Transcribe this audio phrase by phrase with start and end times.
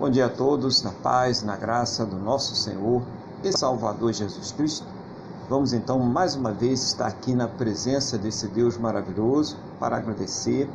[0.00, 3.02] Bom dia a todos, na paz, na graça do nosso Senhor
[3.44, 4.86] e Salvador Jesus Cristo.
[5.46, 10.66] Vamos então mais uma vez estar aqui na presença desse Deus maravilhoso para agradecer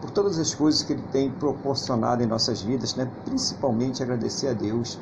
[0.00, 3.10] por todas as coisas que Ele tem proporcionado em nossas vidas, né?
[3.24, 4.96] principalmente agradecer a Deus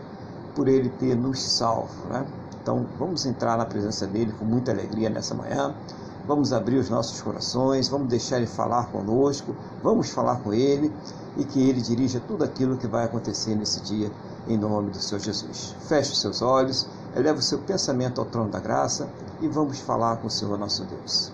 [0.54, 2.08] por Ele ter nos salvo.
[2.08, 2.24] Né?
[2.62, 5.74] Então vamos entrar na presença dele com muita alegria nessa manhã.
[6.26, 10.90] Vamos abrir os nossos corações, vamos deixar Ele falar conosco, vamos falar com Ele
[11.36, 14.10] e que Ele dirija tudo aquilo que vai acontecer nesse dia,
[14.48, 15.74] em nome do Senhor Jesus.
[15.86, 19.08] Feche os seus olhos, eleve o seu pensamento ao trono da graça
[19.40, 21.32] e vamos falar com o Senhor nosso Deus.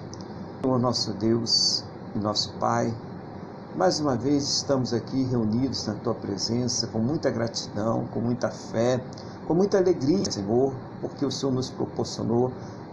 [0.63, 1.85] Senhor nosso Deus
[2.15, 2.93] e nosso Pai,
[3.77, 9.03] mais uma vez estamos aqui reunidos na Tua presença com muita gratidão, com muita fé,
[9.47, 12.51] com muita alegria, Senhor, porque o Senhor nos proporcionou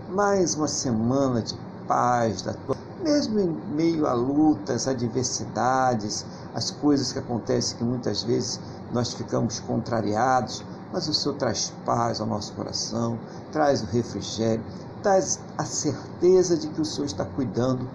[0.10, 1.56] mais uma semana de
[1.88, 2.76] paz, da tua...
[3.02, 8.60] mesmo em meio a lutas, adversidades, as coisas que acontecem que muitas vezes
[8.92, 13.18] nós ficamos contrariados, mas o Senhor traz paz ao nosso coração,
[13.52, 14.64] traz o refrigério,
[15.02, 17.88] traz a certeza de que o Senhor está cuidando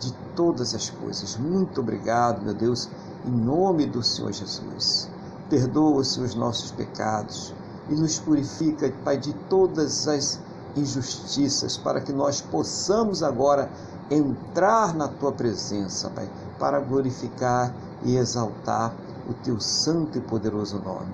[0.00, 1.36] de todas as coisas.
[1.36, 2.88] Muito obrigado, meu Deus,
[3.26, 5.08] em nome do Senhor Jesus.
[5.50, 7.52] Perdoa, Senhor, os nossos pecados
[7.88, 10.38] e nos purifica, Pai, de todas as
[10.76, 13.70] injustiças, para que nós possamos agora
[14.10, 16.28] entrar na tua presença, Pai,
[16.58, 18.94] para glorificar e exaltar
[19.28, 21.12] o teu santo e poderoso nome.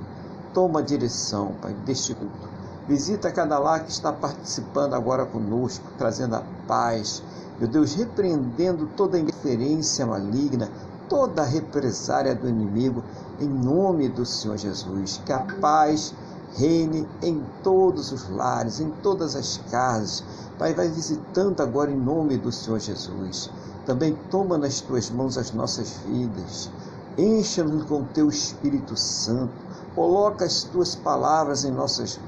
[0.53, 2.49] Toma a direção, Pai, deste culto.
[2.87, 7.23] Visita cada lá que está participando agora conosco, trazendo a paz.
[7.59, 10.69] Meu Deus, repreendendo toda interferência maligna,
[11.09, 13.03] toda represária do inimigo,
[13.41, 15.21] em nome do Senhor Jesus.
[15.25, 16.15] Que a paz
[16.57, 20.23] reine em todos os lares, em todas as casas.
[20.59, 23.51] Pai, vai visitando agora em nome do Senhor Jesus.
[23.87, 26.71] Também toma nas tuas mãos as nossas vidas.
[27.19, 29.53] Encha-nos com teu Espírito Santo.
[29.95, 32.19] Coloca as tuas palavras em nossas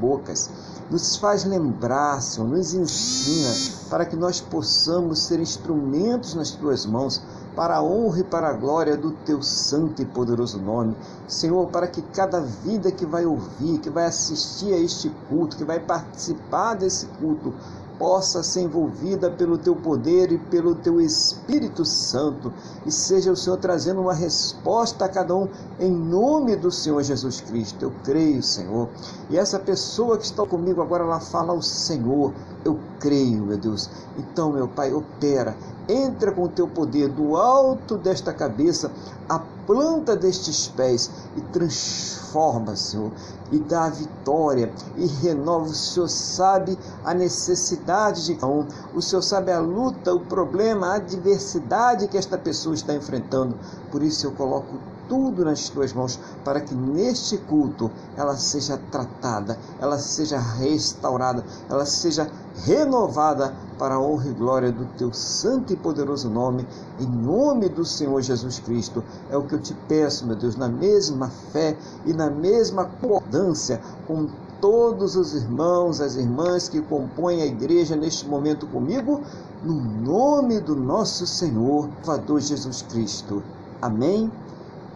[0.00, 0.50] bocas.
[0.90, 7.22] Nos faz lembrar, Senhor, nos ensina para que nós possamos ser instrumentos nas tuas mãos
[7.54, 10.96] para a honra e para a glória do teu santo e poderoso nome.
[11.28, 15.64] Senhor, para que cada vida que vai ouvir, que vai assistir a este culto, que
[15.64, 17.54] vai participar desse culto,
[17.98, 22.52] possa ser envolvida pelo teu poder e pelo teu Espírito Santo
[22.84, 27.40] e seja o Senhor trazendo uma resposta a cada um em nome do Senhor Jesus
[27.40, 27.84] Cristo.
[27.84, 28.88] Eu creio, Senhor.
[29.30, 32.32] E essa pessoa que está comigo agora, ela fala ao Senhor.
[32.64, 33.90] Eu creio, meu Deus.
[34.18, 35.56] Então, meu Pai, opera
[35.88, 38.90] entra com o teu poder do alto desta cabeça
[39.28, 43.10] a planta destes pés e transforma, Senhor,
[43.50, 45.66] e dá a vitória e renova.
[45.66, 50.88] O Senhor sabe a necessidade de cada um, o Senhor sabe a luta, o problema,
[50.88, 53.56] a adversidade que esta pessoa está enfrentando.
[53.90, 59.58] Por isso eu coloco tudo nas tuas mãos para que neste culto ela seja tratada,
[59.80, 62.30] ela seja restaurada, ela seja
[62.64, 66.66] renovada para a honra e glória do teu santo e poderoso nome,
[67.00, 69.02] em nome do Senhor Jesus Cristo.
[69.30, 71.76] É o que eu te peço, meu Deus, na mesma fé
[72.06, 74.28] e na mesma concordância com
[74.60, 79.20] todos os irmãos, as irmãs que compõem a igreja neste momento comigo,
[79.62, 83.42] no nome do nosso Senhor, Salvador Jesus Cristo.
[83.82, 84.30] Amém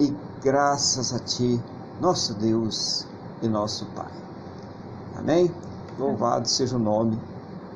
[0.00, 1.60] e graças a Ti,
[2.00, 3.06] nosso Deus
[3.42, 4.12] e nosso Pai.
[5.16, 5.50] Amém?
[5.98, 7.18] Louvado seja o nome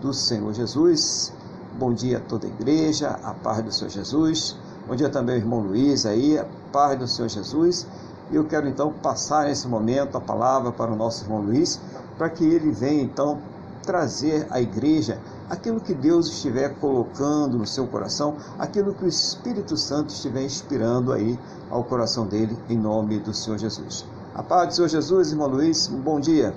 [0.00, 1.32] do Senhor Jesus.
[1.78, 4.56] Bom dia a toda a igreja, a paz do Senhor Jesus.
[4.86, 7.86] Bom dia também ao irmão Luiz aí, a paz do Senhor Jesus.
[8.30, 11.80] E eu quero então passar nesse momento a palavra para o nosso irmão Luiz,
[12.16, 13.38] para que ele venha então
[13.82, 15.18] trazer à igreja
[15.50, 21.12] aquilo que Deus estiver colocando no seu coração, aquilo que o Espírito Santo estiver inspirando
[21.12, 21.38] aí
[21.70, 24.06] ao coração dele, em nome do Senhor Jesus.
[24.34, 26.54] A paz do Senhor Jesus, irmão Luiz, um bom dia.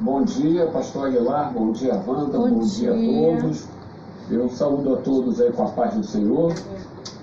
[0.00, 2.92] Bom dia, pastor Aguilar, bom dia, Wanda, bom, bom dia.
[2.92, 3.36] dia.
[3.36, 3.64] a todos.
[4.30, 6.52] Eu saúdo a todos aí com a paz do Senhor.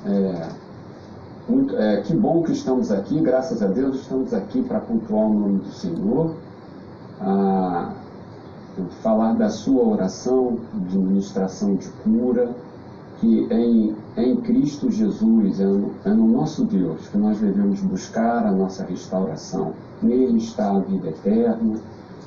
[0.06, 0.50] É,
[1.48, 5.34] muito, é, que bom que estamos aqui, graças a Deus estamos aqui para pontuar o
[5.34, 6.36] nome do Senhor.
[7.22, 7.94] Ah,
[9.02, 10.58] falar da sua oração
[10.88, 12.56] de ministração de cura,
[13.20, 17.38] que é em, é em Cristo Jesus, é no, é no nosso Deus que nós
[17.40, 19.74] devemos buscar a nossa restauração.
[20.02, 21.80] Nele está a vida eterna,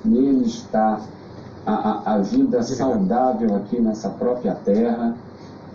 [0.05, 1.01] nele está
[1.65, 5.17] a, a, a vida saudável aqui nessa própria terra.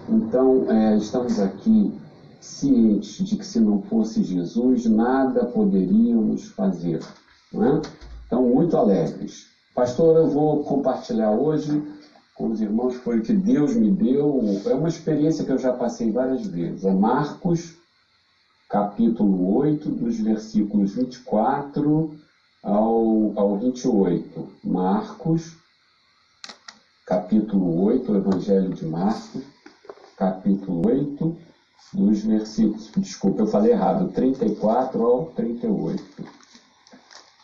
[0.07, 1.93] Então, é, estamos aqui
[2.39, 6.99] cientes de que se não fosse Jesus, nada poderíamos fazer.
[7.51, 7.81] Não é?
[8.27, 9.47] Então, muito alegres.
[9.73, 11.81] Pastor, eu vou compartilhar hoje
[12.35, 14.41] com os irmãos, foi o que Deus me deu.
[14.65, 16.83] É uma experiência que eu já passei várias vezes.
[16.83, 17.77] É Marcos,
[18.69, 22.15] capítulo 8, dos versículos 24
[22.61, 24.49] ao, ao 28.
[24.63, 25.55] Marcos,
[27.05, 29.43] capítulo 8, o Evangelho de Marcos,
[30.17, 31.37] capítulo 8,
[31.93, 36.03] dos versículos, desculpa, eu falei errado, 34 ao 38.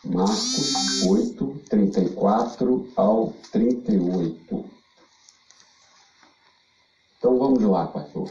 [0.04, 4.64] Marcos 8, 34 ao 38.
[7.18, 8.30] Então vamos lá, pastor.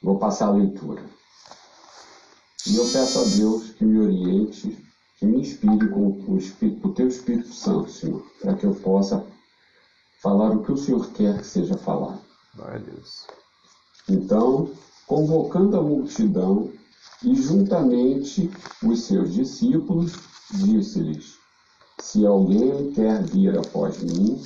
[0.00, 1.04] Vou passar a leitura.
[2.64, 4.76] E eu peço a Deus que me oriente,
[5.18, 9.26] que me inspire com o, Espírito, o teu Espírito Santo, Senhor, para que eu possa
[10.22, 12.20] falar o que o Senhor quer que seja falado.
[12.58, 13.26] A Deus.
[14.08, 14.70] Então,
[15.06, 16.70] convocando a multidão
[17.22, 18.50] e juntamente
[18.82, 20.12] os seus discípulos,
[20.52, 21.34] disse-lhes:
[22.00, 24.42] Se alguém quer vir após mim,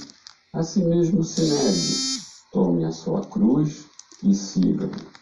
[0.52, 2.22] a si mesmo se negue,
[2.52, 3.86] tome a sua cruz
[4.22, 5.20] e siga-me.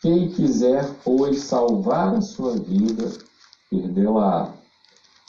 [0.00, 3.10] Quem quiser, pois, salvar a sua vida,
[3.70, 4.54] perdê-la.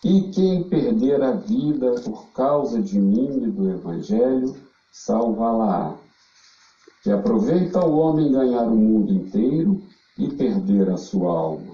[0.04, 4.56] E quem perder a vida por causa de mim e do Evangelho,
[4.92, 5.98] salvá-la.
[7.08, 9.82] Que aproveita o homem ganhar o mundo inteiro
[10.18, 11.74] e perder a sua alma.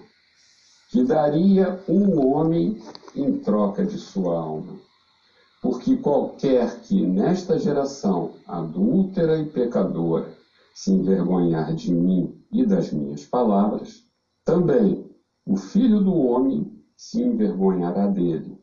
[0.91, 2.79] Que daria um homem
[3.15, 4.77] em troca de sua alma.
[5.59, 10.31] Porque qualquer que nesta geração adúltera e pecadora
[10.71, 14.03] se envergonhar de mim e das minhas palavras,
[14.45, 15.03] também
[15.47, 18.55] o Filho do Homem se envergonhará dele,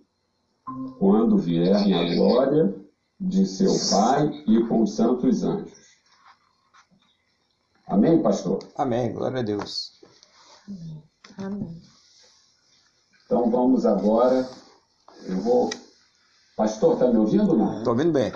[1.00, 2.72] quando vier na glória
[3.18, 5.89] de seu Pai e com os santos anjos.
[7.90, 8.60] Amém, pastor?
[8.76, 10.00] Amém, glória a Deus.
[11.36, 11.82] Amém.
[13.26, 14.48] Então vamos agora.
[15.26, 15.70] Eu vou.
[16.56, 17.78] Pastor, está me ouvindo ou não?
[17.78, 18.30] Estou ouvindo bem.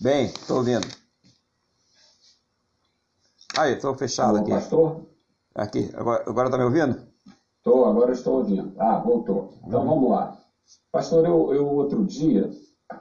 [0.00, 0.86] Bem, estou ouvindo.
[3.56, 4.50] Aí, estou fechado Alô, aqui.
[4.50, 5.06] pastor?
[5.54, 7.08] Aqui, agora, agora tá me ouvindo?
[7.56, 8.74] Estou, agora estou ouvindo.
[8.78, 9.54] Ah, voltou.
[9.66, 10.38] Então vamos lá.
[10.92, 12.50] Pastor, eu, eu outro dia,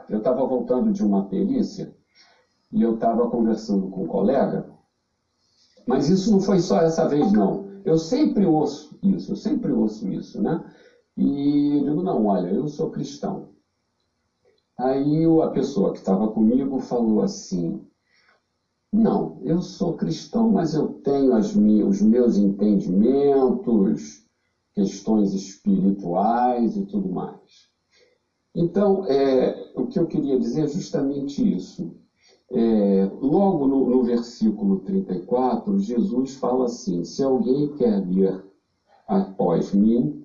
[0.09, 1.93] eu estava voltando de uma perícia
[2.71, 4.76] e eu estava conversando com um colega,
[5.87, 7.65] mas isso não foi só essa vez, não.
[7.83, 10.61] Eu sempre ouço isso, eu sempre ouço isso, né?
[11.15, 13.47] E eu digo, não, olha, eu sou cristão.
[14.77, 17.81] Aí a pessoa que estava comigo falou assim,
[18.93, 24.21] não, eu sou cristão, mas eu tenho as minhas, os meus entendimentos,
[24.73, 27.67] questões espirituais e tudo mais.
[28.55, 31.95] Então, é, o que eu queria dizer é justamente isso.
[32.49, 38.41] É, logo no, no versículo 34, Jesus fala assim: Se alguém quer vir
[39.07, 40.23] após mim,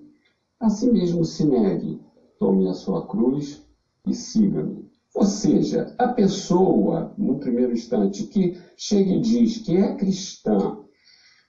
[0.59, 1.99] a si mesmo se negue,
[2.39, 3.61] tome a sua cruz
[4.07, 4.89] e siga-me.
[5.15, 10.77] Ou seja, a pessoa, no primeiro instante, que chega e diz que é cristã,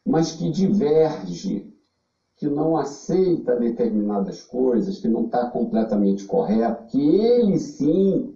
[0.05, 1.73] mas que diverge,
[2.37, 8.34] que não aceita determinadas coisas, que não está completamente correto, que ele sim,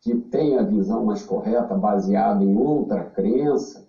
[0.00, 3.88] que tem a visão mais correta, baseada em outra crença,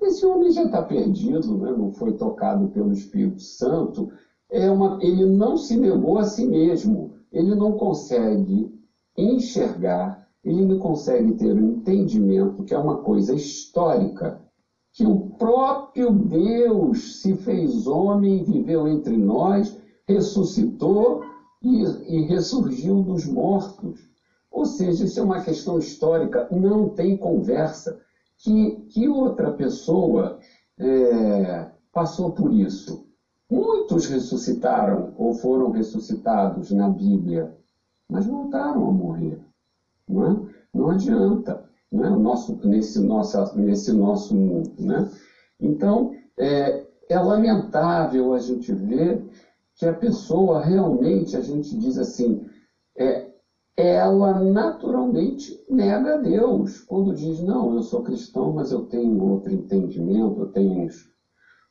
[0.00, 1.72] esse homem já está perdido, né?
[1.72, 4.10] não foi tocado pelo Espírito Santo,
[4.50, 8.72] é uma, ele não se negou a si mesmo, ele não consegue
[9.16, 14.40] enxergar, ele não consegue ter o um entendimento que é uma coisa histórica,
[14.92, 19.76] que o próprio Deus se fez homem, viveu entre nós,
[20.06, 21.22] ressuscitou
[21.62, 24.08] e, e ressurgiu dos mortos.
[24.56, 28.00] Ou seja, isso é uma questão histórica, não tem conversa.
[28.38, 30.38] Que, que outra pessoa
[30.78, 33.06] é, passou por isso?
[33.50, 37.56] Muitos ressuscitaram ou foram ressuscitados na Bíblia
[38.08, 39.38] mas voltaram a morrer.
[40.08, 40.54] Não, é?
[40.72, 42.10] não adianta não é?
[42.10, 44.72] nosso, nesse, nosso, nesse nosso mundo.
[44.78, 45.10] Né?
[45.60, 49.22] Então, é, é lamentável a gente ver
[49.74, 52.48] que a pessoa realmente, a gente diz assim,
[52.96, 53.25] é,
[53.76, 56.80] ela naturalmente nega Deus.
[56.80, 60.88] Quando diz, não, eu sou cristão, mas eu tenho outro entendimento, eu tenho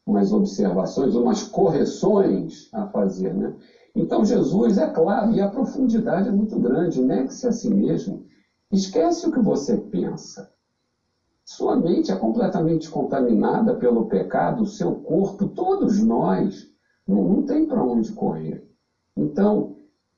[0.05, 3.33] umas observações, umas correções a fazer.
[3.33, 3.51] Né?
[3.95, 8.24] Então, Jesus, é claro, e a profundidade é muito grande, negue-se a si mesmo.
[8.71, 10.47] Esquece o que você pensa.
[11.43, 16.67] Sua mente é completamente contaminada pelo pecado, o seu corpo, todos nós.
[17.07, 18.63] Não, não tem para onde correr.
[19.15, 19.75] Então,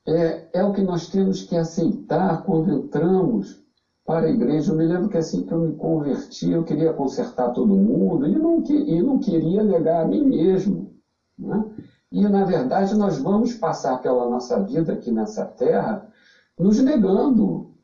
[0.08, 3.62] é, é o que nós temos que aceitar quando entramos
[4.06, 4.72] para a igreja.
[4.72, 8.38] Eu me lembro que assim que eu me converti, eu queria consertar todo mundo e
[8.38, 10.94] não, e não queria negar a mim mesmo.
[11.38, 11.62] Né?
[12.10, 16.10] E, na verdade, nós vamos passar pela nossa vida aqui nessa terra
[16.58, 17.74] nos negando.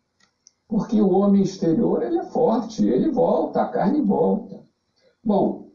[0.67, 4.65] Porque o homem exterior ele é forte, ele volta, a carne volta.
[5.23, 5.69] Bom,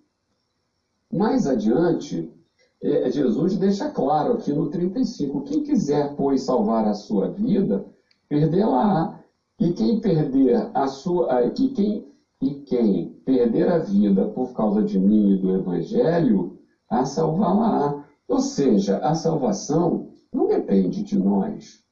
[1.13, 2.33] mais adiante,
[2.81, 7.85] é, Jesus deixa claro aqui no 35: quem quiser, pois, salvar a sua vida,
[8.27, 9.19] perdê-la.
[9.59, 11.43] E quem perder a sua.
[11.43, 12.07] E quem,
[12.41, 16.57] e quem perder a vida por causa de mim e do Evangelho,
[16.89, 18.05] a salvá-la.
[18.27, 21.83] Ou seja, a salvação não depende de nós.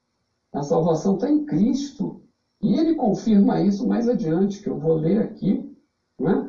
[0.53, 2.21] A salvação está em Cristo.
[2.61, 5.69] E ele confirma isso mais adiante, que eu vou ler aqui.
[6.19, 6.46] Né?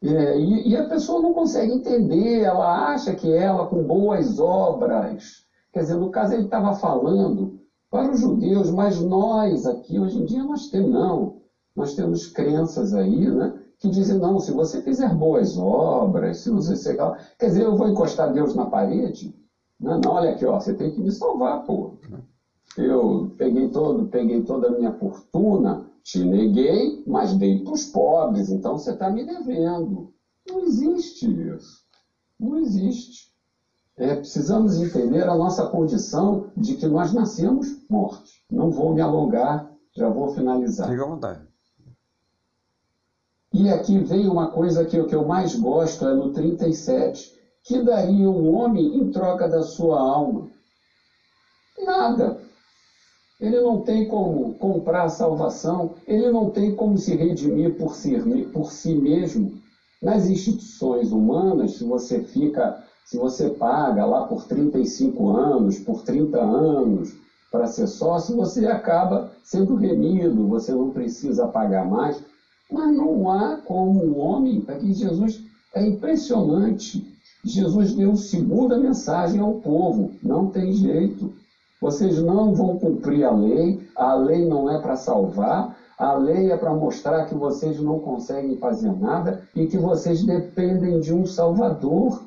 [0.00, 5.44] É, e, e, a pessoa não consegue entender, ela acha que ela, com boas obras,
[5.72, 7.58] quer dizer, no caso ele estava falando
[7.90, 11.40] para os judeus, mas nós aqui, hoje em dia, nós temos, não,
[11.74, 16.76] nós temos crenças aí, né, que dizem, não, se você fizer boas obras, se você
[16.76, 19.34] chegar, quer dizer, eu vou encostar Deus na parede?
[19.80, 21.90] Não, não, olha aqui, ó, você tem que me salvar, pô.
[22.78, 28.50] Eu peguei todo, peguei toda a minha fortuna, te neguei, mas dei para os pobres,
[28.50, 30.12] então você está me devendo.
[30.48, 31.82] Não existe isso.
[32.38, 33.28] Não existe.
[33.96, 38.44] É, precisamos entender a nossa condição de que nós nascemos mortos.
[38.48, 40.88] Não vou me alongar, já vou finalizar.
[40.88, 41.48] Fica à vontade.
[43.52, 47.36] E aqui vem uma coisa que, que eu mais gosto, é no 37.
[47.64, 50.48] Que daria um homem em troca da sua alma?
[51.76, 52.47] Nada.
[53.40, 58.18] Ele não tem como comprar a salvação, ele não tem como se redimir por si,
[58.52, 59.52] por si mesmo.
[60.02, 66.38] Nas instituições humanas, se você fica, se você paga lá por 35 anos, por 30
[66.38, 67.14] anos
[67.50, 72.22] para ser sócio, você acaba sendo remido, você não precisa pagar mais.
[72.70, 75.40] Mas não há como um homem, aqui Jesus
[75.74, 77.06] é impressionante.
[77.44, 81.32] Jesus deu segunda mensagem ao povo, não tem jeito.
[81.80, 86.56] Vocês não vão cumprir a lei, a lei não é para salvar, a lei é
[86.56, 92.22] para mostrar que vocês não conseguem fazer nada e que vocês dependem de um Salvador.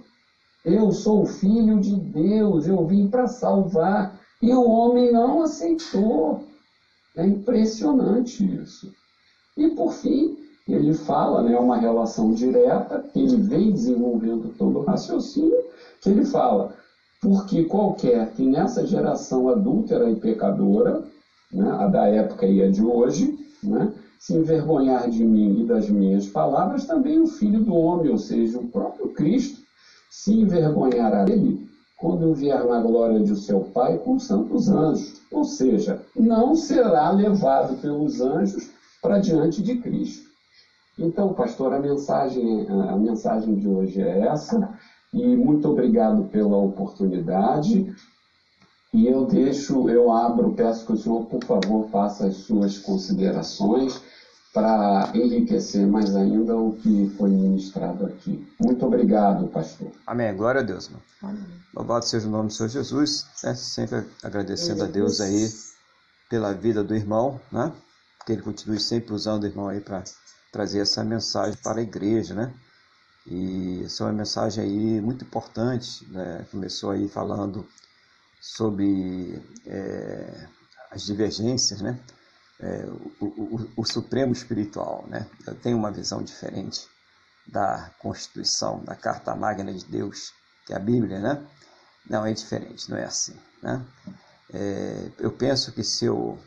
[0.63, 4.20] Eu sou filho de Deus, eu vim para salvar.
[4.41, 6.43] E o homem não aceitou.
[7.15, 8.91] É impressionante isso.
[9.58, 15.58] E por fim, ele fala, né, uma relação direta, ele vem desenvolvendo todo o raciocínio,
[16.01, 16.74] que ele fala:
[17.21, 21.03] porque qualquer que nessa geração adúltera e pecadora,
[21.51, 25.87] né, a da época e a de hoje, né, se envergonhar de mim e das
[25.87, 29.59] minhas palavras, também o Filho do Homem, ou seja, o próprio Cristo,
[30.09, 35.13] se envergonhará dele quando vier na glória de seu Pai com os santos anjos.
[35.31, 38.67] Ou seja, não será levado pelos anjos
[39.01, 40.29] para diante de Cristo.
[40.97, 44.75] Então, pastor, a mensagem, a mensagem de hoje é essa.
[45.13, 47.93] E muito obrigado pela oportunidade.
[48.93, 54.01] E eu deixo, eu abro, peço que o senhor, por favor, faça as suas considerações
[54.53, 58.45] para enriquecer mais ainda o que foi ministrado aqui.
[58.59, 59.91] Muito obrigado, pastor.
[60.05, 60.35] Amém.
[60.35, 60.87] Glória a Deus.
[60.87, 61.01] Irmão.
[61.23, 61.45] Amém.
[61.73, 63.25] Louvado seja o nome do Senhor Jesus.
[63.43, 63.55] Né?
[63.55, 65.49] Sempre agradecendo a Deus aí
[66.29, 67.71] pela vida do irmão, né?
[68.25, 70.03] Que ele continue sempre usando o irmão aí para
[70.51, 72.53] trazer essa mensagem para a igreja, né?
[73.25, 76.45] E essa é uma mensagem aí muito importante, né?
[76.51, 77.67] começou aí falando
[78.39, 80.47] sobre é,
[80.89, 81.99] as divergências, né?
[82.59, 82.85] É,
[83.19, 85.27] o, o, o, Supremo Espiritual, né?
[85.47, 86.87] Eu tenho uma visão diferente
[87.47, 90.31] da Constituição, da Carta Magna de Deus,
[90.65, 91.43] que é a Bíblia, né?
[92.07, 93.83] Não, é diferente, não é assim, né?
[94.53, 96.39] É, eu penso que se eu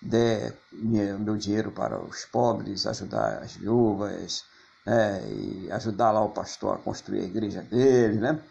[0.00, 4.44] der meu dinheiro para os pobres, ajudar as viúvas,
[4.84, 8.42] né, e ajudar lá o pastor a construir a igreja dele, né?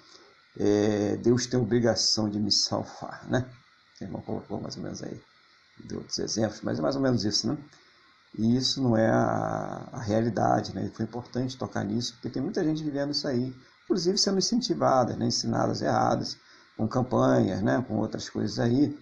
[0.59, 3.45] É, Deus tem obrigação de me salvar, né?
[3.99, 5.21] O irmão colocou mais ou menos aí,
[5.85, 7.57] de outros exemplos, mas é mais ou menos isso, né?
[8.37, 10.85] E isso não é a, a realidade, né?
[10.85, 15.15] E foi importante tocar nisso, porque tem muita gente vivendo isso aí, inclusive sendo incentivada,
[15.15, 15.27] né?
[15.27, 16.37] ensinadas erradas,
[16.77, 17.83] com campanhas, né?
[17.87, 18.97] com outras coisas aí.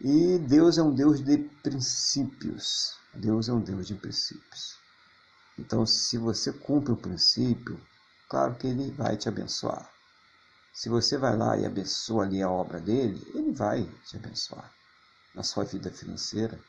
[0.00, 2.94] E Deus é um Deus de princípios.
[3.14, 4.76] Deus é um Deus de princípios.
[5.58, 7.80] Então, se você cumpre o princípio,
[8.28, 9.90] claro que ele vai te abençoar.
[10.72, 14.70] Se você vai lá e abençoa ali a obra dele, ele vai te abençoar
[15.34, 16.60] na sua vida financeira.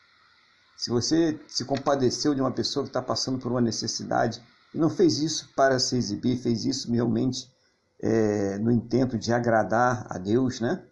[0.77, 4.41] Se você se compadeceu de uma pessoa que está passando por uma necessidade
[4.73, 7.51] e não fez isso para se exibir, fez isso realmente
[7.99, 10.87] é, no intento de agradar a Deus, né?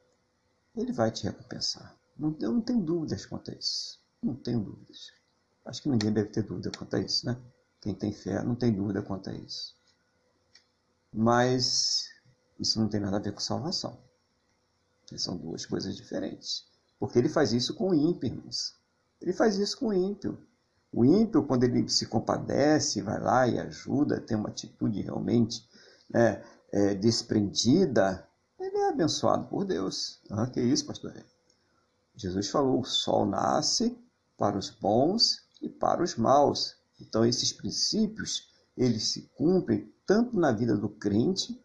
[0.75, 1.95] Ele vai te recompensar.
[2.17, 3.99] Não, eu não tenho dúvidas quanto a isso.
[4.21, 5.11] Não tenho dúvidas.
[5.65, 7.37] Acho que ninguém deve ter dúvida quanto a isso, né?
[7.85, 9.75] Quem tem fé não tem dúvida quanto a isso.
[11.13, 12.07] Mas
[12.59, 13.95] isso não tem nada a ver com salvação.
[15.15, 16.65] São duas coisas diferentes.
[16.99, 18.73] Porque ele faz isso com ímpios.
[19.21, 20.35] Ele faz isso com o ímpio.
[20.91, 25.63] O ímpio, quando ele se compadece, vai lá e ajuda, tem uma atitude realmente
[26.09, 28.27] né, é, desprendida,
[28.59, 30.19] ele é abençoado por Deus.
[30.31, 31.13] Ah, que isso, pastor?
[32.15, 33.95] Jesus falou: o sol nasce
[34.35, 36.83] para os bons e para os maus.
[36.99, 41.59] Então, esses princípios, eles se cumprem tanto na vida do crente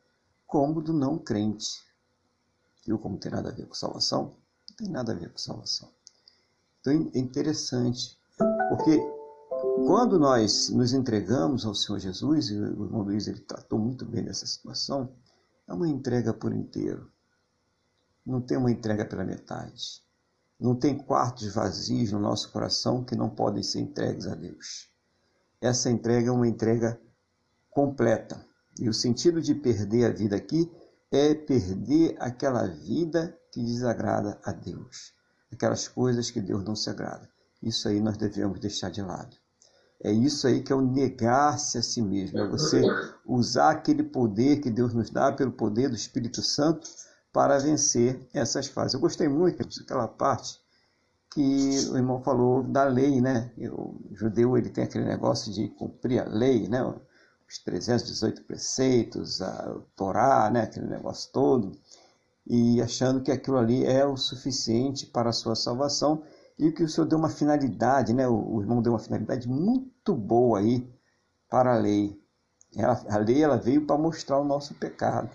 [0.47, 1.85] como do não crente.
[2.85, 4.37] Viu como tem nada a ver com salvação?
[4.69, 5.89] Não tem nada a ver com salvação.
[6.81, 8.19] Então é interessante,
[8.69, 8.99] porque
[9.87, 14.25] quando nós nos entregamos ao Senhor Jesus, e o irmão Luiz ele tratou muito bem
[14.25, 15.13] dessa situação,
[15.69, 17.11] é uma entrega por inteiro.
[18.25, 20.03] Não tem uma entrega pela metade.
[20.59, 24.89] Não tem quartos vazios no nosso coração que não podem ser entregues a Deus.
[25.61, 26.99] Essa entrega é uma entrega
[27.71, 28.43] completa.
[28.79, 30.71] E o sentido de perder a vida aqui
[31.13, 35.13] é perder aquela vida que desagrada a Deus,
[35.53, 37.29] aquelas coisas que Deus não se agrada.
[37.63, 39.37] Isso aí nós devemos deixar de lado.
[40.03, 42.81] É isso aí que é o negar-se a si mesmo, é você
[43.27, 46.89] usar aquele poder que Deus nos dá pelo poder do Espírito Santo
[47.31, 48.95] para vencer essas fases.
[48.95, 50.60] Eu gostei muito daquela parte
[51.33, 53.53] que o irmão falou da lei, né?
[53.73, 56.83] O judeu ele tem aquele negócio de cumprir a lei, né?
[57.51, 61.73] os 318 preceitos, a Torá, né, aquele negócio todo,
[62.47, 66.23] e achando que aquilo ali é o suficiente para a sua salvação
[66.57, 70.61] e que o Senhor deu uma finalidade, né, o, irmão deu uma finalidade muito boa
[70.61, 70.89] aí
[71.49, 72.17] para a lei.
[72.77, 75.29] Ela, a lei ela veio para mostrar o nosso pecado.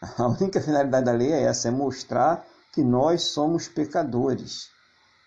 [0.18, 4.71] A única finalidade da lei é essa, é mostrar que nós somos pecadores.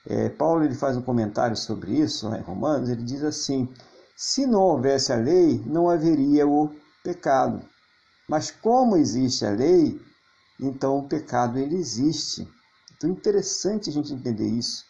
[0.08, 3.68] É, Paulo ele faz um comentário sobre isso né, em Romanos, ele diz assim,
[4.16, 7.62] se não houvesse a lei, não haveria o pecado.
[8.30, 10.00] Mas como existe a lei,
[10.60, 12.48] então o pecado ele existe.
[12.96, 14.86] Então é interessante a gente entender isso,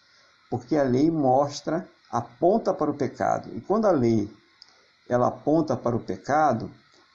[0.49, 3.49] porque a lei mostra, aponta para o pecado.
[3.55, 4.29] E quando a lei
[5.09, 6.69] ela aponta para o pecado,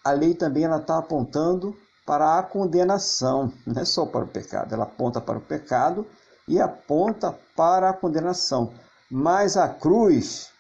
[0.04, 4.74] a lei também ela está apontando para a condenação, não é só para o pecado,
[4.74, 6.06] ela aponta para o pecado
[6.50, 8.74] e aponta para a condenação.
[9.08, 10.50] Mas a cruz,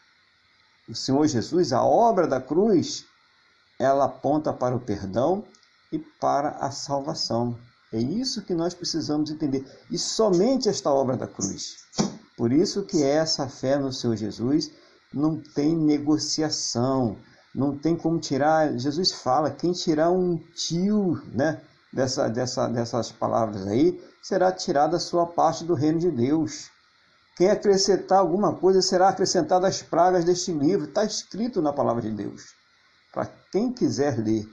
[0.88, 3.04] o Senhor Jesus, a obra da cruz,
[3.76, 5.44] ela aponta para o perdão
[5.90, 7.58] e para a salvação.
[7.92, 9.66] É isso que nós precisamos entender.
[9.90, 11.78] E somente esta obra da cruz.
[12.36, 14.70] Por isso que essa fé no Senhor Jesus
[15.12, 17.16] não tem negociação,
[17.52, 18.78] não tem como tirar.
[18.78, 21.60] Jesus fala, quem tirar um tio, né,
[21.92, 26.70] dessa, dessa, dessas palavras aí, será tirada a sua parte do reino de Deus.
[27.36, 30.86] Quem acrescentar alguma coisa será acrescentada às pragas deste livro.
[30.86, 32.54] Está escrito na palavra de Deus.
[33.12, 34.46] Para quem quiser ler.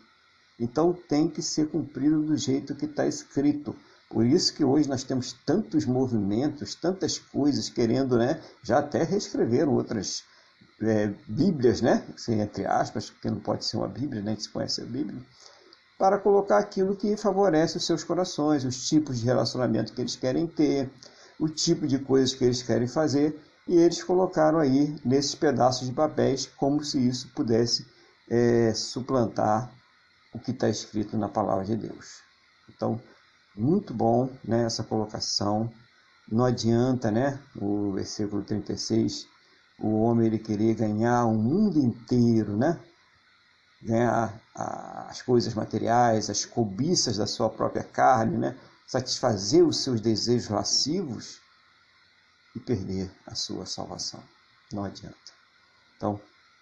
[0.59, 3.75] Então tem que ser cumprido do jeito que está escrito.
[4.09, 8.41] Por isso que hoje nós temos tantos movimentos, tantas coisas querendo, né?
[8.63, 10.23] Já até reescreveram outras
[10.81, 12.05] é, Bíblias, né?
[12.29, 14.35] Entre aspas, porque não pode ser uma Bíblia, né?
[14.37, 15.21] se conhece a Bíblia,
[15.97, 20.45] para colocar aquilo que favorece os seus corações, os tipos de relacionamento que eles querem
[20.45, 20.89] ter,
[21.39, 25.93] o tipo de coisas que eles querem fazer e eles colocaram aí nesses pedaços de
[25.93, 27.85] papéis como se isso pudesse
[28.29, 29.71] é, suplantar
[30.33, 32.21] o que está escrito na palavra de Deus.
[32.69, 33.01] Então,
[33.55, 35.71] muito bom né, essa colocação.
[36.29, 39.27] Não adianta, né, o versículo 36,
[39.79, 42.79] o homem ele querer ganhar o mundo inteiro, né?
[43.81, 48.57] Ganhar as coisas materiais, as cobiças da sua própria carne, né?
[48.87, 51.39] satisfazer os seus desejos lascivos
[52.55, 54.23] e perder a sua salvação.
[54.71, 55.15] Não adianta.
[55.95, 56.19] Então,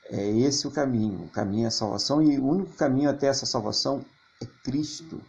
[0.10, 1.23] é esse o caminho.
[1.23, 4.04] O caminho é a salvação e o único caminho até essa salvação
[4.41, 5.21] é Cristo.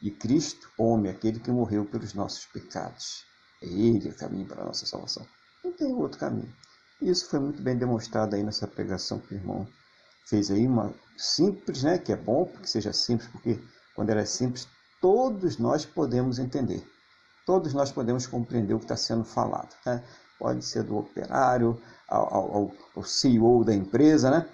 [0.00, 3.24] E Cristo, homem, aquele que morreu pelos nossos pecados.
[3.60, 5.26] É Ele o caminho para a nossa salvação.
[5.62, 6.54] Não tem outro caminho.
[7.00, 9.66] Isso foi muito bem demonstrado aí nessa pregação que o irmão
[10.28, 11.98] fez aí, uma simples, né?
[11.98, 13.58] Que é bom que seja simples, porque
[13.94, 14.68] quando ela é simples,
[15.00, 16.86] todos nós podemos entender.
[17.46, 19.74] Todos nós podemos compreender o que está sendo falado.
[19.84, 20.04] Né?
[20.38, 24.46] Pode ser do operário ao, ao, ao CEO da empresa, né?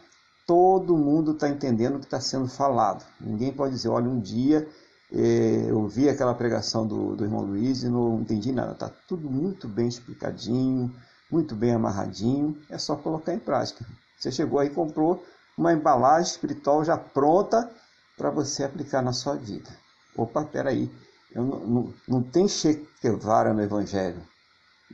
[0.47, 3.05] Todo mundo está entendendo o que está sendo falado.
[3.21, 4.69] Ninguém pode dizer, olha, um dia
[5.13, 8.73] eh, eu vi aquela pregação do, do irmão Luiz e não entendi nada.
[8.73, 10.95] Está tudo muito bem explicadinho,
[11.31, 12.59] muito bem amarradinho.
[12.71, 13.85] É só colocar em prática.
[14.19, 15.25] Você chegou aí comprou
[15.57, 17.71] uma embalagem espiritual já pronta
[18.17, 19.71] para você aplicar na sua vida.
[20.17, 20.91] Opa, peraí,
[21.33, 24.23] eu não, não, não tem Che Guevara no Evangelho.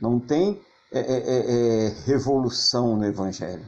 [0.01, 3.65] Não tem é, é, é, é, revolução no Evangelho.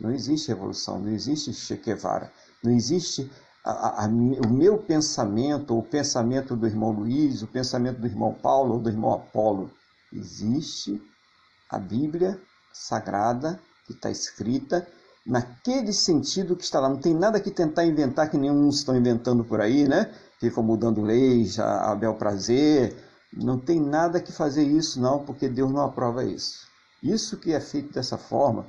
[0.00, 2.32] Não existe revolução, não existe Che Guevara.
[2.62, 3.30] Não existe
[3.64, 8.74] a, a, o meu pensamento, o pensamento do irmão Luiz, o pensamento do irmão Paulo
[8.74, 9.70] ou do irmão Apolo.
[10.12, 11.00] Existe
[11.70, 12.40] a Bíblia
[12.72, 14.86] sagrada que está escrita
[15.24, 16.88] naquele sentido que está lá.
[16.88, 20.12] Não tem nada que tentar inventar que nenhum estão inventando por aí, né?
[20.40, 22.96] Ficam mudando leis a, a bel prazer.
[23.32, 26.66] Não tem nada que fazer isso, não, porque Deus não aprova isso.
[27.02, 28.66] Isso que é feito dessa forma,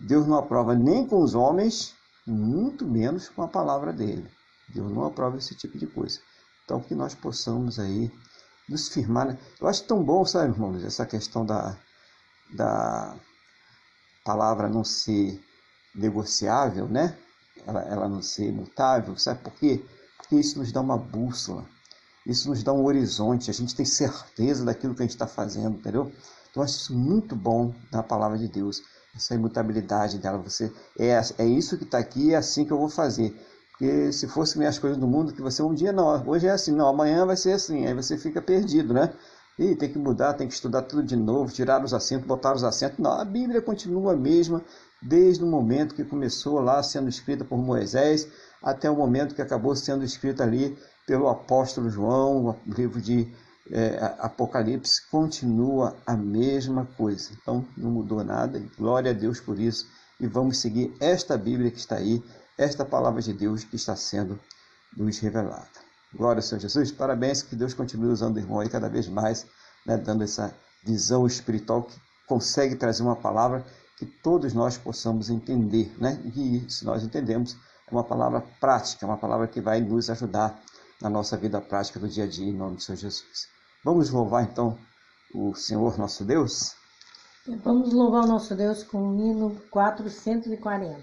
[0.00, 1.94] Deus não aprova nem com os homens,
[2.26, 4.28] muito menos com a palavra dele.
[4.68, 6.18] Deus não aprova esse tipo de coisa.
[6.64, 8.10] Então, que nós possamos aí
[8.68, 9.26] nos firmar.
[9.26, 9.38] Né?
[9.60, 11.76] Eu acho tão bom, sabe, irmãos, essa questão da,
[12.54, 13.14] da
[14.24, 15.40] palavra não ser
[15.96, 17.16] negociável, né?
[17.66, 19.84] Ela, ela não ser mutável, sabe por quê?
[20.18, 21.64] Porque isso nos dá uma bússola,
[22.26, 25.76] isso nos dá um horizonte, a gente tem certeza daquilo que a gente está fazendo,
[25.78, 26.12] entendeu?
[26.50, 28.82] Então, eu acho isso muito bom na palavra de Deus,
[29.14, 30.38] essa imutabilidade dela.
[30.38, 33.34] Você é, é isso que está aqui, é assim que eu vou fazer.
[33.70, 36.72] Porque se fosse as coisas do mundo, que você um dia não, hoje é assim,
[36.72, 39.12] não, amanhã vai ser assim, aí você fica perdido, né?
[39.58, 42.62] E tem que mudar, tem que estudar tudo de novo, tirar os assentos, botar os
[42.62, 42.98] assentos.
[42.98, 44.62] Não, a Bíblia continua a mesma
[45.00, 48.28] desde o momento que começou lá sendo escrita por Moisés
[48.62, 53.32] até o momento que acabou sendo escrita ali pelo apóstolo João, o livro de
[53.70, 57.30] é, Apocalipse, continua a mesma coisa.
[57.40, 59.86] Então não mudou nada, glória a Deus por isso.
[60.18, 62.22] E vamos seguir esta Bíblia que está aí,
[62.58, 64.38] esta palavra de Deus que está sendo
[64.96, 65.85] nos revelada.
[66.14, 66.90] Glória ao Senhor Jesus.
[66.90, 69.46] Parabéns, que Deus continue usando o irmão aí cada vez mais,
[69.84, 73.64] né, dando essa visão espiritual que consegue trazer uma palavra
[73.96, 76.20] que todos nós possamos entender, né?
[76.34, 80.60] E se nós entendemos, é uma palavra prática, é uma palavra que vai nos ajudar
[81.00, 83.48] na nossa vida prática do dia a dia, em nome do Senhor Jesus.
[83.82, 84.78] Vamos louvar então
[85.34, 86.74] o Senhor nosso Deus?
[87.62, 90.96] Vamos louvar o nosso Deus com o hino 440.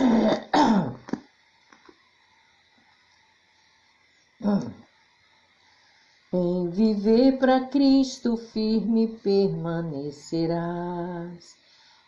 [6.32, 11.54] Em viver para Cristo firme permanecerás,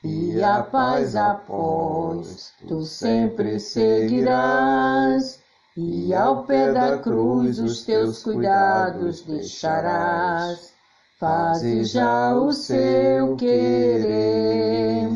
[0.05, 5.40] e a paz após tu sempre seguirás,
[5.76, 10.72] e ao pé da cruz os teus cuidados deixarás.
[11.18, 15.11] Faze já o seu querer,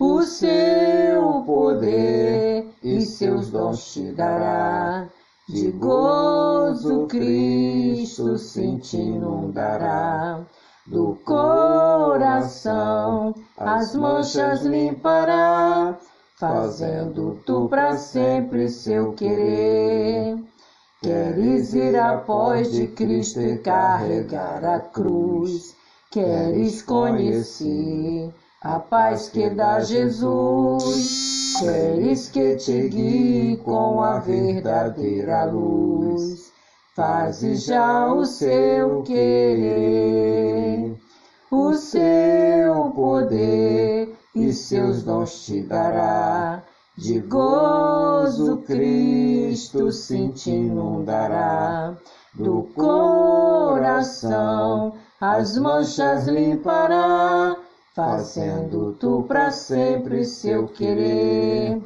[0.00, 1.11] o seu
[1.44, 5.08] poder e seus dons te dará.
[5.48, 10.44] de gozo Cristo se te inundará.
[10.86, 15.96] Do coração as manchas limpará,
[16.38, 20.38] fazendo tu para sempre seu querer.
[21.00, 25.76] Queres ir após de Cristo e carregar a cruz,
[26.10, 36.52] queres conhecer a paz que dá Jesus, queres que te guie com a verdadeira luz.
[36.94, 40.96] Faze já o seu querer,
[41.50, 46.62] o seu poder e seus dons te dará.
[46.96, 51.96] De gozo Cristo se te inundará,
[52.34, 54.22] do coração
[55.18, 57.56] as manchas limpará
[57.94, 61.82] fazendo tu para sempre seu querer.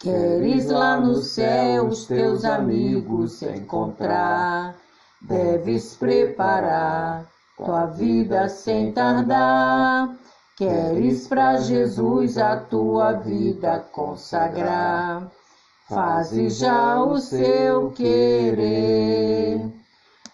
[0.00, 4.76] Queres lá no céu os teus amigos encontrar,
[5.20, 10.16] deves preparar tua vida sem tardar.
[10.56, 15.30] Queres para Jesus a tua vida consagrar,
[15.88, 19.60] faze já o seu querer,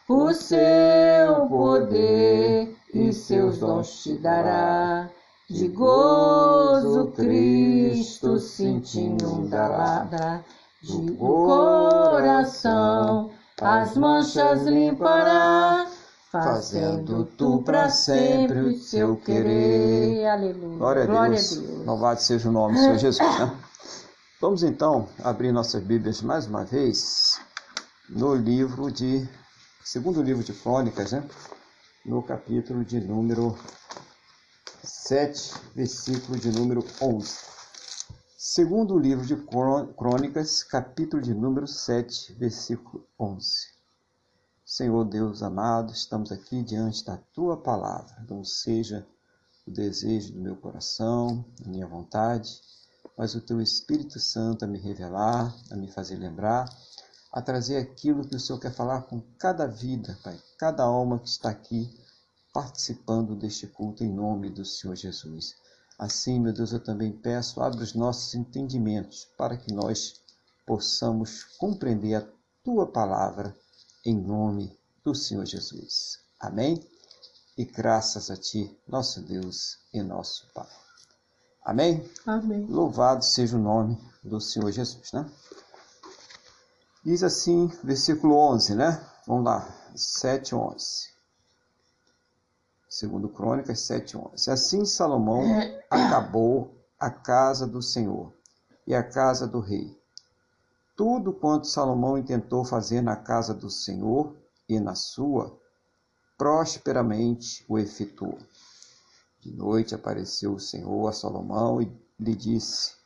[0.09, 5.09] o seu poder e seus dons te dará.
[5.49, 10.45] De gozo Cristo se te inundará,
[10.83, 15.87] de coração as manchas limpará,
[16.31, 20.27] fazendo tu para sempre o seu querer.
[20.27, 20.79] Aleluia.
[20.79, 21.17] Glória a Deus.
[21.17, 21.87] Glória a Deus.
[21.87, 23.39] Louvado seja o nome do Senhor Jesus.
[23.39, 23.57] Né?
[24.41, 27.41] Vamos então abrir nossas Bíblias mais uma vez
[28.09, 29.29] no livro de
[29.85, 31.25] segundo livro de Crônicas, né?
[32.09, 33.55] No capítulo de número
[34.83, 37.39] 7, versículo de número 11.
[38.35, 43.75] Segundo o livro de Crônicas, capítulo de número 7, versículo 11.
[44.65, 48.25] Senhor Deus amado, estamos aqui diante da tua palavra.
[48.27, 49.07] Não seja
[49.67, 52.63] o desejo do meu coração, a minha vontade,
[53.19, 56.75] mas o teu Espírito Santo a me revelar, a me fazer lembrar
[57.33, 61.29] a trazer aquilo que o Senhor quer falar com cada vida, Pai, cada alma que
[61.29, 61.89] está aqui
[62.53, 65.55] participando deste culto em nome do Senhor Jesus.
[65.99, 70.21] Assim, meu Deus, eu também peço, abre os nossos entendimentos para que nós
[70.67, 72.29] possamos compreender a
[72.63, 73.57] tua palavra
[74.05, 76.21] em nome do Senhor Jesus.
[76.41, 76.81] Amém?
[77.57, 80.69] E graças a ti, nosso Deus e nosso Pai.
[81.65, 82.09] Amém?
[82.25, 82.65] Amém.
[82.67, 85.29] Louvado seja o nome do Senhor Jesus, né?
[87.05, 89.05] Diz assim, versículo 11, né?
[89.27, 91.09] Vamos lá, 7, 11.
[92.89, 94.51] Segundo Crônicas 7, 11.
[94.51, 95.45] Assim Salomão
[95.89, 98.33] acabou a casa do Senhor
[98.87, 99.97] e a casa do rei.
[100.97, 104.35] Tudo quanto Salomão intentou fazer na casa do Senhor
[104.69, 105.57] e na sua,
[106.37, 108.39] prosperamente o efetuou.
[109.41, 112.98] De noite apareceu o Senhor a Salomão e lhe disse: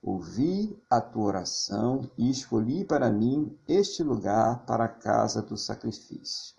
[0.00, 6.54] Ouvi a tua oração e escolhi para mim este lugar para a casa do sacrifício.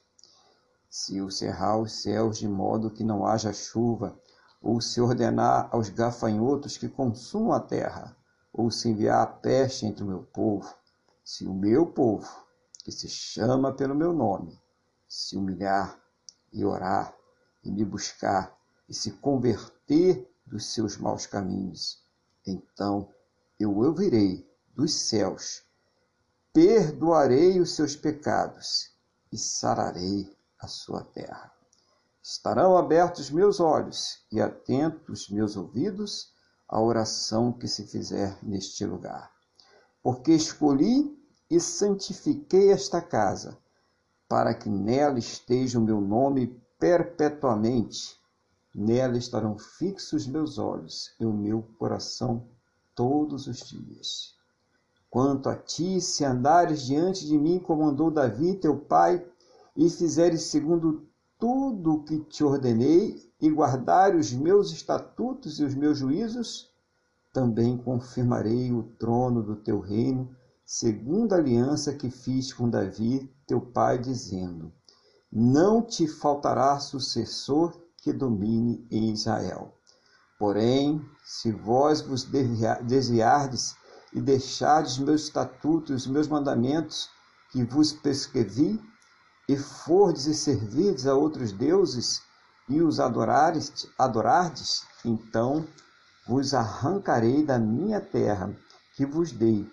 [0.89, 4.19] Se eu cerrar os céus de modo que não haja chuva,
[4.61, 8.13] ou se ordenar aos gafanhotos que consumam a terra,
[8.51, 10.75] ou se enviar a peste entre o meu povo,
[11.23, 12.29] se o meu povo,
[12.83, 14.59] que se chama pelo meu nome,
[15.07, 15.97] se humilhar
[16.51, 17.15] e orar
[17.63, 18.53] e me buscar
[18.87, 22.03] e se converter dos seus maus caminhos,
[22.45, 23.07] então
[23.59, 25.63] eu ouvirei dos céus,
[26.53, 28.91] perdoarei os seus pecados
[29.31, 31.51] e sararei a sua terra.
[32.23, 36.33] Estarão abertos meus olhos e atentos meus ouvidos
[36.67, 39.31] à oração que se fizer neste lugar.
[40.01, 41.17] Porque escolhi
[41.49, 43.57] e santifiquei esta casa,
[44.27, 48.17] para que nela esteja o meu nome perpetuamente.
[48.73, 52.47] Nela estarão fixos meus olhos e o meu coração
[52.99, 54.35] todos os dias.
[55.09, 59.25] Quanto a ti, se andares diante de mim, como andou Davi, teu pai,
[59.73, 61.07] e fizeres segundo
[61.39, 66.73] tudo o que te ordenei, e guardares os meus estatutos e os meus juízos,
[67.31, 70.35] também confirmarei o trono do teu reino,
[70.65, 74.73] segundo a aliança que fiz com Davi, teu pai, dizendo:
[75.31, 79.78] Não te faltará sucessor que domine em Israel.
[80.39, 83.75] Porém, se vós vos desviardes
[84.13, 87.09] e deixardes meus estatutos, os meus mandamentos
[87.51, 88.81] que vos prescrevi,
[89.49, 92.21] e fordes e servirdes a outros deuses
[92.69, 95.67] e os adorardes, adorardes, então
[96.25, 98.55] vos arrancarei da minha terra
[98.95, 99.69] que vos dei,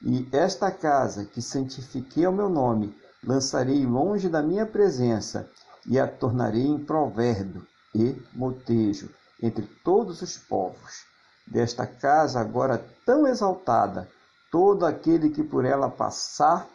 [0.00, 5.50] e esta casa que santifiquei ao meu nome, lançarei longe da minha presença,
[5.84, 11.06] e a tornarei em provérbio e motejo entre todos os povos.
[11.46, 14.08] Desta casa agora tão exaltada,
[14.50, 16.68] todo aquele que por ela passar,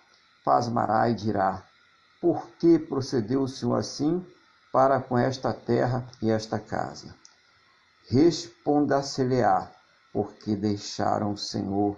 [0.44, 1.64] pasmará e dirá:
[2.20, 4.26] Por que procedeu o Senhor assim
[4.72, 7.16] para com esta terra e esta casa?
[8.10, 9.72] Responda-se-lhe-á,
[10.12, 11.98] porque deixaram o Senhor,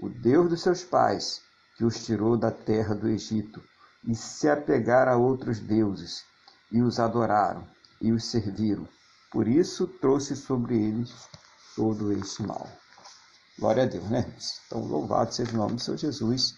[0.00, 1.42] o Deus dos seus pais,
[1.76, 3.62] que os tirou da terra do Egito,
[4.06, 6.24] e se apegaram a outros deuses,
[6.72, 7.66] e os adoraram,
[8.00, 8.88] e os serviram
[9.34, 11.12] por isso trouxe sobre eles
[11.74, 12.68] todo este mal.
[13.58, 14.32] Glória a Deus, né?
[14.66, 16.56] Então, louvado seja o nome do Senhor Jesus.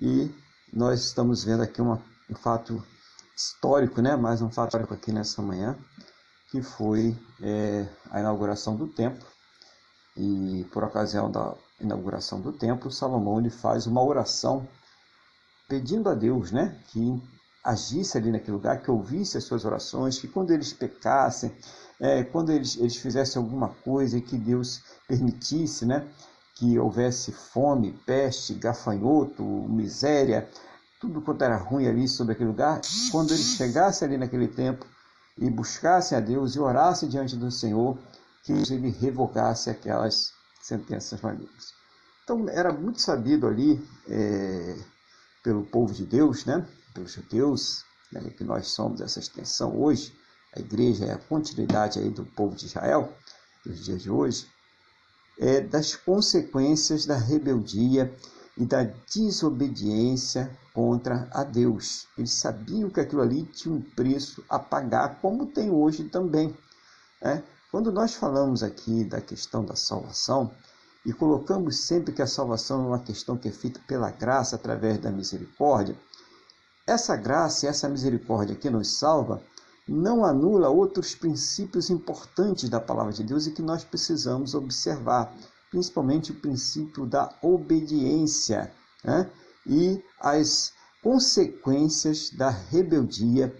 [0.00, 0.32] E
[0.72, 2.80] nós estamos vendo aqui uma, um fato
[3.36, 4.14] histórico, né?
[4.14, 5.76] Mais um fato histórico aqui nessa manhã,
[6.52, 9.26] que foi é, a inauguração do templo.
[10.16, 14.66] E por ocasião da inauguração do templo, Salomão ele faz uma oração
[15.68, 16.80] pedindo a Deus, né?
[16.86, 17.20] Que
[17.64, 21.52] agisse ali naquele lugar, que ouvisse as suas orações, que quando eles pecassem,
[22.00, 26.06] é, quando eles, eles fizessem alguma coisa e que Deus permitisse, né,
[26.54, 30.48] que houvesse fome, peste, gafanhoto, miséria,
[31.00, 32.80] tudo quanto era ruim ali sobre aquele lugar,
[33.10, 34.86] quando eles chegassem ali naquele tempo
[35.36, 37.98] e buscassem a Deus e orassem diante do Senhor,
[38.42, 40.32] que ele revogasse aquelas
[40.62, 41.74] sentenças malignas.
[42.24, 44.76] Então era muito sabido ali é,
[45.42, 46.66] pelo povo de Deus, né?
[46.96, 50.16] pelos judeus, né, que nós somos essa extensão hoje,
[50.56, 53.12] a igreja é a continuidade aí do povo de Israel,
[53.64, 54.46] dos dias de hoje,
[55.38, 58.12] é das consequências da rebeldia
[58.56, 62.06] e da desobediência contra a Deus.
[62.16, 66.56] Eles sabiam que aquilo ali tinha um preço a pagar, como tem hoje também.
[67.20, 67.42] Né?
[67.70, 70.50] Quando nós falamos aqui da questão da salvação,
[71.04, 74.98] e colocamos sempre que a salvação é uma questão que é feita pela graça através
[74.98, 75.96] da misericórdia,
[76.84, 79.40] essa graça e essa misericórdia que nos salva
[79.88, 85.32] não anula outros princípios importantes da palavra de Deus e que nós precisamos observar,
[85.70, 88.72] principalmente o princípio da obediência
[89.04, 89.30] né?
[89.64, 90.72] e as
[91.02, 93.56] consequências da rebeldia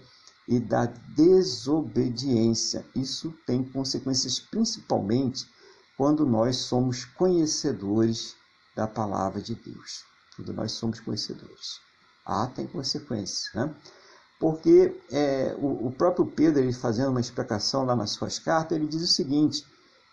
[0.47, 2.85] e da desobediência.
[2.95, 5.45] Isso tem consequências principalmente
[5.95, 8.35] quando nós somos conhecedores
[8.75, 10.03] da palavra de Deus.
[10.35, 11.79] Tudo nós somos conhecedores.
[12.25, 13.73] Ah, tem consequências, né?
[14.39, 18.87] Porque é, o, o, próprio Pedro, ele fazendo uma explicação lá nas suas cartas, ele
[18.87, 19.65] diz o seguinte: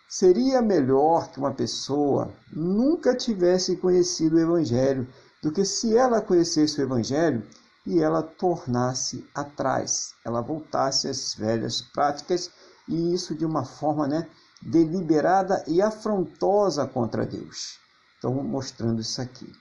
[0.08, 5.06] seria melhor que uma pessoa nunca tivesse conhecido o Evangelho
[5.42, 7.46] do que se ela conhecesse o Evangelho
[7.86, 12.50] e ela tornasse atrás, ela voltasse às velhas práticas
[12.88, 14.26] e isso de uma forma né,
[14.62, 17.78] deliberada e afrontosa contra Deus.
[18.18, 19.52] Então, mostrando isso aqui.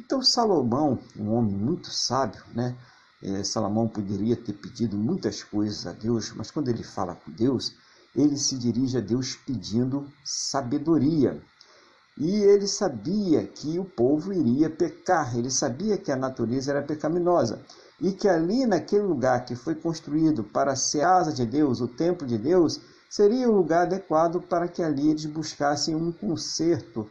[0.00, 2.74] Então, Salomão, um homem muito sábio, né?
[3.22, 7.74] É, Salomão poderia ter pedido muitas coisas a Deus, mas quando ele fala com Deus,
[8.14, 11.40] ele se dirige a Deus pedindo sabedoria.
[12.18, 17.60] E ele sabia que o povo iria pecar, ele sabia que a natureza era pecaminosa
[18.00, 22.26] e que ali naquele lugar que foi construído para ser asa de Deus, o templo
[22.26, 27.08] de Deus, seria o lugar adequado para que ali eles buscassem um conserto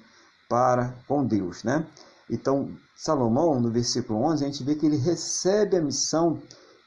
[0.49, 1.85] para com Deus, né?
[2.29, 6.41] Então, Salomão, no versículo 11, a gente vê que ele recebe a missão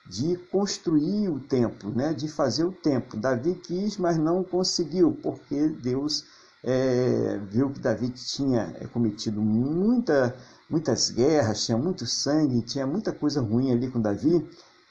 [0.09, 2.14] de construir o templo, né?
[2.14, 3.20] de fazer o templo.
[3.20, 6.24] Davi quis, mas não conseguiu, porque Deus
[6.64, 10.35] é, viu que Davi tinha é, cometido muita,
[10.68, 14.44] muitas guerras, tinha muito sangue, tinha muita coisa ruim ali com Davi,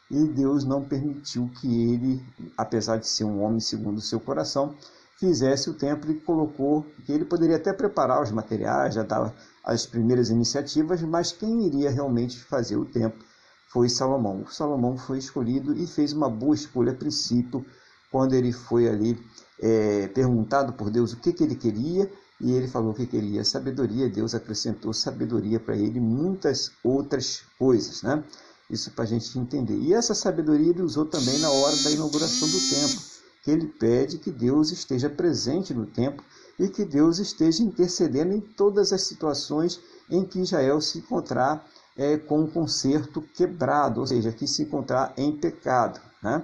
[0.10, 2.24] e Deus não permitiu que ele,
[2.56, 4.74] apesar de ser um homem segundo o seu coração,
[5.19, 9.86] fizesse o templo e colocou que ele poderia até preparar os materiais, já dar as
[9.86, 13.25] primeiras iniciativas, mas quem iria realmente fazer o templo
[13.67, 14.45] foi Salomão.
[14.47, 17.65] Salomão foi escolhido e fez uma boa escolha a princípio,
[18.12, 19.19] quando ele foi ali
[19.60, 24.08] é, perguntado por Deus o que, que ele queria, e ele falou que queria sabedoria,
[24.08, 28.23] Deus acrescentou sabedoria para ele muitas outras coisas, né?
[28.69, 29.77] Isso para a gente entender.
[29.77, 33.01] E essa sabedoria ele usou também na hora da inauguração do templo,
[33.48, 36.22] que ele pede que Deus esteja presente no templo
[36.60, 39.80] e que Deus esteja intercedendo em todas as situações
[40.10, 45.14] em que Israel se encontrar é, com um conserto quebrado, ou seja, que se encontrar
[45.16, 45.98] em pecado.
[46.22, 46.44] Né?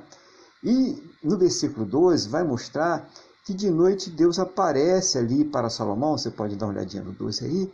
[0.63, 3.10] E no versículo 12 vai mostrar
[3.44, 7.44] que de noite Deus aparece ali para Salomão, você pode dar uma olhadinha no 12
[7.44, 7.74] aí,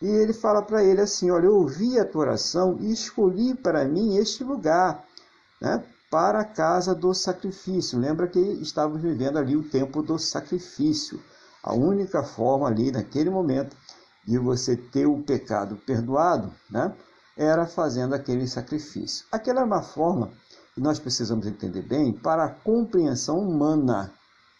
[0.00, 3.84] e ele fala para ele assim: Olha, eu ouvi a tua oração e escolhi para
[3.84, 5.04] mim este lugar,
[5.60, 7.98] né, para a casa do sacrifício.
[7.98, 11.22] Lembra que estávamos vivendo ali o tempo do sacrifício.
[11.62, 13.76] A única forma ali naquele momento
[14.26, 16.94] de você ter o pecado perdoado, né,
[17.36, 19.26] era fazendo aquele sacrifício.
[19.30, 20.30] Aquela era uma forma
[20.74, 24.12] que nós precisamos entender bem para a compreensão humana,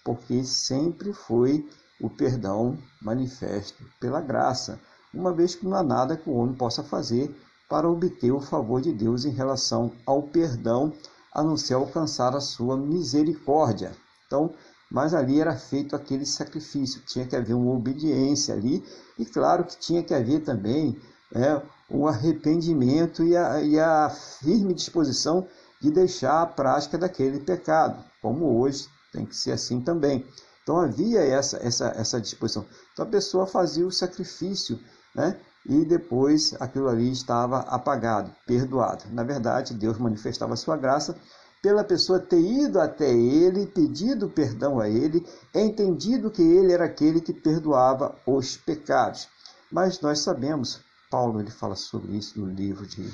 [0.05, 1.69] porque sempre foi
[2.01, 4.81] o perdão manifesto pela graça,
[5.13, 7.35] uma vez que não há nada que o homem possa fazer
[7.69, 10.93] para obter o favor de Deus em relação ao perdão,
[11.39, 13.93] a não ser alcançar a sua misericórdia.
[14.27, 14.53] Então,
[14.91, 18.85] mas ali era feito aquele sacrifício, tinha que haver uma obediência ali,
[19.19, 21.01] e claro que tinha que haver também
[21.33, 25.47] é, o arrependimento e a, e a firme disposição
[25.81, 30.27] de deixar a prática daquele pecado, como hoje tem que ser assim também.
[30.63, 32.67] Então havia essa, essa, essa disposição.
[32.93, 34.79] Então a pessoa fazia o sacrifício,
[35.15, 35.39] né?
[35.67, 39.05] E depois aquilo ali estava apagado, perdoado.
[39.13, 41.17] Na verdade, Deus manifestava sua graça
[41.63, 47.21] pela pessoa ter ido até ele, pedido perdão a ele, entendido que ele era aquele
[47.21, 49.29] que perdoava os pecados.
[49.71, 53.13] Mas nós sabemos, Paulo ele fala sobre isso no livro de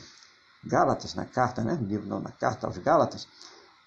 [0.65, 1.75] Gálatas, na carta, né?
[1.75, 3.27] No livro não, na carta aos Gálatas,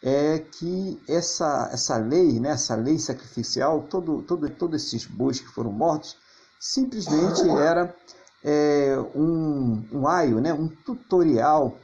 [0.02, 2.50] é que essa, essa lei, né?
[2.50, 6.18] essa lei sacrificial, todo, todo, todos esses bois que foram mortos,
[6.60, 7.96] simplesmente era
[8.44, 10.54] é, um, um aio, né?
[10.54, 11.78] um tutorial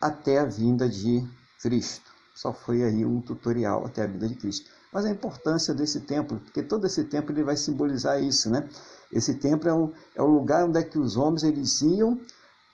[0.00, 1.26] até a vinda de
[1.60, 2.10] Cristo.
[2.34, 4.70] Só foi aí um tutorial até a vinda de Cristo.
[4.92, 8.68] Mas a importância desse templo, porque todo esse templo ele vai simbolizar isso, né?
[9.12, 12.18] Esse templo é, um, é o lugar onde é que os homens eles iam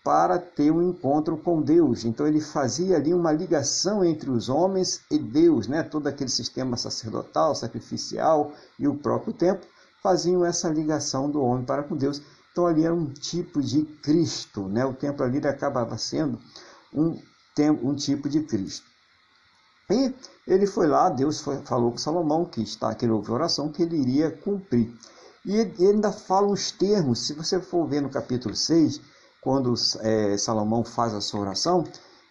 [0.04, 2.04] para ter um encontro com Deus.
[2.04, 5.82] Então ele fazia ali uma ligação entre os homens e Deus, né?
[5.82, 9.66] Todo aquele sistema sacerdotal, sacrificial e o próprio templo
[10.02, 12.20] faziam essa ligação do homem para com Deus.
[12.54, 14.86] Então ali era um tipo de Cristo, né?
[14.86, 16.38] O templo ali acabava sendo
[16.92, 17.20] um,
[17.82, 18.86] um tipo de Cristo.
[19.90, 20.14] E
[20.46, 23.96] ele foi lá, Deus foi, falou com Salomão, que está aqui na oração, que ele
[23.96, 24.96] iria cumprir.
[25.44, 29.00] E ele ainda fala os termos, se você for ver no capítulo 6,
[29.40, 31.82] quando é, Salomão faz a sua oração,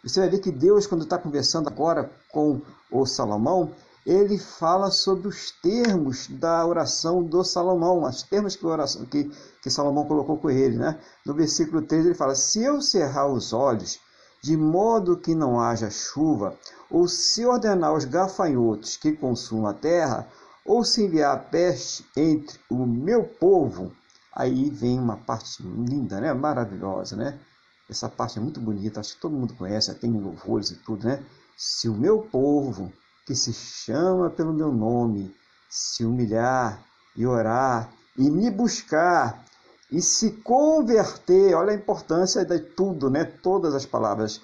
[0.01, 3.73] você vai ver que Deus, quando está conversando agora com o Salomão,
[4.05, 9.31] ele fala sobre os termos da oração do Salomão, os termos que, oração, que,
[9.61, 10.77] que Salomão colocou com ele.
[10.77, 10.99] Né?
[11.25, 13.99] No versículo 3 ele fala: Se eu cerrar os olhos,
[14.41, 16.57] de modo que não haja chuva,
[16.89, 20.27] ou se ordenar os gafanhotos que consumam a terra,
[20.65, 23.91] ou se enviar a peste entre o meu povo,
[24.35, 26.33] Aí vem uma parte linda, né?
[26.33, 27.39] Maravilhosa, né?
[27.87, 31.23] Essa parte é muito bonita, acho que todo mundo conhece, tem louvores e tudo, né?
[31.55, 32.91] Se o meu povo,
[33.25, 35.33] que se chama pelo meu nome,
[35.69, 36.83] se humilhar
[37.15, 39.43] e orar e me buscar
[39.91, 43.23] e se converter, olha a importância de tudo, né?
[43.23, 44.41] Todas as palavras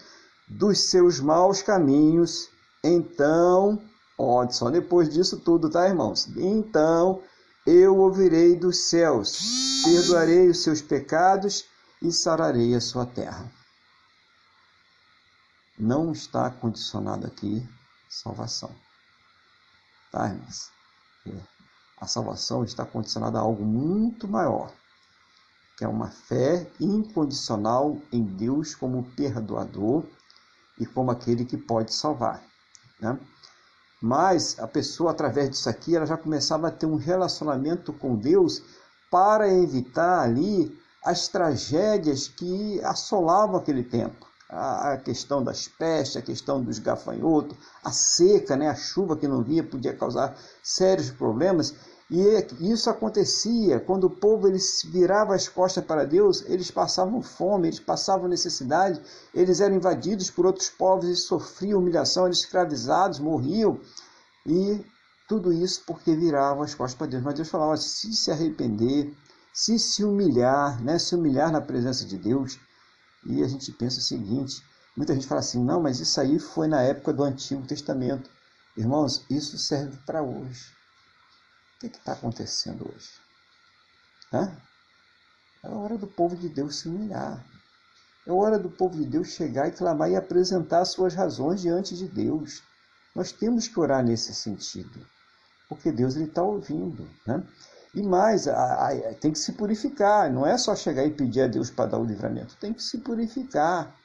[0.48, 2.50] dos seus maus caminhos,
[2.84, 3.82] então,
[4.18, 6.28] ó, só depois disso tudo, tá, irmãos?
[6.38, 7.22] Então
[7.66, 9.38] eu ouvirei dos céus,
[9.84, 11.66] perdoarei os seus pecados
[12.02, 13.52] e sararei a sua terra.
[15.78, 17.68] Não está condicionado aqui
[18.10, 18.72] salvação.
[20.12, 20.72] Tá, irmãos?
[21.28, 21.60] É.
[22.02, 24.72] A salvação está condicionada a algo muito maior,
[25.78, 30.04] que é uma fé incondicional em Deus como perdoador
[30.80, 32.42] e como aquele que pode salvar.
[33.00, 33.20] Né?
[34.02, 38.64] Mas a pessoa, através disso aqui, ela já começava a ter um relacionamento com Deus
[39.12, 44.29] para evitar ali as tragédias que assolavam aquele tempo.
[44.50, 48.68] A questão das pestes, a questão dos gafanhotos, a seca, né?
[48.68, 51.76] a chuva que não vinha podia causar sérios problemas.
[52.10, 52.20] E
[52.60, 57.80] isso acontecia quando o povo ele virava as costas para Deus, eles passavam fome, eles
[57.80, 59.00] passavam necessidade,
[59.32, 63.80] eles eram invadidos por outros povos e sofriam humilhação, eram escravizados, morriam.
[64.48, 64.84] E
[65.28, 67.22] tudo isso porque viravam as costas para Deus.
[67.22, 69.16] Mas Deus falava: se se arrepender,
[69.54, 72.60] se se humilhar, né, se humilhar na presença de Deus.
[73.26, 74.64] E a gente pensa o seguinte:
[74.96, 78.30] muita gente fala assim, não, mas isso aí foi na época do Antigo Testamento.
[78.78, 80.72] Irmãos, isso serve para hoje.
[81.76, 83.10] O que está acontecendo hoje?
[84.34, 84.56] Hã?
[85.64, 87.46] É hora do povo de Deus se humilhar.
[88.26, 92.08] É hora do povo de Deus chegar e clamar e apresentar suas razões diante de
[92.08, 92.62] Deus.
[93.16, 95.06] Nós temos que orar nesse sentido,
[95.68, 97.10] porque Deus está ouvindo.
[97.26, 97.44] Né?
[97.94, 100.32] E mais, a, a, tem que se purificar.
[100.32, 102.56] Não é só chegar e pedir a Deus para dar o livramento.
[102.60, 103.96] Tem que se purificar.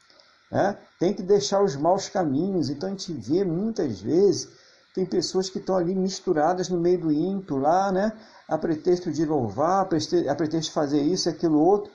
[0.51, 0.77] Né?
[0.99, 2.71] Tem que deixar os maus caminhos.
[2.71, 4.49] Então a gente vê muitas vezes
[4.95, 8.13] tem pessoas que estão ali misturadas no meio do ímpio, lá, né?
[8.47, 11.91] A pretexto de louvar, a pretexto de fazer isso e aquilo outro,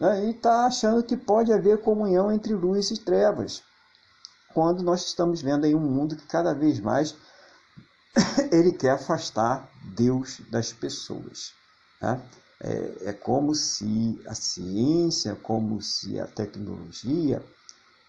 [0.00, 0.24] né?
[0.24, 3.62] e está achando que pode haver comunhão entre luz e trevas.
[4.54, 7.14] Quando nós estamos vendo aí um mundo que cada vez mais
[8.52, 11.52] ele quer afastar Deus das pessoas.
[12.00, 12.20] Tá?
[12.60, 17.42] É, é como se a ciência, como se a tecnologia,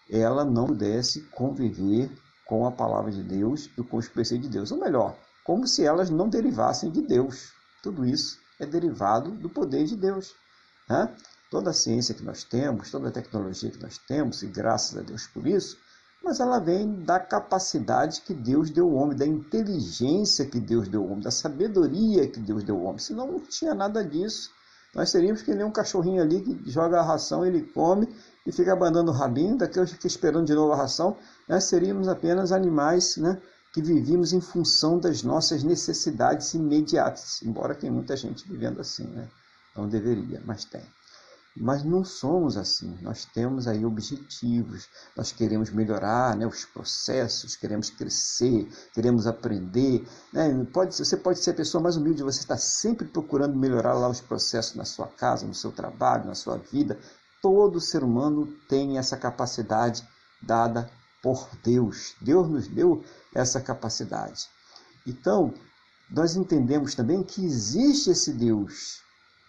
[0.08, 2.10] ela não pudesse conviver
[2.44, 4.72] com a palavra de Deus e com os preceitos de Deus.
[4.72, 7.52] Ou melhor, como se elas não derivassem de Deus.
[7.82, 10.34] Tudo isso é derivado do poder de Deus.
[10.88, 11.14] Né?
[11.50, 15.02] Toda a ciência que nós temos, toda a tecnologia que nós temos, e graças a
[15.02, 15.78] Deus por isso,
[16.22, 21.02] mas ela vem da capacidade que Deus deu ao homem, da inteligência que Deus deu
[21.02, 22.98] ao homem, da sabedoria que Deus deu ao homem.
[22.98, 24.50] Senão não tinha nada disso.
[24.94, 28.08] Nós seríamos que nem um cachorrinho ali que joga a ração, ele come
[28.44, 31.16] e fica abandonando o rabinho, daqui eu fico esperando de novo a ração,
[31.48, 31.60] né?
[31.60, 33.40] seríamos apenas animais né?
[33.72, 39.28] que vivíamos em função das nossas necessidades imediatas, embora tem muita gente vivendo assim, né?
[39.76, 40.82] não deveria, mas tem.
[41.56, 47.90] Mas não somos assim, nós temos aí objetivos, nós queremos melhorar né, os processos, queremos
[47.90, 50.06] crescer, queremos aprender.
[50.32, 50.64] Né?
[50.72, 54.20] Pode, você pode ser a pessoa mais humilde, você está sempre procurando melhorar lá os
[54.20, 56.98] processos na sua casa, no seu trabalho, na sua vida,
[57.42, 60.06] Todo ser humano tem essa capacidade
[60.42, 60.90] dada
[61.22, 62.14] por Deus.
[62.20, 63.02] Deus nos deu
[63.34, 64.46] essa capacidade.
[65.06, 65.54] Então,
[66.10, 69.02] nós entendemos também que existe esse Deus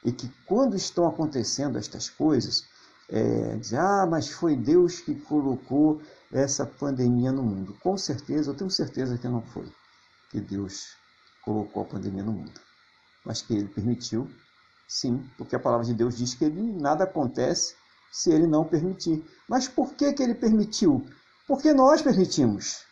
[0.04, 2.66] e que quando estão acontecendo estas coisas,
[3.10, 7.76] é, ah, mas foi Deus que colocou essa pandemia no mundo.
[7.82, 9.70] Com certeza, eu tenho certeza que não foi
[10.30, 10.96] que Deus
[11.44, 12.60] colocou a pandemia no mundo,
[13.26, 14.30] mas que Ele permitiu,
[14.88, 17.76] sim, porque a palavra de Deus diz que ele, nada acontece
[18.12, 19.26] se ele não permitir.
[19.48, 21.08] Mas por que, que ele permitiu?
[21.48, 22.86] Porque nós permitimos.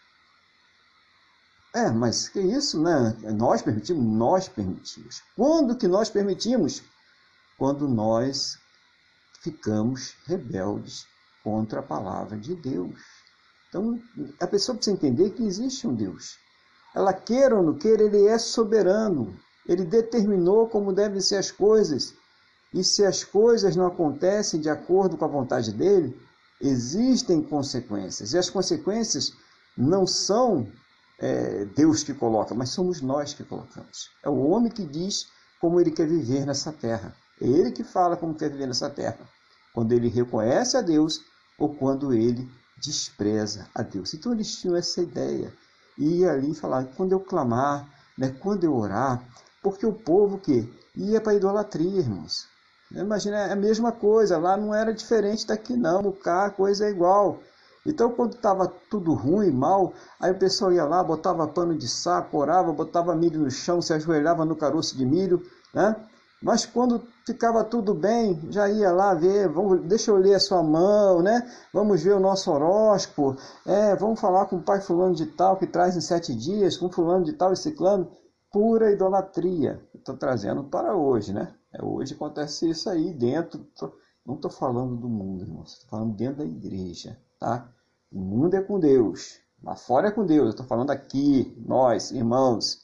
[1.74, 3.16] É, mas que isso, né?
[3.36, 4.04] Nós permitimos?
[4.04, 5.22] Nós permitimos.
[5.36, 6.82] Quando que nós permitimos?
[7.60, 8.58] Quando nós
[9.42, 11.06] ficamos rebeldes
[11.44, 13.00] contra a palavra de Deus.
[13.68, 14.02] Então,
[14.40, 16.38] a pessoa precisa entender que existe um Deus.
[16.96, 19.38] Ela queira ou não queira, ele é soberano.
[19.68, 22.14] Ele determinou como devem ser as coisas.
[22.74, 26.20] E se as coisas não acontecem de acordo com a vontade dele,
[26.62, 28.34] existem consequências.
[28.34, 29.34] E as consequências
[29.78, 30.68] não são
[31.20, 34.10] é, Deus que coloca, mas somos nós que colocamos.
[34.24, 35.28] É o homem que diz
[35.60, 37.16] como ele quer viver nessa terra.
[37.42, 39.20] É ele que fala como quer viver nessa terra.
[39.74, 41.22] Quando ele reconhece a Deus
[41.58, 44.14] ou quando ele despreza a Deus.
[44.14, 45.54] Então eles tinham essa ideia.
[45.98, 47.88] E ia ali falar, quando eu clamar,
[48.18, 49.22] né, quando eu orar,
[49.62, 52.48] porque o povo que ia para a idolatria, irmãos.
[52.92, 56.90] Imagina, é a mesma coisa, lá não era diferente daqui não, cá a coisa é
[56.90, 57.40] igual.
[57.86, 62.38] Então, quando estava tudo ruim, mal, aí o pessoal ia lá, botava pano de saco,
[62.38, 65.42] orava, botava milho no chão, se ajoelhava no caroço de milho,
[65.74, 65.96] né?
[66.42, 70.64] Mas quando ficava tudo bem, já ia lá ver, vamos, deixa eu ler a sua
[70.64, 71.46] mão, né?
[71.74, 73.36] Vamos ver o nosso horóscopo,
[73.66, 76.90] é, vamos falar com o pai fulano de tal, que traz em sete dias, com
[76.90, 78.10] fulano de tal e ciclano.
[78.52, 79.80] Pura idolatria.
[79.94, 81.54] Estou trazendo para hoje, né?
[81.74, 83.68] É, hoje acontece isso aí dentro,
[84.26, 87.70] não estou falando do mundo, irmão, estou falando dentro da igreja, tá?
[88.12, 92.12] O mundo é com Deus, lá fora é com Deus, eu estou falando aqui, nós,
[92.12, 92.80] irmãos.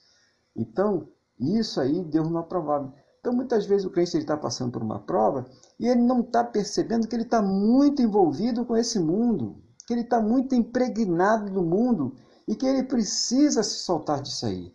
[0.56, 1.08] Então,
[1.39, 2.93] isso aí Deus não aprovava.
[3.26, 5.49] Então, muitas vezes o crente está passando por uma prova
[5.80, 10.01] e ele não está percebendo que ele está muito envolvido com esse mundo, que ele
[10.01, 12.15] está muito impregnado do mundo
[12.47, 14.71] e que ele precisa se soltar disso aí.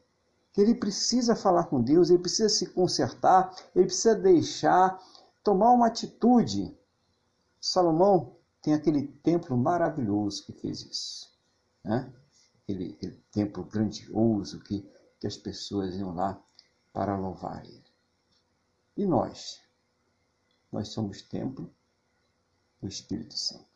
[0.53, 5.01] Que ele precisa falar com Deus, ele precisa se consertar, ele precisa deixar,
[5.45, 6.77] tomar uma atitude.
[7.61, 11.31] Salomão tem aquele templo maravilhoso que fez isso.
[11.85, 12.13] Né?
[12.65, 14.85] Aquele, aquele templo grandioso que,
[15.21, 16.37] que as pessoas iam lá
[16.93, 17.90] para louvar ele.
[18.97, 19.61] E nós?
[20.73, 21.73] Nós somos templo
[22.81, 23.69] do Espírito Santo.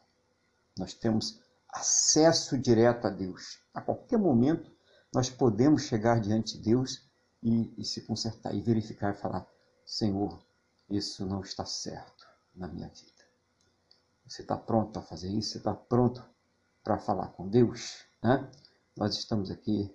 [0.77, 3.61] Nós temos acesso direto a Deus.
[3.73, 4.73] A qualquer momento
[5.13, 7.09] nós podemos chegar diante de Deus
[7.43, 9.47] e, e se consertar e verificar e falar:
[9.85, 10.45] Senhor,
[10.89, 13.25] isso não está certo na minha vida.
[14.27, 15.53] Você está pronto para fazer isso?
[15.53, 16.25] Você está pronto
[16.83, 18.05] para falar com Deus?
[18.23, 18.51] Né?
[18.97, 19.95] Nós estamos aqui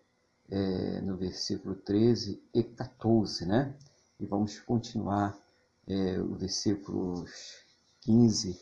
[0.49, 3.75] é, no versículo 13 e 14, né?
[4.19, 5.37] E vamos continuar
[5.87, 7.31] é, o versículos
[8.01, 8.59] 15,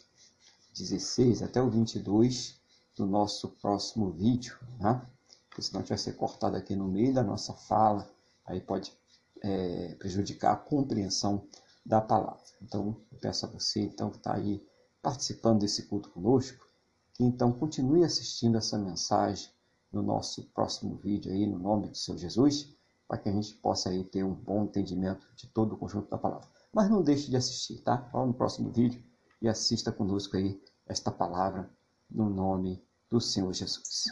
[0.76, 2.62] 16 até o 22
[2.96, 5.02] do nosso próximo vídeo, né?
[5.50, 8.08] porque senão a gente vai ser cortado aqui no meio da nossa fala,
[8.46, 8.94] aí pode
[9.42, 11.48] é, prejudicar a compreensão
[11.86, 12.44] da palavra.
[12.62, 14.64] Então, eu peço a você então, que está aí
[15.02, 16.68] participando desse culto conosco,
[17.14, 19.50] que então continue assistindo essa mensagem
[19.92, 22.77] no nosso próximo vídeo aí, no nome do Senhor Jesus,
[23.08, 26.18] para que a gente possa aí ter um bom entendimento de todo o conjunto da
[26.18, 26.48] palavra.
[26.74, 28.10] Mas não deixe de assistir, tá?
[28.12, 29.02] Vá no próximo vídeo
[29.42, 31.70] e assista conosco aí esta palavra
[32.10, 34.06] no nome do Senhor Jesus.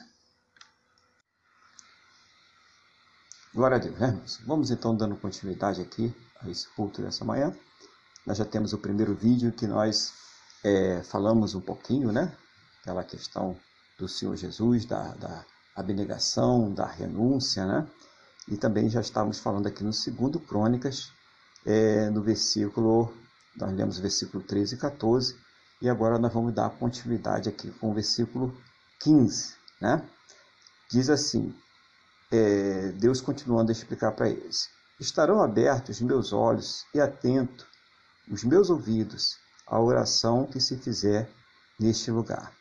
[3.54, 4.42] Glória a Deus, né, irmãos?
[4.46, 7.56] Vamos então dando continuidade aqui a esse culto dessa manhã.
[8.26, 10.14] Nós já temos o primeiro vídeo que nós
[10.64, 12.36] é, falamos um pouquinho, né?
[12.82, 13.56] Aquela questão
[13.98, 17.88] do Senhor Jesus, da, da abnegação, da renúncia, né?
[18.48, 21.12] E também já estávamos falando aqui no segundo Crônicas,
[21.66, 23.12] é, no versículo,
[23.56, 25.36] nós lemos versículo 13 e 14,
[25.82, 28.56] e agora nós vamos dar continuidade aqui com o versículo
[29.00, 30.08] 15, né?
[30.92, 31.56] Diz assim,
[32.32, 34.70] é, Deus continuando a explicar para eles,
[35.00, 37.66] estarão abertos meus olhos e atento
[38.30, 41.28] os meus ouvidos à oração que se fizer
[41.80, 42.54] neste lugar.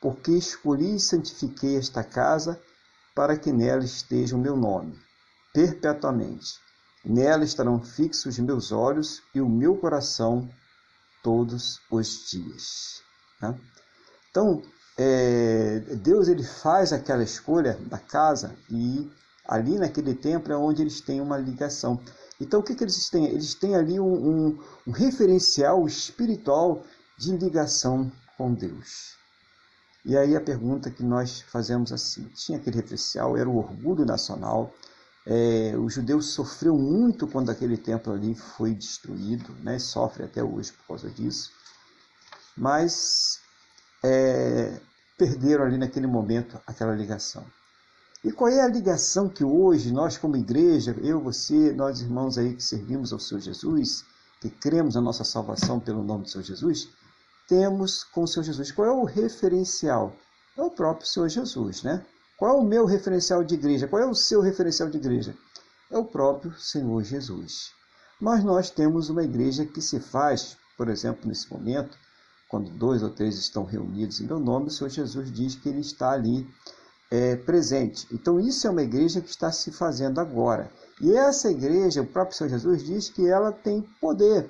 [0.00, 2.60] Porque escolhi e santifiquei esta casa
[3.16, 5.07] para que nela esteja o meu nome
[5.58, 6.60] perpetuamente.
[7.04, 10.48] Nela estarão fixos meus olhos e o meu coração
[11.20, 13.02] todos os dias.
[13.42, 13.58] Né?
[14.30, 14.62] Então,
[14.96, 19.10] é, Deus ele faz aquela escolha da casa e
[19.48, 22.00] ali naquele templo é onde eles têm uma ligação.
[22.40, 23.26] Então, o que, que eles têm?
[23.26, 26.84] Eles têm ali um, um, um referencial espiritual
[27.18, 29.16] de ligação com Deus.
[30.04, 34.72] E aí a pergunta que nós fazemos assim: tinha aquele referencial, era o orgulho nacional,
[35.30, 39.78] é, o judeu sofreu muito quando aquele templo ali foi destruído, né?
[39.78, 41.52] sofre até hoje por causa disso,
[42.56, 43.38] mas
[44.02, 44.80] é,
[45.18, 47.44] perderam ali naquele momento aquela ligação.
[48.24, 52.54] E qual é a ligação que hoje nós, como igreja, eu, você, nós irmãos aí
[52.54, 54.06] que servimos ao Senhor Jesus,
[54.40, 56.88] que cremos na nossa salvação pelo nome do Senhor Jesus,
[57.46, 58.72] temos com o Senhor Jesus?
[58.72, 60.16] Qual é o referencial?
[60.56, 62.02] É o próprio Senhor Jesus, né?
[62.38, 63.88] Qual é o meu referencial de igreja?
[63.88, 65.34] Qual é o seu referencial de igreja?
[65.90, 67.72] É o próprio Senhor Jesus.
[68.20, 71.98] Mas nós temos uma igreja que se faz, por exemplo, nesse momento,
[72.48, 75.80] quando dois ou três estão reunidos em meu nome, o Senhor Jesus diz que ele
[75.80, 76.48] está ali
[77.10, 78.06] é, presente.
[78.12, 80.70] Então, isso é uma igreja que está se fazendo agora.
[81.00, 84.48] E essa igreja, o próprio Senhor Jesus diz que ela tem poder.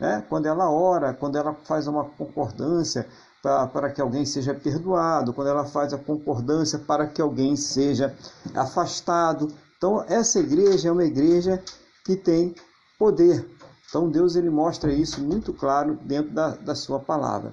[0.00, 0.24] Né?
[0.28, 3.08] Quando ela ora, quando ela faz uma concordância,
[3.42, 8.14] para que alguém seja perdoado, quando ela faz a concordância para que alguém seja
[8.54, 9.48] afastado.
[9.76, 11.62] Então, essa igreja é uma igreja
[12.04, 12.54] que tem
[12.98, 13.48] poder.
[13.88, 17.52] Então, Deus ele mostra isso muito claro dentro da, da sua palavra.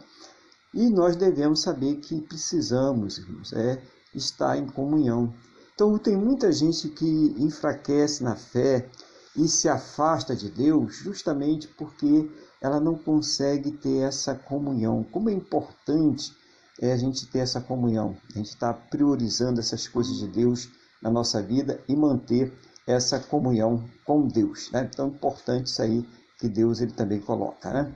[0.74, 3.82] E nós devemos saber que precisamos, irmãos, é
[4.14, 5.34] estar em comunhão.
[5.74, 8.90] Então, tem muita gente que enfraquece na fé
[9.36, 12.30] e se afasta de Deus justamente porque
[12.66, 15.04] ela não consegue ter essa comunhão.
[15.04, 16.34] Como é importante
[16.82, 20.68] é a gente ter essa comunhão, a gente está priorizando essas coisas de Deus
[21.00, 22.52] na nossa vida e manter
[22.88, 24.72] essa comunhão com Deus.
[24.72, 24.90] Né?
[24.92, 26.10] Então, importante isso aí
[26.40, 27.72] que Deus ele também coloca.
[27.72, 27.94] Né?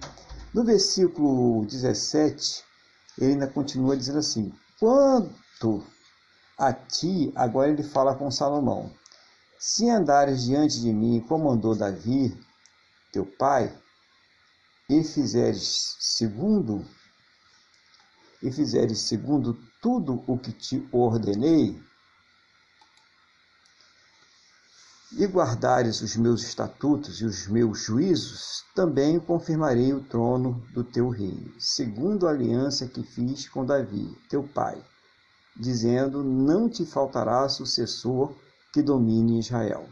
[0.54, 2.64] No versículo 17,
[3.18, 5.84] ele ainda continua dizendo assim: Quanto
[6.58, 8.92] a ti, agora ele fala com Salomão:
[9.58, 12.40] Se andares diante de mim, como andou Davi,
[13.12, 13.76] teu pai,
[14.90, 16.84] e fizeres segundo
[18.42, 21.80] e fizeres segundo tudo o que te ordenei,
[25.12, 31.10] e guardares os meus estatutos e os meus juízos, também confirmarei o trono do teu
[31.10, 34.82] reino, segundo a aliança que fiz com Davi, teu pai,
[35.56, 38.36] dizendo: Não te faltará sucessor
[38.72, 39.90] que domine Israel.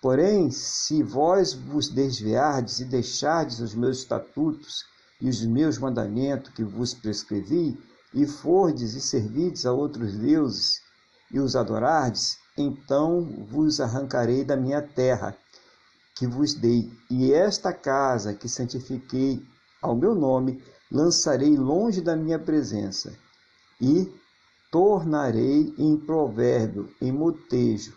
[0.00, 4.84] Porém, se vós vos desviardes e deixardes os meus estatutos
[5.20, 7.78] e os meus mandamentos que vos prescrevi,
[8.12, 10.80] e fordes e servides a outros deuses
[11.30, 15.36] e os adorardes, então vos arrancarei da minha terra
[16.16, 19.42] que vos dei, e esta casa que santifiquei
[19.80, 23.16] ao meu nome, lançarei longe da minha presença,
[23.80, 24.12] e
[24.70, 27.94] tornarei em provérbio, em motejo,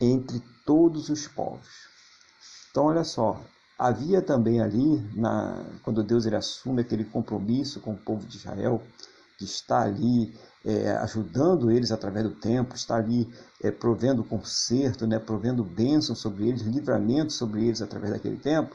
[0.00, 1.68] entre todos os povos.
[2.70, 3.40] Então, olha só,
[3.78, 8.82] havia também ali, na, quando Deus ele assume aquele compromisso com o povo de Israel,
[9.38, 10.34] de estar ali
[10.64, 13.28] é, ajudando eles através do tempo, estar ali
[13.62, 18.74] é, provendo conserto, né, provendo bênção sobre eles, livramento sobre eles através daquele tempo,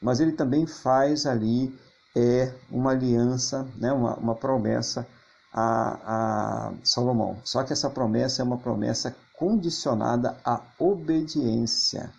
[0.00, 1.78] mas ele também faz ali
[2.16, 5.06] é, uma aliança, né, uma, uma promessa
[5.52, 7.38] a, a Salomão.
[7.44, 12.12] Só que essa promessa é uma promessa condicionada à obediência.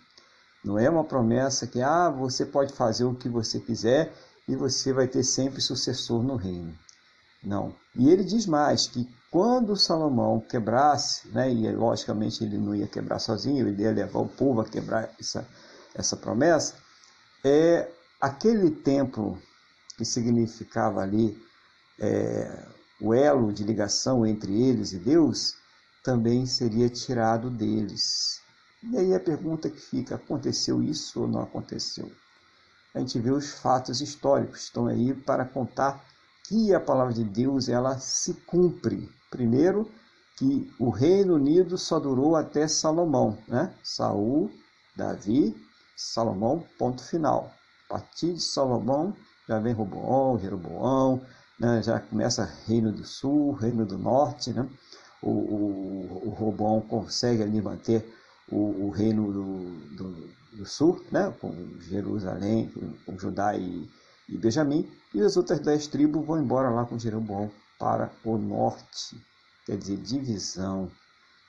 [0.64, 4.12] Não é uma promessa que ah, você pode fazer o que você quiser
[4.48, 6.74] e você vai ter sempre sucessor no reino.
[7.42, 7.74] Não.
[7.94, 13.18] E ele diz mais que quando Salomão quebrasse, né, e logicamente ele não ia quebrar
[13.18, 15.46] sozinho, ele ia levar o povo a quebrar essa,
[15.94, 16.74] essa promessa,
[17.44, 17.90] é
[18.20, 19.38] aquele templo
[19.98, 21.36] que significava ali
[21.98, 22.64] é,
[23.00, 25.56] o elo de ligação entre eles e Deus,
[26.04, 28.40] também seria tirado deles.
[28.82, 32.12] E aí a pergunta que fica: aconteceu isso ou não aconteceu?
[32.94, 36.04] A gente vê os fatos históricos, estão aí para contar
[36.46, 39.10] que a palavra de Deus ela se cumpre.
[39.30, 39.90] Primeiro,
[40.36, 43.74] que o Reino Unido só durou até Salomão, né?
[43.82, 44.50] Saul,
[44.94, 45.56] Davi,
[45.96, 47.50] Salomão, ponto final.
[47.88, 49.16] A partir de Salomão
[49.48, 51.20] já vem Roboão, Jeroboão,
[51.58, 51.82] né?
[51.82, 54.68] já começa Reino do Sul, Reino do Norte, né?
[55.24, 58.04] O, o, o Robão consegue ali manter
[58.50, 62.70] o, o reino do, do, do, sul, né, com Jerusalém,
[63.06, 63.88] com, Judá e,
[64.28, 69.16] e Benjamim, e as outras dez tribos vão embora lá com Jeroboão para o norte,
[69.64, 70.90] quer dizer, divisão,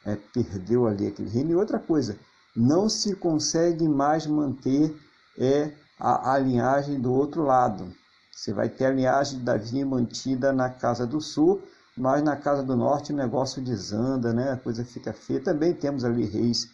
[0.06, 1.52] é, perdeu ali aquele reino.
[1.52, 2.18] E outra coisa,
[2.56, 4.96] não se consegue mais manter
[5.38, 7.94] é, a, a linhagem do outro lado.
[8.32, 11.62] Você vai ter a linhagem de Davi mantida na casa do sul,
[11.98, 14.52] mas na Casa do Norte o negócio desanda, né?
[14.52, 15.40] a coisa fica feia.
[15.40, 16.70] Também temos ali reis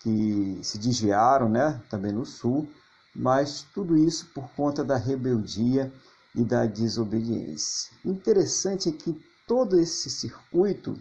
[0.00, 1.80] que se desviaram, né?
[1.88, 2.68] também no sul,
[3.14, 5.92] mas tudo isso por conta da rebeldia
[6.34, 7.92] e da desobediência.
[8.04, 11.00] Interessante é que todo esse circuito,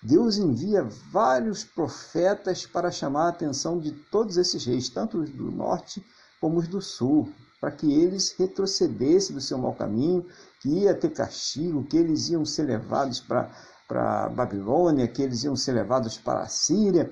[0.00, 5.50] Deus envia vários profetas para chamar a atenção de todos esses reis, tanto os do
[5.50, 6.04] norte
[6.40, 10.24] como os do sul, para que eles retrocedessem do seu mau caminho
[10.60, 13.50] que ia ter castigo, que eles iam ser levados para
[13.90, 17.10] a Babilônia, que eles iam ser levados para a Síria.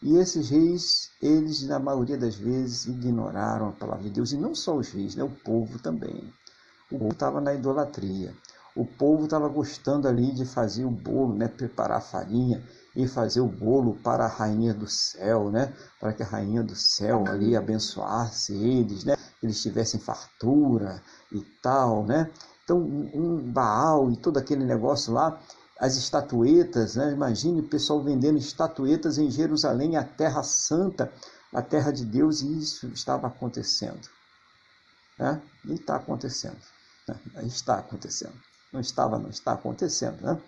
[0.00, 4.30] E esses reis, eles, na maioria das vezes, ignoraram a palavra de Deus.
[4.30, 5.24] E não só os reis, né?
[5.24, 6.32] o povo também.
[6.90, 8.32] O povo estava na idolatria.
[8.76, 11.48] O povo estava gostando ali de fazer o bolo, né?
[11.48, 12.62] preparar a farinha
[12.94, 15.74] e fazer o bolo para a rainha do céu, né?
[15.98, 19.16] para que a rainha do céu ali abençoasse eles, né?
[19.42, 22.30] Eles tivessem fartura e tal, né?
[22.64, 25.40] Então, um Baal e todo aquele negócio lá,
[25.80, 27.12] as estatuetas, né?
[27.12, 31.12] imagine o pessoal vendendo estatuetas em Jerusalém, a terra santa,
[31.52, 34.08] a terra de Deus, e isso estava acontecendo.
[35.18, 35.40] Né?
[35.64, 36.58] E está acontecendo.
[37.08, 37.16] Né?
[37.44, 38.34] Está acontecendo.
[38.72, 40.20] Não estava, não está acontecendo.
[40.20, 40.38] Né?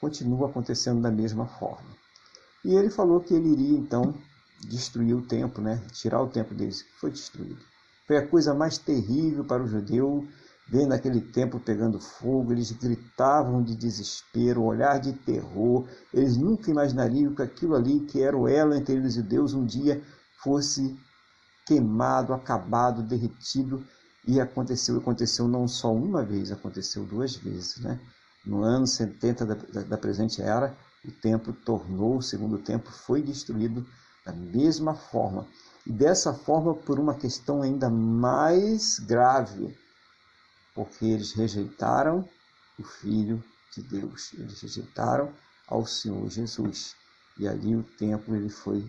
[0.00, 1.96] Continua acontecendo da mesma forma.
[2.64, 4.14] E ele falou que ele iria então
[4.60, 5.82] destruir o templo, né?
[5.92, 6.84] tirar o templo deles.
[7.00, 7.73] Foi destruído.
[8.06, 10.26] Foi a coisa mais terrível para o judeu
[10.66, 15.86] Vendo aquele templo pegando fogo, eles gritavam de desespero, olhar de terror.
[16.12, 19.66] Eles nunca imaginariam que aquilo ali, que era o elo entre eles e Deus, um
[19.66, 20.02] dia
[20.42, 20.98] fosse
[21.66, 23.84] queimado, acabado, derretido
[24.26, 28.00] E aconteceu, aconteceu não só uma vez, aconteceu duas vezes, né?
[28.44, 30.74] No ano 70 da, da, da presente era,
[31.04, 33.86] o templo tornou, o segundo templo foi destruído
[34.24, 35.46] da mesma forma.
[35.86, 39.76] E dessa forma, por uma questão ainda mais grave,
[40.74, 42.28] porque eles rejeitaram
[42.78, 45.32] o Filho de Deus, eles rejeitaram
[45.68, 46.96] ao Senhor Jesus.
[47.38, 48.84] E ali o templo ele foi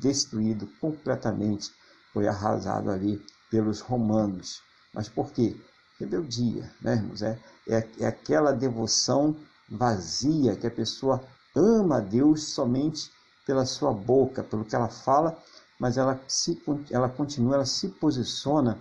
[0.00, 1.72] destruído completamente,
[2.12, 4.62] foi arrasado ali pelos romanos.
[4.92, 5.56] Mas por quê?
[5.98, 7.22] Rebeldia, né, irmãos?
[7.22, 7.38] É,
[7.68, 9.36] é, é aquela devoção
[9.68, 11.22] vazia que a pessoa
[11.54, 13.10] ama a Deus somente
[13.44, 15.36] pela sua boca, pelo que ela fala,
[15.78, 16.60] mas ela, se,
[16.90, 18.78] ela continua, ela se posiciona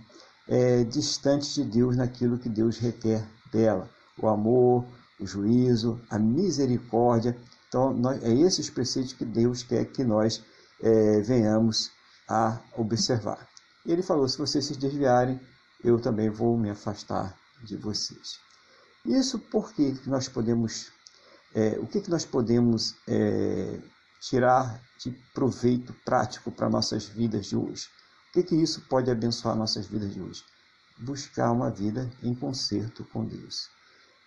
[0.47, 3.89] é, distante de Deus naquilo que Deus requer dela.
[4.17, 4.85] O amor,
[5.19, 7.37] o juízo, a misericórdia.
[7.67, 10.43] Então, nós, é esses preceitos que Deus quer que nós
[10.81, 11.91] é, venhamos
[12.27, 13.47] a observar.
[13.85, 15.39] Ele falou: se vocês se desviarem,
[15.83, 18.39] eu também vou me afastar de vocês.
[19.05, 20.91] Isso porque nós podemos,
[21.53, 23.79] é, o que, que nós podemos é,
[24.19, 27.87] tirar de proveito prático para nossas vidas de hoje?
[28.29, 30.43] O que, que isso pode abençoar nossas vidas de hoje?
[30.99, 33.69] Buscar uma vida em conserto com Deus.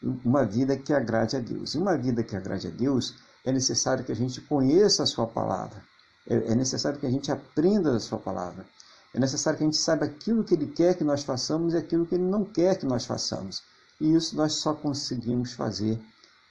[0.03, 1.75] Uma vida que agrade a Deus.
[1.75, 5.27] E uma vida que agrade a Deus é necessário que a gente conheça a Sua
[5.27, 5.83] palavra.
[6.27, 8.65] É, é necessário que a gente aprenda da Sua palavra.
[9.13, 12.07] É necessário que a gente saiba aquilo que Ele quer que nós façamos e aquilo
[12.07, 13.63] que Ele não quer que nós façamos.
[14.01, 16.01] E isso nós só conseguimos fazer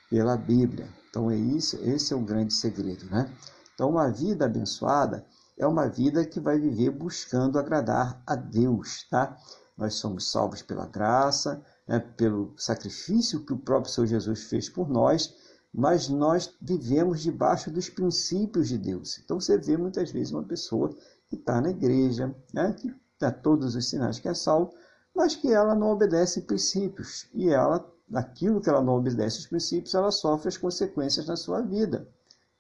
[0.10, 0.88] pela Bíblia.
[1.10, 3.32] Então é isso, esse é o grande segredo, né?
[3.74, 5.26] Então uma vida abençoada
[5.58, 9.38] é uma vida que vai viver buscando agradar a Deus, tá?
[9.78, 14.90] Nós somos salvos pela graça, né, pelo sacrifício que o próprio Senhor Jesus fez por
[14.90, 15.34] nós,
[15.74, 19.20] mas nós vivemos debaixo dos princípios de Deus.
[19.24, 20.90] Então você vê muitas vezes uma pessoa
[21.28, 24.74] que está na igreja, né, que dá todos os sinais que é salvo,
[25.16, 29.94] mas que ela não obedece princípios e ela daquilo que ela não obedece os princípios,
[29.94, 32.08] ela sofre as consequências na sua vida.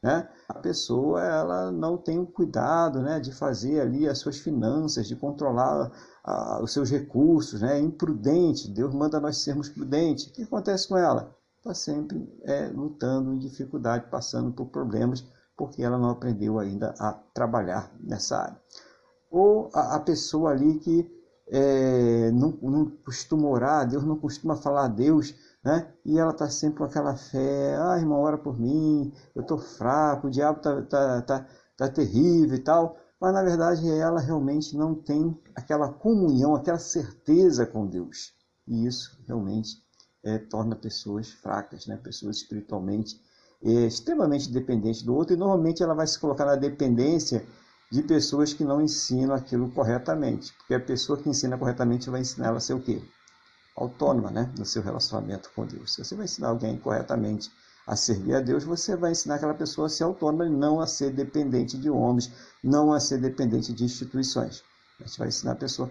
[0.01, 0.29] Né?
[0.47, 5.15] A pessoa ela não tem o cuidado né, de fazer ali as suas finanças, de
[5.15, 5.91] controlar
[6.23, 7.77] ah, os seus recursos, né?
[7.77, 8.69] é imprudente.
[8.69, 10.27] Deus manda nós sermos prudentes.
[10.27, 11.35] O que acontece com ela?
[11.57, 15.25] Está sempre é, lutando em dificuldade, passando por problemas,
[15.57, 18.61] porque ela não aprendeu ainda a trabalhar nessa área.
[19.29, 21.18] Ou a, a pessoa ali que
[21.49, 25.33] é, não, não costuma orar, Deus não costuma falar a Deus,
[25.63, 25.91] né?
[26.05, 30.27] E ela está sempre com aquela fé, ah, irmão, ora por mim, eu estou fraco,
[30.27, 31.47] o diabo está tá, tá,
[31.77, 32.97] tá terrível e tal.
[33.19, 38.33] Mas na verdade ela realmente não tem aquela comunhão, aquela certeza com Deus.
[38.67, 39.83] E isso realmente
[40.23, 41.97] é, torna pessoas fracas, né?
[41.97, 43.19] pessoas espiritualmente
[43.61, 47.45] é, extremamente dependentes do outro, e normalmente ela vai se colocar na dependência
[47.91, 50.53] de pessoas que não ensinam aquilo corretamente.
[50.53, 53.01] Porque a pessoa que ensina corretamente vai ensinar ela a ser o quê?
[53.75, 54.51] Autônoma, né?
[54.57, 55.93] No seu relacionamento com Deus.
[55.93, 57.51] Se você vai ensinar alguém corretamente
[57.87, 60.85] a servir a Deus, você vai ensinar aquela pessoa a ser autônoma e não a
[60.85, 62.31] ser dependente de homens,
[62.63, 64.63] não a ser dependente de instituições.
[64.99, 65.89] A gente vai ensinar a pessoa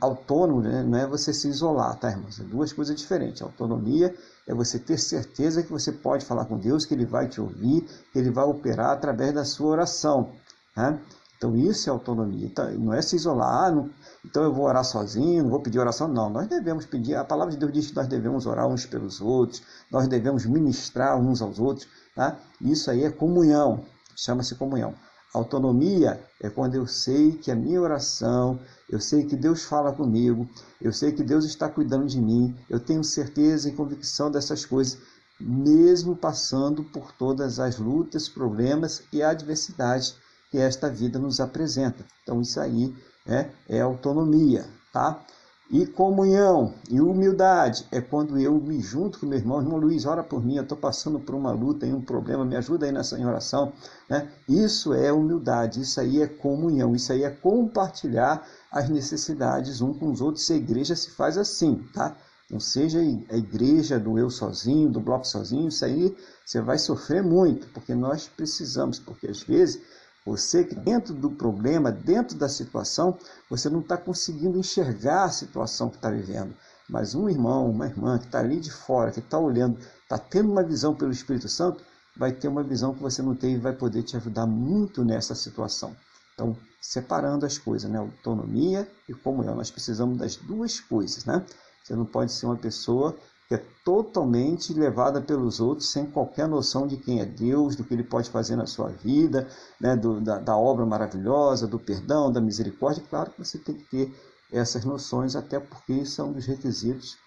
[0.00, 0.82] autônomo, né?
[0.82, 2.36] não é você se isolar, tá, irmãos?
[2.36, 3.40] São duas coisas diferentes.
[3.40, 4.14] autonomia
[4.46, 7.88] é você ter certeza que você pode falar com Deus, que Ele vai te ouvir,
[8.12, 10.32] que Ele vai operar através da sua oração.
[10.76, 11.00] Né?
[11.40, 12.44] Então isso é autonomia.
[12.44, 13.90] Então, não é se isolar, ah, não,
[14.22, 16.06] então eu vou orar sozinho, não vou pedir oração.
[16.06, 17.14] Não, nós devemos pedir.
[17.14, 21.18] A palavra de Deus diz que nós devemos orar uns pelos outros, nós devemos ministrar
[21.18, 21.88] uns aos outros.
[22.14, 22.38] Tá?
[22.60, 23.82] Isso aí é comunhão,
[24.14, 24.92] chama-se comunhão.
[25.32, 30.46] Autonomia é quando eu sei que a minha oração, eu sei que Deus fala comigo,
[30.78, 34.98] eu sei que Deus está cuidando de mim, eu tenho certeza e convicção dessas coisas,
[35.40, 40.16] mesmo passando por todas as lutas, problemas e adversidades
[40.50, 42.04] que esta vida nos apresenta.
[42.22, 42.94] Então isso aí
[43.26, 45.24] é, é autonomia, tá?
[45.72, 50.20] E comunhão e humildade é quando eu me junto com meu irmão, irmão Luiz, ora
[50.20, 53.16] por mim, eu estou passando por uma luta e um problema, me ajuda aí nessa
[53.20, 53.72] oração.
[54.08, 54.28] Né?
[54.48, 60.10] Isso é humildade, isso aí é comunhão, isso aí é compartilhar as necessidades um com
[60.10, 60.50] os outros.
[60.50, 62.16] a igreja se faz assim, tá?
[62.50, 67.22] Não seja a igreja do eu sozinho, do bloco sozinho, isso aí você vai sofrer
[67.22, 69.80] muito, porque nós precisamos, porque às vezes
[70.24, 73.18] você que dentro do problema, dentro da situação,
[73.48, 76.54] você não está conseguindo enxergar a situação que está vivendo.
[76.88, 80.50] Mas um irmão, uma irmã que está ali de fora, que está olhando, está tendo
[80.50, 81.82] uma visão pelo Espírito Santo,
[82.16, 85.34] vai ter uma visão que você não teve e vai poder te ajudar muito nessa
[85.34, 85.96] situação.
[86.34, 87.98] Então, separando as coisas, né?
[87.98, 89.54] Autonomia e comunhão.
[89.54, 91.44] Nós precisamos das duas coisas, né?
[91.82, 93.16] Você não pode ser uma pessoa
[93.50, 97.92] que é totalmente levada pelos outros sem qualquer noção de quem é Deus, do que
[97.92, 99.48] Ele pode fazer na sua vida,
[99.80, 103.02] né, do, da, da, obra maravilhosa, do perdão, da misericórdia.
[103.10, 104.14] Claro que você tem que ter
[104.52, 107.18] essas noções, até porque são dos requisitos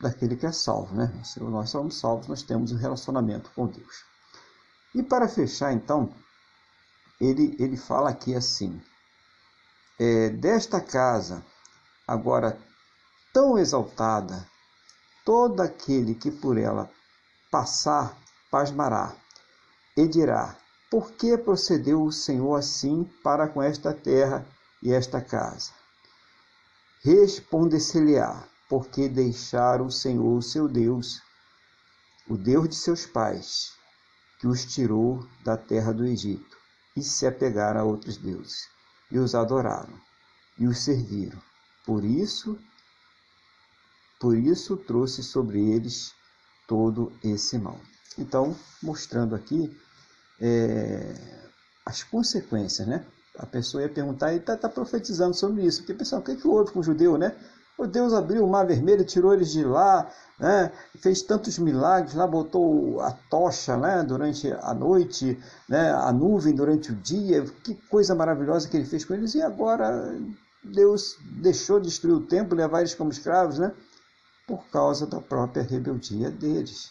[0.00, 1.12] daquele que é salvo, né?
[1.24, 4.04] Se nós somos salvos, nós temos um relacionamento com Deus.
[4.94, 6.14] E para fechar, então,
[7.20, 8.80] ele, ele fala aqui assim:
[9.98, 11.44] é, desta casa,
[12.06, 12.56] agora
[13.32, 14.46] tão exaltada,
[15.24, 16.90] todo aquele que por ela
[17.50, 18.16] passar,
[18.50, 19.16] pasmará,
[19.96, 20.56] e dirá:
[20.90, 24.46] Por que procedeu o Senhor assim para com esta terra
[24.82, 25.72] e esta casa?
[27.02, 31.22] Responder-se-lhe-á: Porque deixaram o Senhor, seu Deus,
[32.28, 33.72] o Deus de seus pais,
[34.38, 36.56] que os tirou da terra do Egito,
[36.96, 38.68] e se apegaram a outros deuses,
[39.10, 39.98] e os adoraram,
[40.58, 41.40] e os serviram.
[41.84, 42.58] Por isso,
[44.24, 46.14] por isso trouxe sobre eles
[46.66, 47.78] todo esse mal.
[48.18, 49.70] Então, mostrando aqui
[50.40, 51.14] é,
[51.84, 53.04] as consequências, né?
[53.38, 55.80] A pessoa ia perguntar e está tá profetizando sobre isso.
[55.80, 57.36] Porque, pessoal, o que, é que houve com o judeu, né?
[57.76, 60.10] O Deus abriu o mar vermelho, tirou eles de lá,
[60.40, 60.72] né?
[61.00, 64.02] fez tantos milagres, lá botou a tocha né?
[64.04, 65.90] durante a noite, né?
[65.90, 67.44] a nuvem durante o dia.
[67.62, 69.34] Que coisa maravilhosa que ele fez com eles.
[69.34, 70.16] E agora
[70.62, 73.70] Deus deixou de destruir o templo, levar eles como escravos, né?
[74.46, 76.90] Por causa da própria rebeldia deles.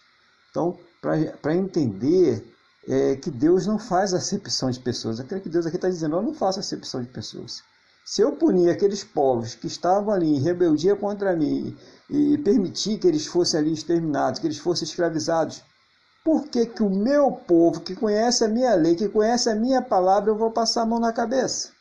[0.50, 2.54] Então, para entender
[2.88, 5.20] é, que Deus não faz acepção de pessoas.
[5.22, 7.64] Creio que Deus aqui está dizendo, eu não faço acepção de pessoas.
[8.06, 11.78] Se eu punir aqueles povos que estavam ali em rebeldia contra mim
[12.10, 15.64] e permitir que eles fossem ali exterminados, que eles fossem escravizados,
[16.24, 19.82] por que, que o meu povo, que conhece a minha lei, que conhece a minha
[19.82, 21.72] palavra, eu vou passar a mão na cabeça?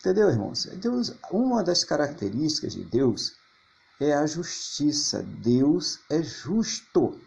[0.00, 0.66] Entendeu, irmãos?
[0.76, 3.34] Deus, uma das características de Deus
[4.00, 5.22] é a justiça.
[5.22, 7.20] Deus é justo.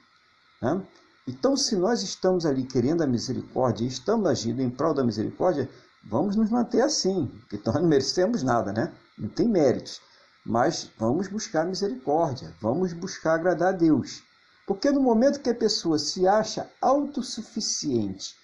[0.61, 0.82] Né?
[1.28, 5.69] Então, se nós estamos ali querendo a misericórdia estamos agindo em prol da misericórdia,
[6.03, 8.93] vamos nos manter assim, porque nós não merecemos nada, né?
[9.17, 10.01] Não tem méritos.
[10.43, 14.24] Mas vamos buscar misericórdia, vamos buscar agradar a Deus.
[14.65, 18.36] Porque no momento que a pessoa se acha autossuficiente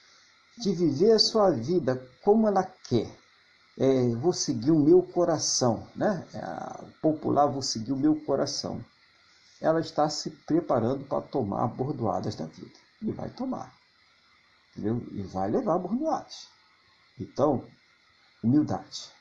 [0.59, 3.11] de viver a sua vida como ela quer,
[3.77, 6.25] é, vou seguir o meu coração, né?
[6.33, 8.83] É, popular, vou seguir o meu coração
[9.59, 12.77] ela está se preparando para tomar bordoadas da vida.
[13.01, 13.73] E vai tomar.
[14.71, 15.03] Entendeu?
[15.11, 16.47] E vai levar bordoadas.
[17.19, 17.65] Então,
[18.43, 19.11] humildade.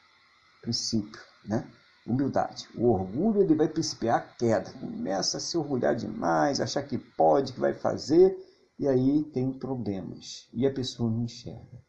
[0.61, 1.67] Princípio, né?
[2.07, 2.69] Humildade.
[2.75, 4.73] O orgulho ele vai principiar a queda.
[4.73, 8.37] Começa a se orgulhar demais, achar que pode, que vai fazer,
[8.79, 10.49] e aí tem problemas.
[10.53, 11.86] E a pessoa não enxerga.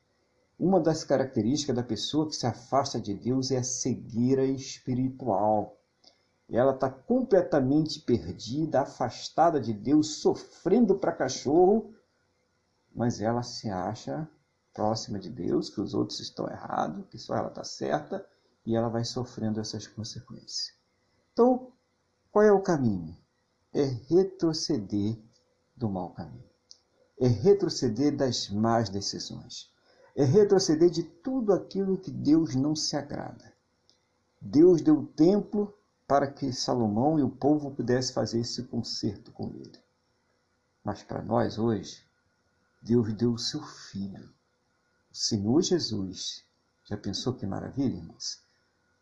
[0.59, 5.77] Uma das características da pessoa que se afasta de Deus é a cegueira espiritual.
[6.49, 11.93] Ela está completamente perdida, afastada de Deus, sofrendo para cachorro,
[12.95, 14.27] mas ela se acha
[14.73, 18.25] próxima de Deus, que os outros estão errados, que só ela está certa,
[18.65, 20.73] e ela vai sofrendo essas consequências.
[21.33, 21.71] Então,
[22.31, 23.15] qual é o caminho?
[23.73, 25.17] É retroceder
[25.75, 26.49] do mau caminho.
[27.19, 29.71] É retroceder das más decisões.
[30.17, 33.53] É retroceder de tudo aquilo que Deus não se agrada.
[34.41, 35.71] Deus deu o templo
[36.07, 39.79] para que Salomão e o povo pudessem fazer esse concerto com ele.
[40.83, 42.03] Mas para nós hoje,
[42.81, 44.33] Deus deu o seu Filho,
[45.11, 46.43] o Senhor Jesus.
[46.85, 48.41] Já pensou que maravilha, irmãos?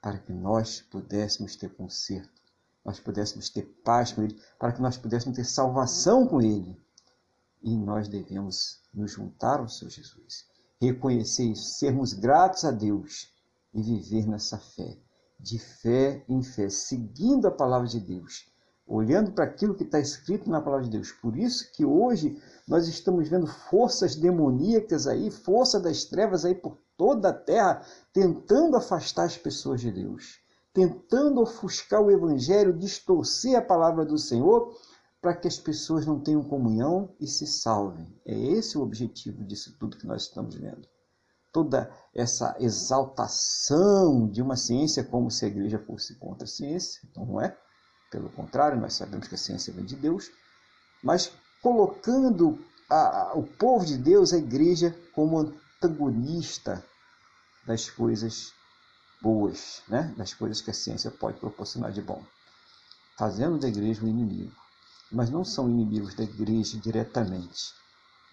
[0.02, 2.42] Para que nós pudéssemos ter conserto,
[2.84, 6.78] nós pudéssemos ter paz com Ele, para que nós pudéssemos ter salvação com Ele.
[7.64, 10.46] E nós devemos nos juntar ao Senhor Jesus,
[10.86, 13.34] reconhecer sermos gratos a Deus
[13.74, 14.98] e viver nessa fé
[15.40, 18.46] de fé em fé, seguindo a palavra de Deus,
[18.88, 21.12] olhando para aquilo que está escrito na palavra de Deus.
[21.12, 26.78] Por isso que hoje nós estamos vendo forças demoníacas aí, força das trevas aí por
[26.98, 27.82] toda a terra,
[28.14, 30.40] tentando afastar as pessoas de Deus,
[30.74, 34.74] tentando ofuscar o evangelho, distorcer a palavra do Senhor,
[35.26, 38.06] para que as pessoas não tenham comunhão e se salvem.
[38.24, 40.88] É esse o objetivo disso tudo que nós estamos vendo
[41.52, 47.02] toda essa exaltação de uma ciência como se a igreja fosse contra a ciência.
[47.10, 47.58] Então não é.
[48.12, 50.30] Pelo contrário, nós sabemos que a ciência vem de Deus,
[51.02, 56.86] mas colocando a, a, o povo de Deus, a igreja, como antagonista
[57.66, 58.54] das coisas
[59.24, 60.14] boas, né?
[60.16, 62.24] das coisas que a ciência pode proporcionar de bom,
[63.18, 64.65] fazendo da igreja um inimigo.
[65.12, 67.74] Mas não são inimigos da igreja diretamente,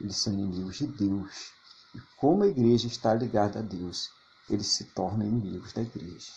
[0.00, 1.52] eles são inimigos de Deus
[1.94, 4.10] e como a igreja está ligada a Deus,
[4.48, 6.32] eles se tornam inimigos da igreja.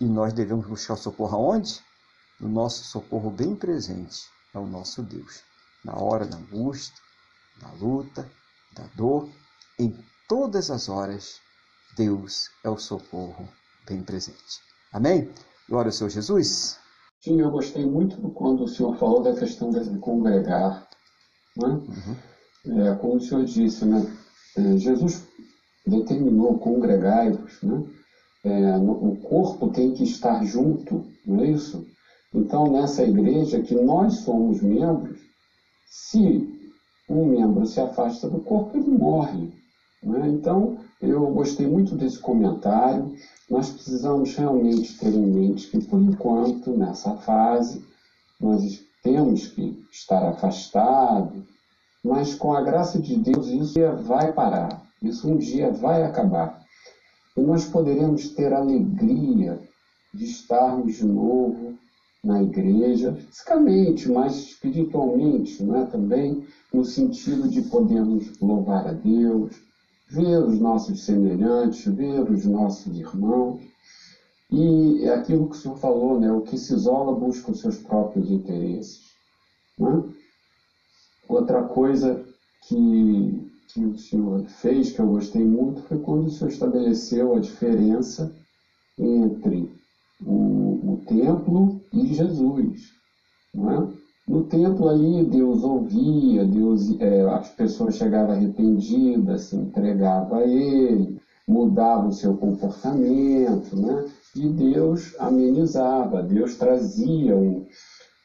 [0.00, 1.84] E nós devemos buscar o socorro aonde?
[2.38, 5.42] No nosso socorro bem presente ao nosso Deus.
[5.84, 6.96] Na hora da angústia,
[7.58, 8.30] da luta,
[8.72, 9.28] da dor,
[9.78, 9.94] em
[10.26, 11.40] todas as horas,
[11.94, 13.46] Deus é o socorro
[13.86, 14.62] bem presente.
[14.90, 15.30] Amém?
[15.68, 16.78] Glória ao Senhor Jesus.
[17.22, 20.88] Sim, eu gostei muito quando o senhor falou da questão de congregar.
[21.56, 21.68] Né?
[21.68, 22.80] Uhum.
[22.80, 24.06] É, como o senhor disse, né?
[24.56, 25.26] É, Jesus
[25.86, 27.60] determinou congregai-vos.
[27.62, 27.84] Né?
[28.44, 31.86] É, o corpo tem que estar junto, não é isso?
[32.32, 35.18] Então, nessa igreja que nós somos membros,
[35.86, 36.58] se
[37.08, 39.52] um membro se afasta do corpo, ele morre.
[40.02, 40.28] Né?
[40.28, 40.69] Então,
[41.00, 43.14] eu gostei muito desse comentário.
[43.48, 47.82] Nós precisamos realmente ter em mente que, por enquanto, nessa fase,
[48.38, 51.42] nós temos que estar afastados,
[52.04, 56.60] mas com a graça de Deus isso vai parar, isso um dia vai acabar.
[57.36, 59.58] E nós poderemos ter alegria
[60.12, 61.78] de estarmos de novo
[62.22, 65.86] na igreja, fisicamente, mas espiritualmente, não é?
[65.86, 69.56] também no sentido de podermos louvar a Deus,
[70.10, 73.62] ver os nossos semelhantes, ver os nossos irmãos.
[74.50, 76.30] E é aquilo que o senhor falou, né?
[76.32, 79.02] o que se isola busca os seus próprios interesses.
[79.78, 80.02] Né?
[81.28, 82.24] Outra coisa
[82.66, 87.40] que, que o senhor fez, que eu gostei muito, foi quando o senhor estabeleceu a
[87.40, 88.34] diferença
[88.98, 89.72] entre
[90.26, 92.90] o, o templo e Jesus.
[93.54, 93.99] Não é?
[94.30, 101.20] No templo ali, Deus ouvia, Deus, é, as pessoas chegavam arrependidas, se entregavam a Ele,
[101.48, 104.08] mudavam o seu comportamento, né?
[104.36, 107.66] e Deus amenizava, Deus trazia um,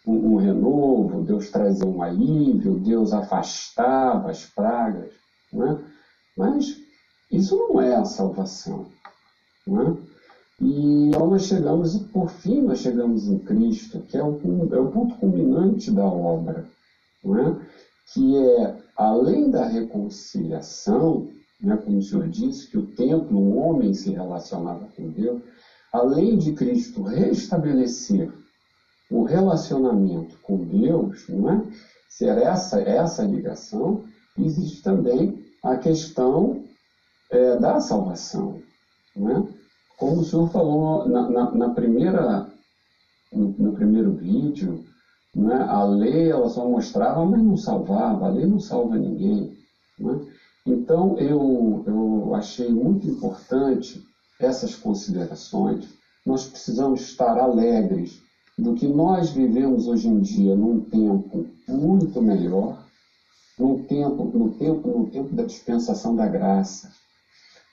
[0.06, 5.10] um, um renovo, Deus trazia um alívio, Deus afastava as pragas.
[5.52, 5.84] Né?
[6.38, 6.78] Mas
[7.32, 8.86] isso não é a salvação.
[9.66, 9.98] Né?
[10.62, 14.40] E então nós chegamos, por fim, nós chegamos em Cristo, que é o,
[14.74, 16.66] é o ponto culminante da obra,
[17.26, 17.66] é?
[18.14, 21.28] que é, além da reconciliação,
[21.60, 25.42] né, como o Senhor disse, que o templo, o homem se relacionava com Deus,
[25.92, 28.32] além de Cristo restabelecer
[29.10, 31.62] o relacionamento com Deus, não é?
[32.10, 34.04] ser essa, essa ligação,
[34.38, 36.64] existe também a questão
[37.30, 38.62] é, da salvação.
[39.16, 39.55] Não é?
[39.98, 42.52] Como o senhor falou na, na, na primeira,
[43.32, 44.84] no, no, primeiro vídeo,
[45.34, 49.58] né, a lei ela só mostrava, mas não salvava, a lei não salva ninguém.
[49.98, 50.20] Né?
[50.66, 54.04] Então eu, eu achei muito importante
[54.40, 55.88] essas considerações.
[56.26, 58.22] Nós precisamos estar alegres
[58.58, 62.84] do que nós vivemos hoje em dia num tempo muito melhor,
[63.58, 66.92] num tempo, no tempo, no tempo da dispensação da graça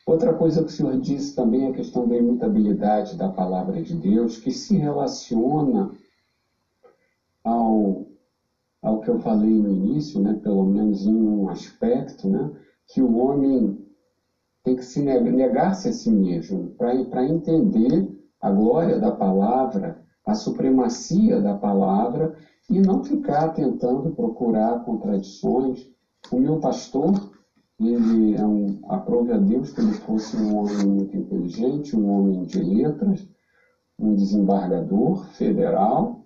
[0.07, 3.94] Outra coisa que o senhor disse também é a questão da imutabilidade da palavra de
[3.94, 5.92] Deus, que se relaciona
[7.44, 8.07] ao,
[8.82, 12.50] ao que eu falei no início, né, pelo menos em um aspecto, né,
[12.86, 13.80] que o homem
[14.64, 21.40] tem que se negar-se a si mesmo para entender a glória da palavra, a supremacia
[21.40, 22.36] da palavra
[22.70, 25.88] e não ficar tentando procurar contradições.
[26.30, 27.30] O meu pastor,
[27.89, 32.45] ele é um, aprove a Deus que ele fosse um homem muito inteligente, um homem
[32.45, 33.26] de letras,
[33.99, 36.24] um desembargador federal,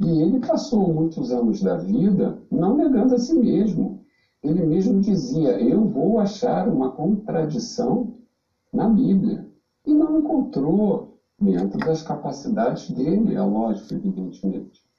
[0.00, 4.02] e ele passou muitos anos da vida não negando a si mesmo.
[4.42, 8.14] Ele mesmo dizia: Eu vou achar uma contradição
[8.72, 9.46] na Bíblia.
[9.86, 14.89] E não encontrou dentro das capacidades dele, é lógico, evidentemente.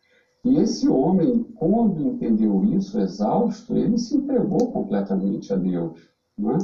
[0.43, 5.99] E esse homem, quando entendeu isso, exausto, ele se entregou completamente a Deus.
[6.37, 6.57] Né?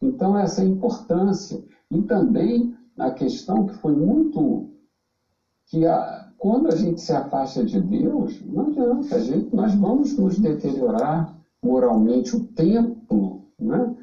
[0.00, 1.62] Então, essa importância.
[1.90, 4.70] E também a questão que foi muito.
[5.66, 10.16] que a, quando a gente se afasta de Deus, não adianta, a gente, nós vamos
[10.16, 12.34] nos deteriorar moralmente.
[12.34, 13.94] O templo né?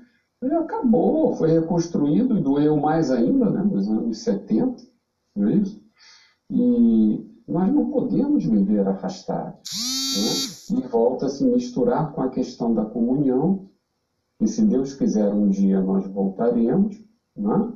[0.41, 3.63] ele acabou, foi reconstruído e doeu mais ainda né?
[3.63, 4.83] nos anos 70,
[5.35, 5.81] não é isso?
[6.51, 9.61] E nós não podemos viver afastados.
[10.69, 10.79] Né?
[10.79, 13.69] E volta a se misturar com a questão da comunhão,
[14.39, 17.01] e se Deus quiser um dia nós voltaremos,
[17.35, 17.73] né?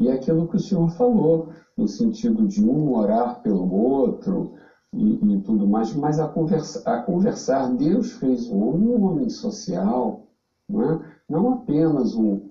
[0.00, 4.54] e aquilo que o Senhor falou, no sentido de um orar pelo outro
[4.92, 9.30] e, e tudo mais, mas a, conversa, a conversar, Deus fez o homem um homem
[9.30, 10.26] social,
[10.68, 11.00] né?
[11.28, 12.50] não apenas um,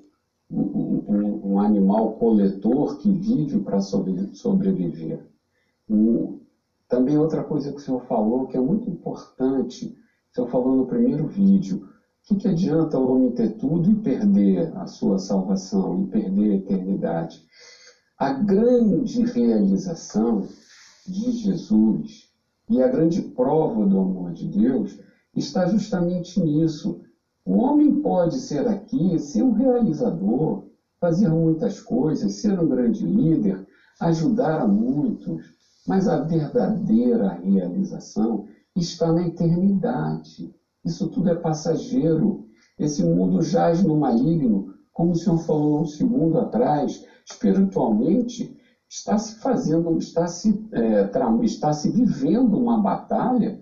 [0.50, 5.33] um, um, um animal coletor que vive para sobreviver.
[6.94, 9.88] Também outra coisa que o senhor falou, que é muito importante,
[10.32, 13.96] o senhor falou no primeiro vídeo, o que, que adianta o homem ter tudo e
[13.96, 17.42] perder a sua salvação, e perder a eternidade?
[18.20, 20.48] A grande realização
[21.08, 22.30] de Jesus
[22.70, 25.00] e a grande prova do amor de Deus
[25.36, 27.02] está justamente nisso.
[27.44, 30.64] O homem pode ser aqui, ser um realizador,
[31.02, 33.68] fazer muitas coisas, ser um grande líder,
[34.00, 40.54] ajudar a muitos, mas a verdadeira realização está na eternidade.
[40.84, 42.48] Isso tudo é passageiro.
[42.78, 48.58] Esse mundo jaz no maligno, como o Senhor falou um segundo atrás, espiritualmente
[48.90, 51.10] está se fazendo, está se, é,
[51.44, 53.60] está se vivendo uma batalha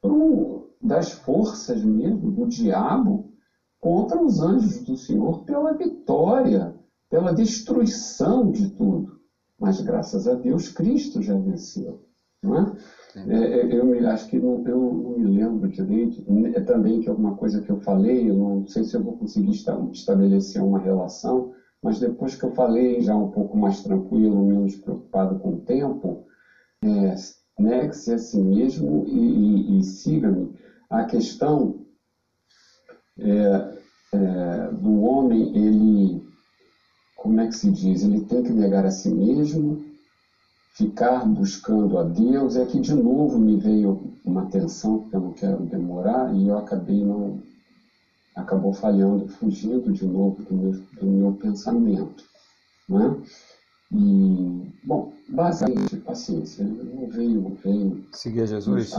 [0.00, 3.32] pro, das forças mesmo, do diabo,
[3.80, 6.74] contra os anjos do Senhor pela vitória,
[7.08, 9.23] pela destruição de tudo.
[9.64, 11.98] Mas graças a Deus, Cristo já venceu.
[12.42, 12.76] Não é?
[13.16, 17.32] É, é, eu acho que não, eu não me lembro direito, é também que alguma
[17.32, 19.52] coisa que eu falei, eu não sei se eu vou conseguir
[19.90, 21.48] estabelecer uma relação,
[21.82, 26.22] mas depois que eu falei, já um pouco mais tranquilo, menos preocupado com o tempo,
[26.84, 27.14] é,
[27.58, 30.52] negue-se a si mesmo e, e, e siga-me.
[30.90, 31.78] A questão
[33.18, 33.70] é,
[34.12, 36.22] é, do homem, ele,
[37.24, 38.02] como é que se diz?
[38.02, 39.82] Ele tem que negar a si mesmo,
[40.74, 45.32] ficar buscando a Deus, é que de novo me veio uma atenção, porque eu não
[45.32, 47.40] quero demorar, e eu acabei não.
[48.36, 52.24] acabou falhando, fugindo de novo do meu, do meu pensamento.
[52.86, 53.16] Né?
[53.90, 58.04] E, bom, basicamente, paciência, não veio, veio.
[58.12, 58.90] Seguir a Jesus?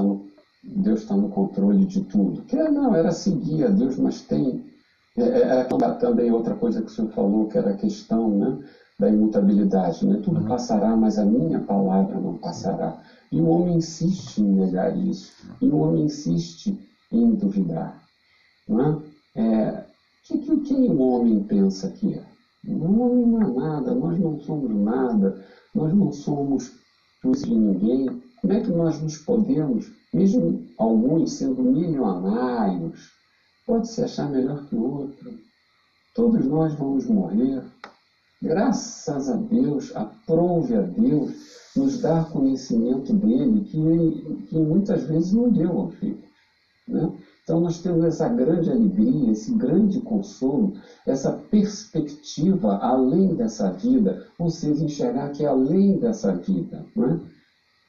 [0.63, 2.41] Deus está no, no, controle de tudo.
[2.41, 4.65] Que não, era seguir a Deus, mas tem.
[5.17, 5.63] É, é, é
[5.93, 8.59] também outra coisa que o senhor falou, que era a questão, né?
[8.99, 10.05] da imutabilidade.
[10.05, 10.19] Né?
[10.23, 10.47] Tudo uhum.
[10.47, 13.01] passará, mas a minha palavra não passará.
[13.31, 15.33] E o homem insiste em negar isso.
[15.61, 16.77] E o homem insiste
[17.11, 18.01] em duvidar.
[18.67, 19.03] Não
[19.35, 19.41] é?
[19.41, 19.85] é
[20.23, 22.23] que, que, quem o homem pensa que é?
[22.67, 26.71] O homem não é nada, nós não somos nada, nós não somos
[27.21, 28.23] juiz de ninguém.
[28.41, 33.11] Como é que nós nos podemos, mesmo alguns sendo milionários,
[33.65, 35.39] pode se achar melhor que o outro?
[36.13, 37.63] Todos nós vamos morrer,
[38.45, 41.31] Graças a Deus, aprove a Deus
[41.75, 46.21] nos dar conhecimento dele, que, que muitas vezes não deu ao filho.
[46.87, 47.11] Né?
[47.43, 50.73] Então, nós temos essa grande alegria, esse grande consolo,
[51.07, 56.85] essa perspectiva além dessa vida, ou seja, enxergar que é além dessa vida.
[56.95, 57.19] Né?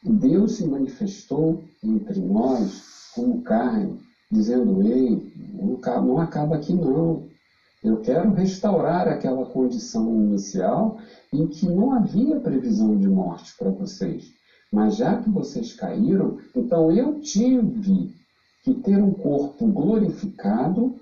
[0.02, 4.00] Deus se manifestou entre nós como carne,
[4.30, 5.22] dizendo: Ei,
[5.84, 7.26] não acaba aqui não.
[7.82, 10.98] Eu quero restaurar aquela condição inicial
[11.32, 14.24] em que não havia previsão de morte para vocês.
[14.72, 18.12] Mas já que vocês caíram, então eu tive
[18.64, 20.96] que ter um corpo glorificado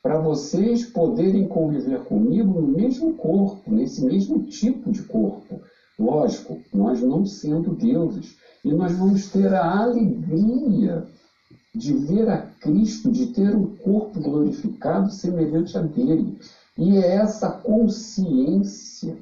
[0.00, 5.60] para vocês poderem conviver comigo no mesmo corpo, nesse mesmo tipo de corpo.
[5.98, 8.36] Lógico, nós não sendo deuses.
[8.64, 11.04] E nós vamos ter a alegria
[11.78, 16.38] de ver a Cristo, de ter um corpo glorificado semelhante a dele.
[16.76, 19.16] E é essa consciência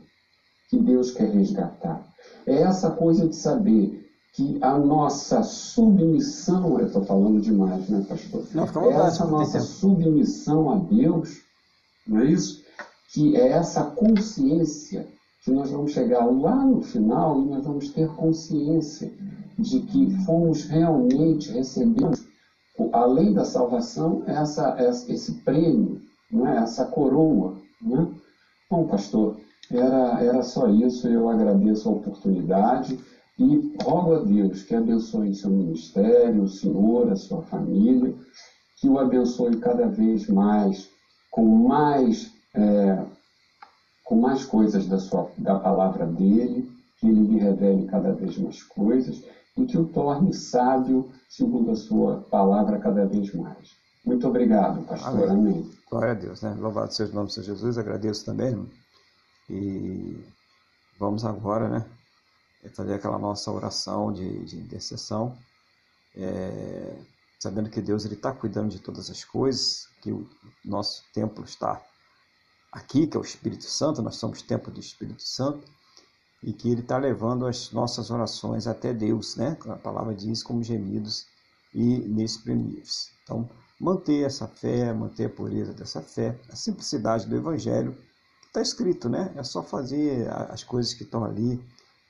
[0.70, 2.06] que Deus quer resgatar.
[2.46, 8.44] É essa coisa de saber que a nossa submissão, eu estou falando demais, né, pastor?
[8.54, 11.40] Não, é essa nossa submissão a Deus,
[12.06, 12.62] não é isso?
[13.12, 15.06] Que é essa consciência
[15.42, 19.10] que nós vamos chegar lá no final e nós vamos ter consciência
[19.58, 22.25] de que fomos realmente, recebemos
[22.92, 24.76] além da salvação, essa,
[25.08, 26.00] esse prêmio,
[26.30, 26.58] não é?
[26.58, 27.56] essa coroa.
[27.80, 28.08] Né?
[28.70, 29.36] Bom, pastor,
[29.70, 31.08] era, era só isso.
[31.08, 32.98] Eu agradeço a oportunidade
[33.38, 38.14] e rogo a Deus que abençoe seu ministério, o senhor, a sua família,
[38.80, 40.88] que o abençoe cada vez mais,
[41.30, 43.04] com mais, é,
[44.04, 48.62] com mais coisas da, sua, da palavra dele, que ele lhe revele cada vez mais
[48.62, 49.22] coisas
[49.56, 53.76] e que o torne sábio segundo a sua palavra cada vez mais.
[54.04, 55.30] Muito obrigado, pastor.
[55.30, 55.30] Amém.
[55.30, 55.70] Amém.
[55.90, 56.54] Glória a Deus, né?
[56.58, 57.78] Louvado seja o nome Senhor Jesus.
[57.78, 58.48] Agradeço também.
[58.48, 58.68] Irmão.
[59.48, 60.24] E
[60.98, 61.86] vamos agora, né?
[62.74, 65.36] Fazer aquela nossa oração de, de intercessão.
[66.16, 66.98] É,
[67.38, 70.28] sabendo que Deus está cuidando de todas as coisas, que o
[70.64, 71.80] nosso templo está
[72.72, 75.66] aqui, que é o Espírito Santo, nós somos templo do Espírito Santo
[76.42, 79.56] e que Ele está levando as nossas orações até Deus, né?
[79.68, 81.26] A palavra diz como gemidos
[81.74, 83.10] e inexprimíveis.
[83.22, 83.48] Então,
[83.80, 87.96] manter essa fé, manter a pureza dessa fé, a simplicidade do Evangelho,
[88.46, 89.32] está escrito, né?
[89.36, 91.60] É só fazer as coisas que estão ali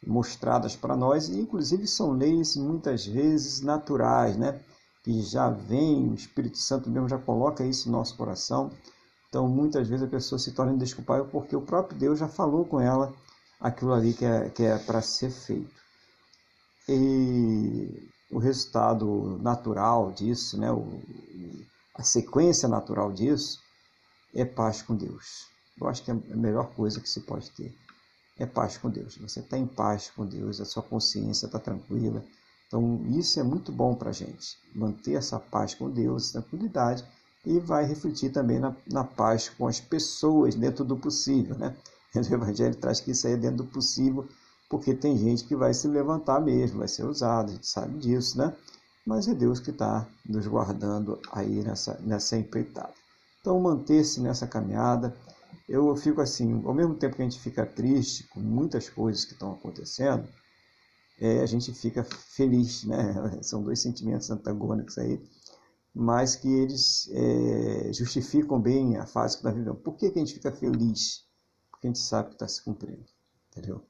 [0.06, 4.60] mostradas para nós e, inclusive, são leis muitas vezes naturais, né?
[5.02, 8.70] Que já vem, o Espírito Santo mesmo já coloca isso no nosso coração.
[9.28, 12.80] Então, muitas vezes a pessoa se torna indesculpável porque o próprio Deus já falou com
[12.80, 13.12] ela
[13.60, 15.74] aquilo ali que é, que é para ser feito.
[16.88, 21.00] E o resultado natural disso, né, o,
[21.94, 23.60] a sequência natural disso,
[24.34, 25.46] é paz com Deus.
[25.80, 27.74] Eu acho que é a melhor coisa que se pode ter.
[28.38, 29.16] é paz com Deus.
[29.16, 32.22] Você está em paz com Deus, a sua consciência está tranquila.
[32.66, 37.04] Então, isso é muito bom para a gente, manter essa paz com Deus, tranquilidade,
[37.44, 41.56] e vai refletir também na, na paz com as pessoas dentro do possível.
[41.56, 41.76] Né?
[42.30, 44.28] O Evangelho traz que isso aí é dentro do possível,
[44.68, 48.38] porque tem gente que vai se levantar mesmo, vai ser usado, a gente sabe disso,
[48.38, 48.54] né?
[49.06, 52.92] Mas é Deus que está nos guardando aí nessa, nessa empreitada.
[53.40, 55.16] Então, manter-se nessa caminhada,
[55.68, 59.32] eu fico assim, ao mesmo tempo que a gente fica triste com muitas coisas que
[59.32, 60.26] estão acontecendo,
[61.20, 63.38] é, a gente fica feliz, né?
[63.42, 65.20] São dois sentimentos antagônicos aí,
[65.94, 69.76] mas que eles é, justificam bem a fase que está vivendo.
[69.76, 71.25] Por que, que a gente fica feliz?
[71.86, 73.04] Porque a gente sabe que está se cumprindo,
[73.50, 73.82] entendeu?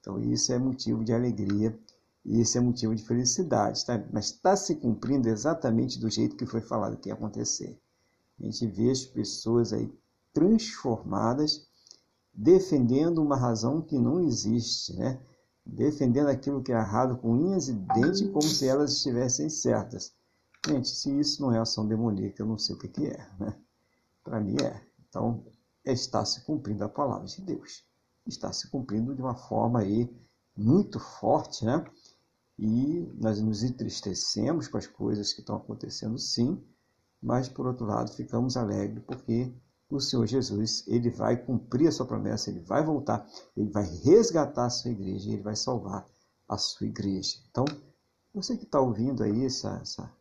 [0.00, 1.78] Então isso é motivo de alegria
[2.24, 4.02] e isso é motivo de felicidade, tá?
[4.12, 7.78] Mas está se cumprindo exatamente do jeito que foi falado que ia acontecer.
[8.40, 9.92] A gente vê as pessoas aí
[10.32, 11.66] transformadas,
[12.32, 15.20] defendendo uma razão que não existe, né?
[15.66, 20.12] defendendo aquilo que é errado com unhas e dentes, como se elas estivessem certas.
[20.66, 23.28] Gente, se isso não é ação demoníaca, eu não sei o que, que é.
[23.38, 23.54] Né?
[24.22, 24.80] Para mim é.
[25.08, 25.44] Então,
[25.84, 27.84] está se cumprindo a palavra de Deus.
[28.26, 30.10] Está se cumprindo de uma forma aí
[30.56, 31.84] muito forte, né?
[32.58, 36.62] E nós nos entristecemos com as coisas que estão acontecendo, sim,
[37.20, 39.52] mas por outro lado ficamos alegres porque
[39.90, 44.66] o Senhor Jesus, ele vai cumprir a sua promessa, ele vai voltar, ele vai resgatar
[44.66, 46.08] a sua igreja, ele vai salvar
[46.48, 47.38] a sua igreja.
[47.50, 47.64] Então,
[48.32, 50.12] você que está ouvindo aí essa, essa,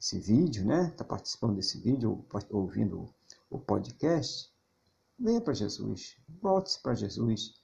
[0.00, 0.88] esse vídeo, né?
[0.88, 3.08] Está participando desse vídeo, ou ouvindo
[3.50, 4.50] o podcast,
[5.18, 7.54] venha para Jesus, volte-se para Jesus,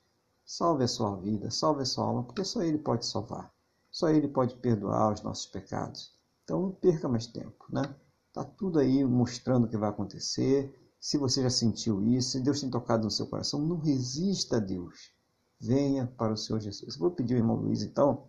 [0.45, 3.53] salve a sua vida, salve a sua alma, porque só Ele pode salvar,
[3.91, 6.13] só Ele pode perdoar os nossos pecados.
[6.45, 7.95] Então, não perca mais tempo, né?
[8.29, 12.61] Está tudo aí mostrando o que vai acontecer, se você já sentiu isso, se Deus
[12.61, 15.13] tem tocado no seu coração, não resista a Deus.
[15.59, 16.97] Venha para o Senhor Jesus.
[16.97, 18.29] vou pedir ao irmão Luiz, então,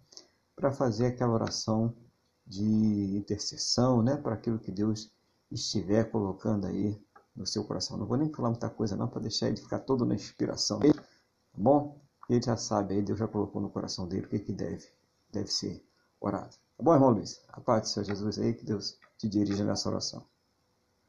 [0.55, 1.95] para fazer aquela oração
[2.45, 5.11] de intercessão, né, para aquilo que Deus
[5.51, 6.99] estiver colocando aí
[7.35, 7.97] no seu coração.
[7.97, 10.93] Não vou nem falar muita coisa não, para deixar ele ficar todo na inspiração dele,
[10.93, 11.97] tá bom?
[12.29, 14.87] Ele já sabe aí, Deus já colocou no coração dele o que, que deve,
[15.31, 15.83] deve ser
[16.21, 16.55] orado.
[16.77, 17.43] Tá bom, irmão Luiz?
[17.49, 20.23] A paz do Senhor Jesus aí, que Deus te dirija nessa oração.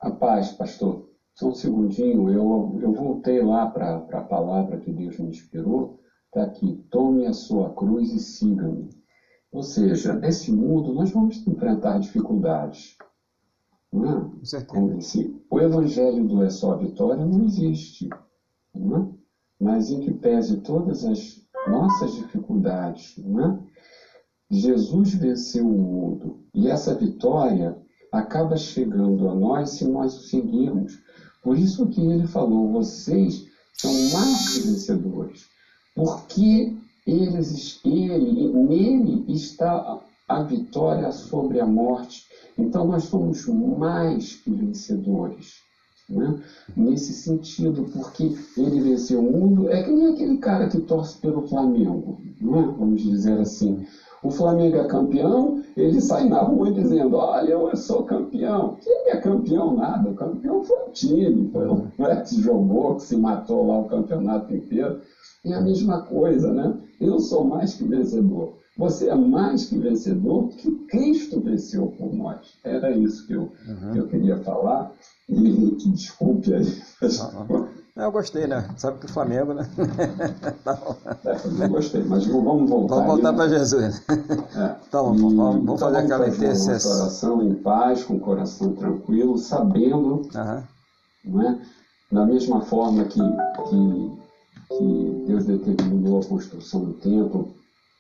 [0.01, 1.09] A paz, pastor.
[1.35, 6.45] Só um segundinho, eu, eu voltei lá para a palavra que Deus me inspirou, está
[6.45, 8.91] aqui, tome a sua cruz e siga-me.
[9.51, 12.97] Ou seja, nesse mundo nós vamos enfrentar dificuldades.
[13.95, 14.61] Não é?
[14.67, 18.09] Como disse, o evangelho do é só vitória não existe.
[18.75, 19.09] Não é?
[19.61, 23.59] Mas em que pese todas as nossas dificuldades, não é?
[24.51, 26.41] Jesus venceu o mundo.
[26.53, 27.79] E essa vitória
[28.11, 30.99] acaba chegando a nós se nós o seguirmos.
[31.41, 35.47] Por isso que ele falou: vocês são mais que vencedores,
[35.95, 36.77] porque
[37.07, 42.27] eles, ele, nele está a vitória sobre a morte.
[42.57, 45.63] Então nós somos mais que vencedores.
[46.09, 46.39] Né?
[46.77, 51.49] Nesse sentido, porque ele venceu o mundo, é que nem aquele cara que torce pelo
[51.49, 52.75] Flamengo, né?
[52.79, 53.87] vamos dizer assim.
[54.23, 58.79] O Flamengo é campeão, ele sai na rua dizendo: Olha, eu sou campeão.
[58.83, 59.77] Quem é campeão?
[59.77, 60.09] Nada.
[60.09, 61.51] O campeão foi o time.
[61.51, 64.99] Foi o que jogou, que se matou lá o campeonato inteiro.
[65.45, 66.75] É a mesma coisa, né?
[66.99, 68.55] Eu sou mais que vencedor.
[68.77, 72.59] Você é mais que vencedor que Cristo venceu por nós.
[72.65, 73.93] Era isso que eu, uhum.
[73.93, 74.93] que eu queria falar.
[75.29, 76.83] E desculpe aí.
[77.03, 77.69] Uhum.
[77.97, 78.69] Eu gostei, né?
[78.77, 79.69] Sabe que o Flamengo, né?
[80.65, 80.79] tá
[81.61, 82.97] eu gostei, mas vamos voltar.
[82.97, 84.03] Vamos voltar para Jesus.
[84.09, 84.77] É.
[84.89, 86.99] Então, vamos, vamos então fazer aquela intercessão.
[86.99, 90.63] coração em paz, com o coração tranquilo, sabendo, uhum.
[91.25, 91.59] não é?
[92.15, 94.13] da mesma forma que, que,
[94.69, 97.53] que Deus determinou a construção do templo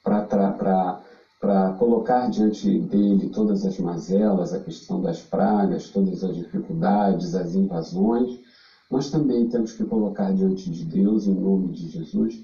[0.04, 7.54] para colocar diante dele todas as mazelas, a questão das pragas, todas as dificuldades, as
[7.56, 8.44] invasões
[8.90, 12.42] nós também temos que colocar diante de Deus, em nome de Jesus,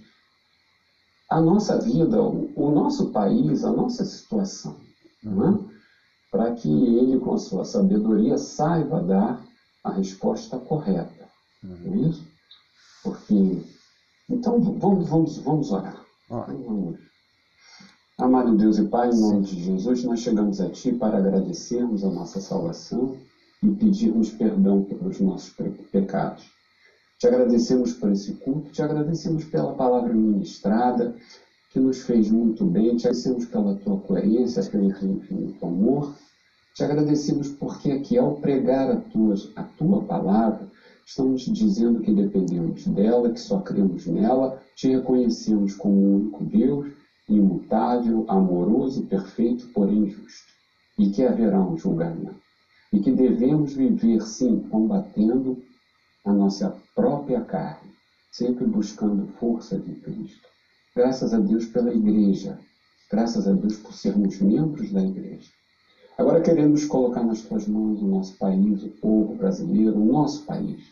[1.28, 4.76] a nossa vida, o nosso país, a nossa situação,
[5.24, 5.54] uhum.
[5.54, 5.80] é?
[6.30, 9.40] para que Ele, com a sua sabedoria, saiba dar
[9.84, 11.28] a resposta correta.
[11.62, 11.76] Uhum.
[11.84, 12.26] Não é isso?
[13.04, 13.62] Porque.
[14.28, 16.04] Então, vamos, vamos, vamos orar.
[16.28, 16.98] Vamos.
[18.20, 22.10] Amado Deus e Pai, em nome de Jesus, nós chegamos a Ti para agradecermos a
[22.10, 23.16] nossa salvação
[23.62, 25.56] e pedirmos perdão pelos nossos
[25.90, 26.44] pecados.
[27.18, 31.16] Te agradecemos por esse culto, te agradecemos pela palavra ministrada,
[31.70, 36.14] que nos fez muito bem, te agradecemos pela tua coerência, pelo teu infinito amor,
[36.74, 40.68] te agradecemos porque aqui, ao pregar a tua, a tua palavra,
[41.10, 46.86] Estamos dizendo que dependemos dela, que só cremos nela, te reconhecemos como o único Deus,
[47.30, 50.52] imutável, amoroso, perfeito, porém justo,
[50.98, 52.40] e que haverá um julgamento.
[52.92, 55.62] E que devemos viver, sim, combatendo
[56.24, 57.90] a nossa própria carne,
[58.32, 60.48] sempre buscando força de Cristo.
[60.94, 62.58] Graças a Deus pela igreja,
[63.10, 65.48] graças a Deus por sermos membros da igreja.
[66.18, 70.82] Agora queremos colocar nas tuas mãos o nosso país, o povo brasileiro, o nosso país.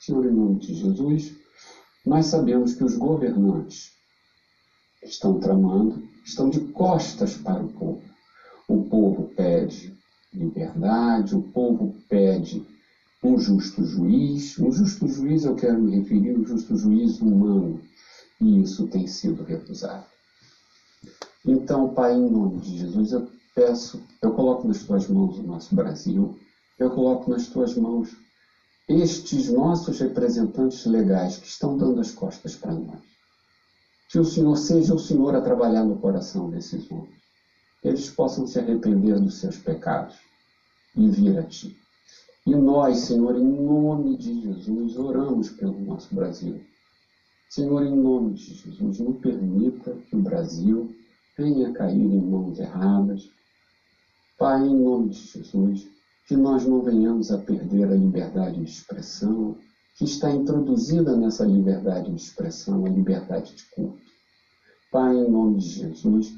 [0.00, 1.36] Senhor, em nome de Jesus,
[2.04, 3.97] nós sabemos que os governantes
[5.02, 8.02] estão tramando, estão de costas para o povo.
[8.66, 9.96] O povo pede
[10.32, 12.64] liberdade, o povo pede
[13.22, 14.58] um justo juiz.
[14.58, 17.80] Um justo juiz, eu quero me referir ao justo juiz humano,
[18.40, 20.04] e isso tem sido recusado.
[21.44, 25.74] Então, Pai, em nome de Jesus, eu peço, eu coloco nas tuas mãos o nosso
[25.74, 26.38] Brasil,
[26.78, 28.16] eu coloco nas tuas mãos
[28.88, 33.00] estes nossos representantes legais que estão dando as costas para nós.
[34.08, 37.20] Que o Senhor seja o Senhor a trabalhar no coração desses homens.
[37.82, 40.16] Que eles possam se arrepender dos seus pecados
[40.96, 41.76] e vir a Ti.
[42.46, 46.60] E nós, Senhor, em nome de Jesus, oramos pelo nosso Brasil.
[47.48, 50.94] Senhor, em nome de Jesus, não permita que o Brasil
[51.36, 53.30] venha cair em mãos erradas.
[54.38, 55.86] Pai, em nome de Jesus,
[56.26, 59.56] que nós não venhamos a perder a liberdade de expressão,
[59.98, 63.98] que está introduzida nessa liberdade de expressão, a liberdade de culto.
[64.92, 66.32] Pai, em nome de Jesus,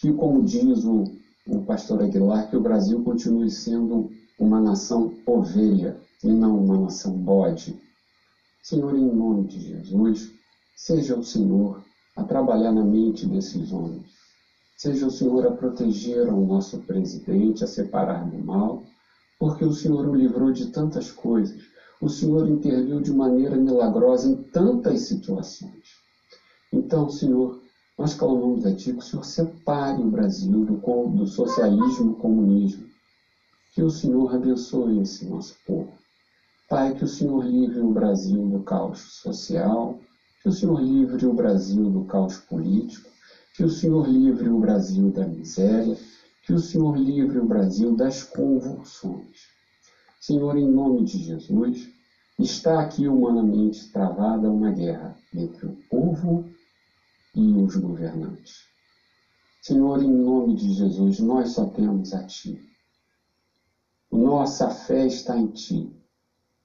[0.00, 1.04] que, como diz o,
[1.46, 7.12] o pastor Aguilar, que o Brasil continue sendo uma nação ovelha e não uma nação
[7.12, 7.78] bode.
[8.62, 10.30] Senhor, em nome de Jesus,
[10.74, 11.84] seja o Senhor
[12.16, 14.10] a trabalhar na mente desses homens.
[14.74, 18.82] Seja o Senhor a proteger o nosso presidente, a separar do mal,
[19.38, 21.71] porque o Senhor o livrou de tantas coisas.
[22.02, 26.00] O Senhor interviu de maneira milagrosa em tantas situações.
[26.72, 27.60] Então, Senhor,
[27.96, 30.74] nós clamamos a Ti que o Senhor separe o Brasil do,
[31.14, 32.88] do socialismo comunismo.
[33.72, 35.92] Que o Senhor abençoe esse nosso povo.
[36.68, 39.96] Pai, que o Senhor livre o Brasil do caos social,
[40.42, 43.08] que o Senhor livre o Brasil do caos político,
[43.54, 45.96] que o Senhor livre o Brasil da miséria,
[46.44, 49.51] que o Senhor livre o Brasil das convulsões.
[50.22, 51.90] Senhor, em nome de Jesus,
[52.38, 56.48] está aqui humanamente travada uma guerra entre o povo
[57.34, 58.60] e os governantes.
[59.60, 62.56] Senhor, em nome de Jesus, nós só temos a Ti.
[64.12, 65.92] Nossa fé está em Ti.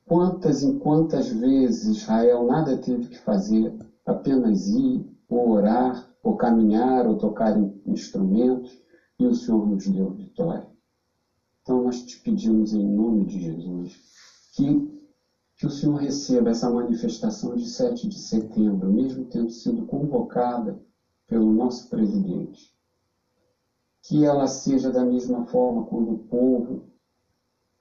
[0.06, 3.76] Quantas e quantas vezes Israel nada teve que fazer,
[4.06, 7.56] apenas ir, ou orar, ou caminhar, ou tocar
[7.88, 8.80] instrumentos,
[9.20, 10.77] e o Senhor nos deu vitória.
[11.68, 14.00] Então nós te pedimos em nome de Jesus
[14.54, 15.04] que,
[15.58, 20.80] que o Senhor receba essa manifestação de 7 de setembro, mesmo tendo sido convocada
[21.28, 22.74] pelo nosso presidente.
[24.02, 26.86] Que ela seja da mesma forma quando o povo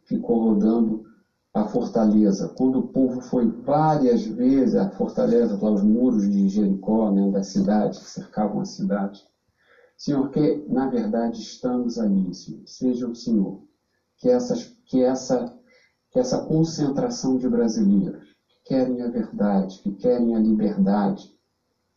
[0.03, 1.05] ficou rodando
[1.55, 7.09] a fortaleza, quando o povo foi várias vezes à fortaleza, para os muros de Jericó,
[7.13, 9.25] né, da cidade, que cercavam a cidade
[9.97, 12.67] Senhor, que na verdade estamos ali, Senhor.
[12.67, 13.63] Seja o Senhor.
[14.18, 15.55] Que, essas, que, essa,
[16.10, 21.30] que essa concentração de brasileiros que querem a verdade, que querem a liberdade,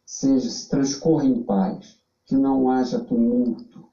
[0.06, 3.90] seja, se transcorra em paz, que não haja tumulto,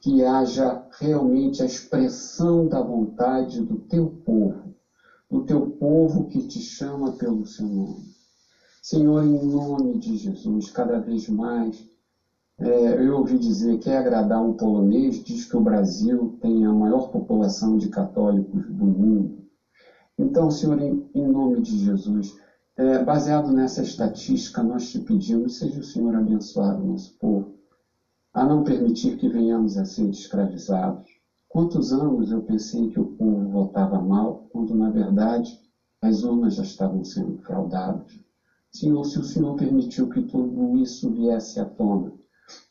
[0.00, 4.74] que haja realmente a expressão da vontade do teu povo,
[5.30, 8.14] do teu povo que te chama pelo seu nome.
[8.82, 11.88] Senhor, em nome de Jesus, cada vez mais
[12.58, 16.72] é, eu ouvi dizer que é agradar um polonês diz que o Brasil tem a
[16.72, 19.44] maior população de católicos do mundo.
[20.16, 22.36] Então, Senhor, em, em nome de Jesus,
[22.76, 27.54] é, baseado nessa estatística, nós te pedimos, seja o Senhor abençoar o nosso povo,
[28.32, 31.08] a não permitir que venhamos a ser escravizados.
[31.48, 35.58] Quantos anos eu pensei que o povo votava mal, quando na verdade
[36.00, 38.18] as urnas já estavam sendo fraudadas.
[38.70, 42.12] Senhor, se o Senhor permitiu que tudo isso viesse à tona,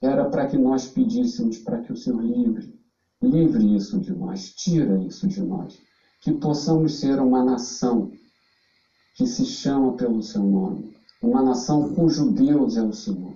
[0.02, 2.74] era para que nós pedíssemos para que o Senhor livre,
[3.22, 5.80] livre isso de nós, tira isso de nós,
[6.22, 8.12] que possamos ser uma nação
[9.16, 13.34] que se chama pelo seu nome, uma nação cujo Deus é o Senhor,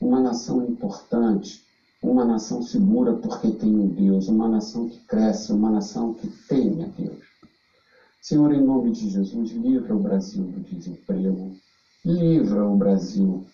[0.00, 1.64] uma nação importante,
[2.02, 6.84] uma nação segura porque tem um Deus, uma nação que cresce, uma nação que teme
[6.84, 7.20] a Deus.
[8.22, 11.56] Senhor, em nome de Jesus, livra o Brasil do desemprego,
[12.04, 13.46] livra o Brasil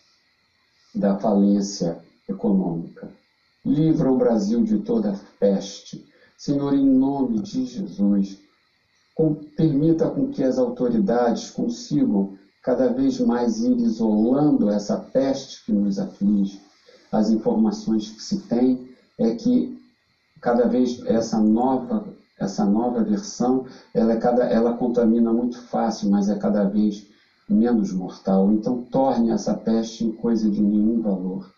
[0.94, 3.08] da falência econômica.
[3.64, 6.06] Livra o Brasil de toda peste.
[6.36, 8.38] Senhor, em nome de Jesus,
[9.14, 15.72] com, permita com que as autoridades consigam cada vez mais ir isolando essa peste que
[15.72, 16.60] nos aflige.
[17.10, 18.88] As informações que se tem
[19.18, 19.76] é que
[20.40, 22.04] cada vez essa nova
[22.38, 27.06] essa nova versão ela é cada ela contamina muito fácil, mas é cada vez
[27.48, 28.52] menos mortal.
[28.52, 31.55] Então torne essa peste em coisa de nenhum valor.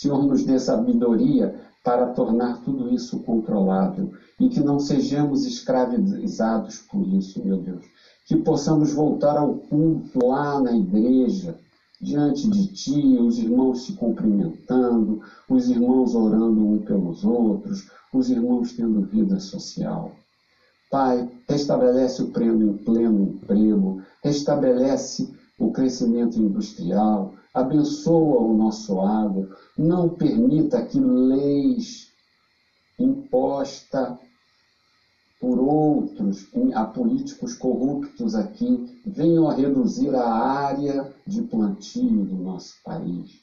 [0.00, 4.10] Senhor, nos dê sabedoria para tornar tudo isso controlável
[4.40, 7.84] e que não sejamos escravizados por isso, meu Deus.
[8.24, 11.54] Que possamos voltar ao culto lá na igreja,
[12.00, 18.72] diante de Ti, os irmãos se cumprimentando, os irmãos orando um pelos outros, os irmãos
[18.72, 20.12] tendo vida social.
[20.90, 30.08] Pai, restabelece o pleno, pleno emprego, restabelece o crescimento industrial, abençoa o nosso agro, não
[30.08, 32.08] permita que leis
[32.98, 34.18] imposta
[35.40, 42.74] por outros, a políticos corruptos aqui, venham a reduzir a área de plantio do nosso
[42.84, 43.40] país.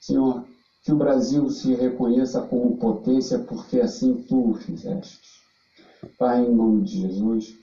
[0.00, 0.42] Senhor,
[0.82, 5.20] que o Brasil se reconheça como potência, porque assim tu o fizeste.
[6.18, 7.54] Pai, em nome de Jesus,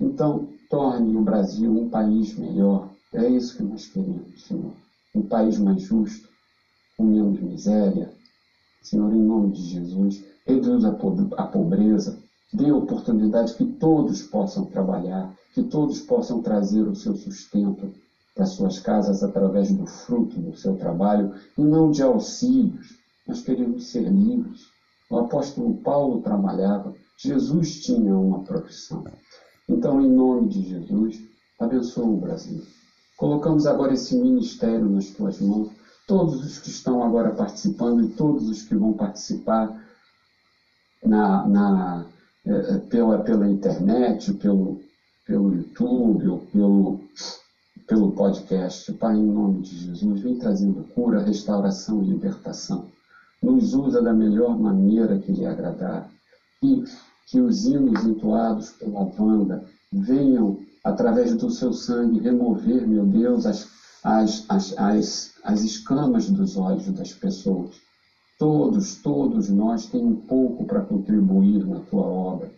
[0.00, 2.88] então torne o Brasil um país melhor.
[3.12, 4.83] É isso que nós queremos, Senhor.
[5.14, 6.28] Um país mais justo,
[6.96, 8.12] com menos miséria.
[8.82, 10.92] Senhor, em nome de Jesus, reduz a
[11.46, 12.18] pobreza,
[12.52, 17.92] dê oportunidade que todos possam trabalhar, que todos possam trazer o seu sustento
[18.34, 22.98] para suas casas através do fruto do seu trabalho e não de auxílios.
[23.26, 24.62] Nós queremos ser livres.
[25.08, 29.04] O apóstolo Paulo trabalhava, Jesus tinha uma profissão.
[29.68, 31.22] Então, em nome de Jesus,
[31.58, 32.60] abençoa o Brasil.
[33.16, 35.70] Colocamos agora esse ministério nas tuas mãos,
[36.06, 39.82] todos os que estão agora participando e todos os que vão participar
[41.04, 42.06] na, na,
[42.44, 44.80] é, pela, pela internet, pelo,
[45.26, 47.00] pelo YouTube ou pelo,
[47.86, 48.92] pelo podcast.
[48.94, 52.88] Pai, em nome de Jesus, vem trazendo cura, restauração e libertação.
[53.42, 56.10] Nos usa da melhor maneira que lhe agradar.
[56.62, 56.82] E
[57.26, 63.66] que os hinos entoados pela Wanda venham, através do seu sangue, remover, meu Deus, as,
[64.04, 67.70] as, as, as, as escamas dos olhos das pessoas.
[68.38, 72.52] Todos, todos nós temos um pouco para contribuir na tua obra.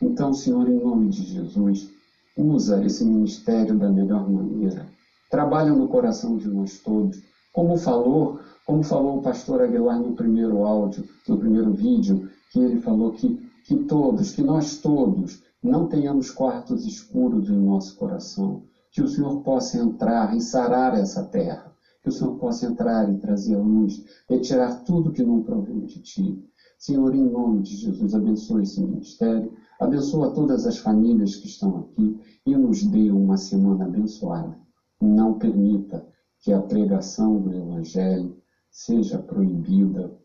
[0.00, 1.90] Então, Senhor, em nome de Jesus,
[2.36, 4.86] usa esse ministério da melhor maneira.
[5.30, 7.22] Trabalha no coração de nós todos.
[7.52, 12.80] Como falou, como falou o pastor Aguilar no primeiro áudio, no primeiro vídeo, que ele
[12.80, 19.02] falou que, que todos, que nós todos, não tenhamos quartos escuros em nosso coração, que
[19.02, 23.56] o Senhor possa entrar e sarar essa terra, que o Senhor possa entrar e trazer
[23.56, 26.42] luz, retirar tudo que não provém de Ti.
[26.78, 32.18] Senhor, em nome de Jesus, abençoe esse ministério, abençoa todas as famílias que estão aqui
[32.46, 34.56] e nos dê uma semana abençoada.
[35.00, 36.06] Não permita
[36.38, 38.36] que a pregação do Evangelho
[38.70, 40.16] seja proibida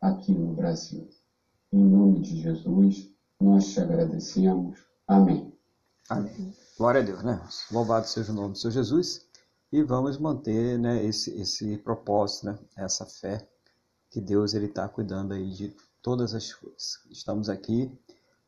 [0.00, 1.08] aqui no Brasil.
[1.72, 4.78] Em nome de Jesus, nós te agradecemos.
[5.06, 5.52] Amém.
[6.08, 6.54] Amém.
[6.76, 7.40] Glória a Deus, né?
[7.70, 9.26] Louvado seja o nome do Senhor Jesus.
[9.70, 13.46] E vamos manter né, esse, esse propósito, né, essa fé
[14.10, 17.00] que Deus está cuidando aí de todas as coisas.
[17.10, 17.92] Estamos aqui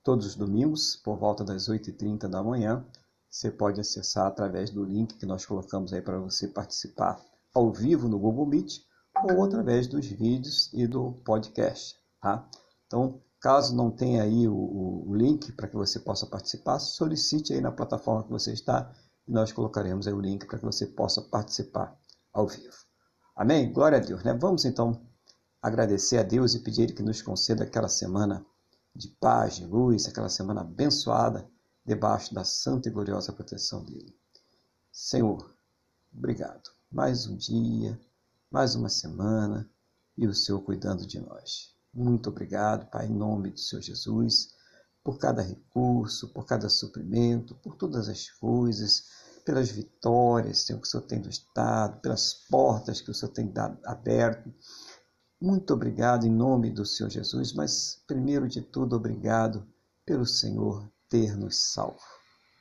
[0.03, 2.85] todos os domingos, por volta das 8h30 da manhã.
[3.29, 7.21] Você pode acessar através do link que nós colocamos aí para você participar
[7.55, 8.81] ao vivo no Google Meet
[9.31, 11.99] ou através dos vídeos e do podcast.
[12.21, 12.49] Tá?
[12.87, 14.55] Então, caso não tenha aí o,
[15.09, 18.93] o, link para que você possa participar, solicite aí na plataforma que você está
[19.27, 21.99] e nós colocaremos aí o link para que você possa participar
[22.33, 22.77] ao vivo.
[23.35, 23.73] Amém?
[23.73, 24.23] Glória a Deus.
[24.23, 24.35] Né?
[24.35, 25.01] Vamos então
[25.63, 28.45] agradecer a Deus e pedir que nos conceda aquela semana
[28.95, 31.49] de paz, de luz, aquela semana abençoada
[31.85, 34.15] debaixo da santa e gloriosa proteção dele.
[34.93, 35.55] Senhor,
[36.15, 36.71] obrigado.
[36.93, 37.99] Mais um dia,
[38.51, 39.71] mais uma semana
[40.17, 41.80] e o Senhor cuidando de nós.
[41.93, 44.55] Muito obrigado, Pai, em nome do Senhor Jesus,
[45.03, 49.05] por cada recurso, por cada suprimento, por todas as coisas,
[49.45, 53.51] pelas vitórias, Senhor, que o Senhor tem do Estado, pelas portas que o Senhor tem
[53.51, 54.53] dado, aberto.
[55.41, 59.67] Muito obrigado em nome do Senhor Jesus, mas primeiro de tudo, obrigado
[60.07, 61.99] pelo Senhor ter nos salvo.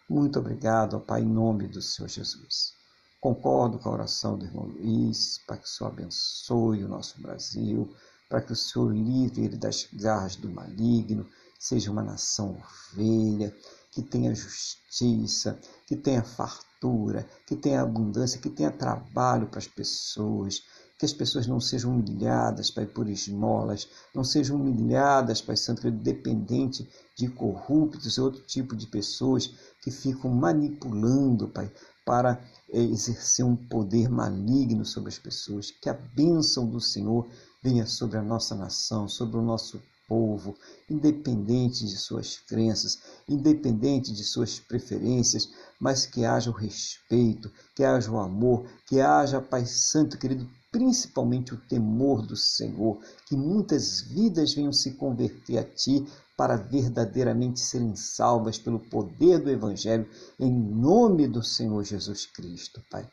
[0.10, 2.74] Muito obrigado, ó Pai, em nome do Senhor Jesus.
[3.22, 7.94] Concordo com a oração do irmão Luiz, para que o Senhor abençoe o nosso Brasil,
[8.30, 11.28] para que o Senhor livre ele das garras do maligno,
[11.60, 12.58] seja uma nação
[12.94, 13.54] ovelha,
[13.92, 20.64] que tenha justiça, que tenha fartura, que tenha abundância, que tenha trabalho para as pessoas,
[20.98, 26.88] que as pessoas não sejam humilhadas, Pai, por esmolas, não sejam humilhadas, Pai Santo, dependente
[27.18, 31.72] de corruptos e outro tipo de pessoas que ficam manipulando, Pai,
[32.06, 35.72] para eh, exercer um poder maligno sobre as pessoas.
[35.72, 37.28] Que a bênção do Senhor
[37.62, 40.58] venha sobre a nossa nação, sobre o nosso povo,
[40.90, 45.50] independente de suas crenças, independente de suas preferências,
[45.80, 51.54] mas que haja o respeito, que haja o amor, que haja, Pai Santo querido, principalmente
[51.54, 57.96] o temor do Senhor, que muitas vidas venham se converter a Ti para verdadeiramente serem
[57.96, 60.10] salvas pelo poder do Evangelho,
[60.40, 63.08] em nome do Senhor Jesus Cristo, Pai.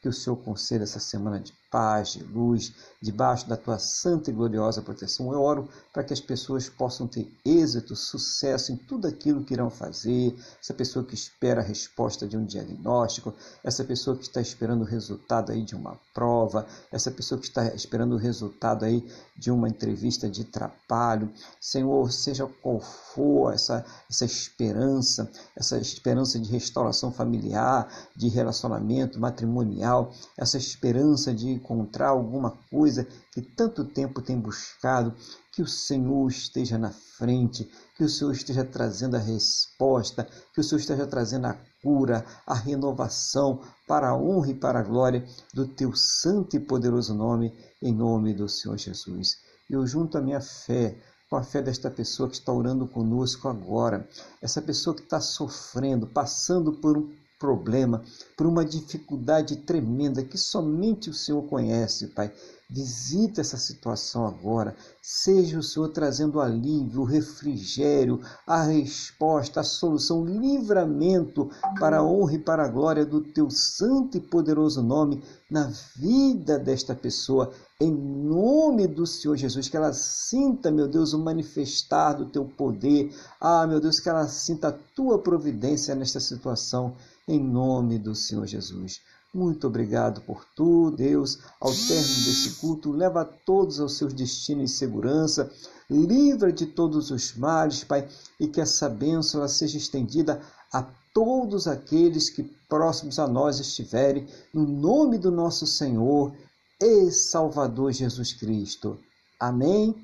[0.00, 4.32] Que o Senhor conceda essa semana de paz, de luz, debaixo da tua santa e
[4.32, 5.32] gloriosa proteção.
[5.32, 9.70] Eu oro para que as pessoas possam ter êxito, sucesso em tudo aquilo que irão
[9.70, 10.34] fazer.
[10.60, 14.86] Essa pessoa que espera a resposta de um diagnóstico, essa pessoa que está esperando o
[14.86, 19.06] resultado aí de uma prova, essa pessoa que está esperando o resultado aí
[19.36, 21.30] de uma entrevista de trabalho.
[21.60, 30.12] Senhor, seja qual for essa, essa esperança, essa esperança de restauração familiar, de relacionamento matrimonial,
[30.36, 35.14] essa esperança de encontrar alguma coisa que tanto tempo tem buscado,
[35.52, 40.64] que o Senhor esteja na frente, que o Senhor esteja trazendo a resposta, que o
[40.64, 45.66] Senhor esteja trazendo a cura, a renovação para a honra e para a glória do
[45.66, 47.52] teu santo e poderoso nome,
[47.82, 49.36] em nome do Senhor Jesus.
[49.68, 50.96] Eu junto a minha fé
[51.28, 54.08] com a fé desta pessoa que está orando conosco agora,
[54.40, 58.02] essa pessoa que está sofrendo, passando por um problema,
[58.36, 62.32] por uma dificuldade tremenda que somente o Senhor conhece, Pai.
[62.68, 64.74] Visita essa situação agora.
[65.00, 71.48] Seja o Senhor trazendo alívio, refrigério, a resposta, a solução, livramento
[71.78, 76.58] para a honra e para a glória do teu santo e poderoso nome na vida
[76.58, 77.52] desta pessoa.
[77.80, 83.14] Em nome do Senhor Jesus, que ela sinta, meu Deus, o manifestar do teu poder.
[83.40, 86.96] Ah, meu Deus, que ela sinta a tua providência nesta situação
[87.26, 89.00] em nome do Senhor Jesus.
[89.34, 91.38] Muito obrigado por tudo, Deus.
[91.60, 95.52] Ao término desse culto, leva todos aos seus destinos em segurança,
[95.90, 98.08] livra de todos os males, Pai,
[98.40, 100.40] e que essa bênção ela seja estendida
[100.72, 100.82] a
[101.12, 106.34] todos aqueles que próximos a nós estiverem, no nome do nosso Senhor
[106.80, 108.98] e Salvador Jesus Cristo.
[109.38, 109.94] Amém.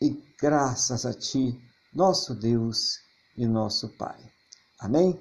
[0.00, 1.58] E graças a Ti,
[1.94, 2.98] nosso Deus
[3.36, 4.18] e nosso Pai.
[4.78, 5.18] Amém.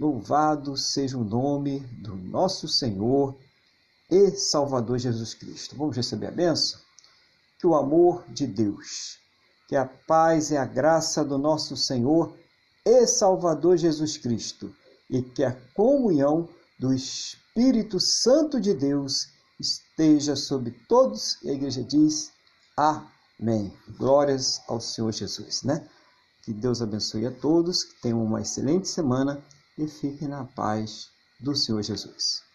[0.00, 3.36] Louvado seja o nome do nosso Senhor
[4.10, 5.76] e Salvador Jesus Cristo.
[5.76, 6.80] Vamos receber a benção?
[7.58, 9.18] Que o amor de Deus,
[9.68, 12.34] que a paz e a graça do nosso Senhor
[12.82, 14.74] e Salvador Jesus Cristo
[15.10, 16.48] e que a comunhão
[16.78, 19.28] do Espírito Santo de Deus
[19.60, 21.36] esteja sobre todos.
[21.42, 22.32] E a igreja diz:
[22.74, 23.70] Amém.
[23.98, 25.86] Glórias ao Senhor Jesus, né?
[26.40, 29.44] Que Deus abençoe a todos, que tenham uma excelente semana
[29.78, 31.08] e fiquem na paz
[31.40, 32.49] do Senhor Jesus.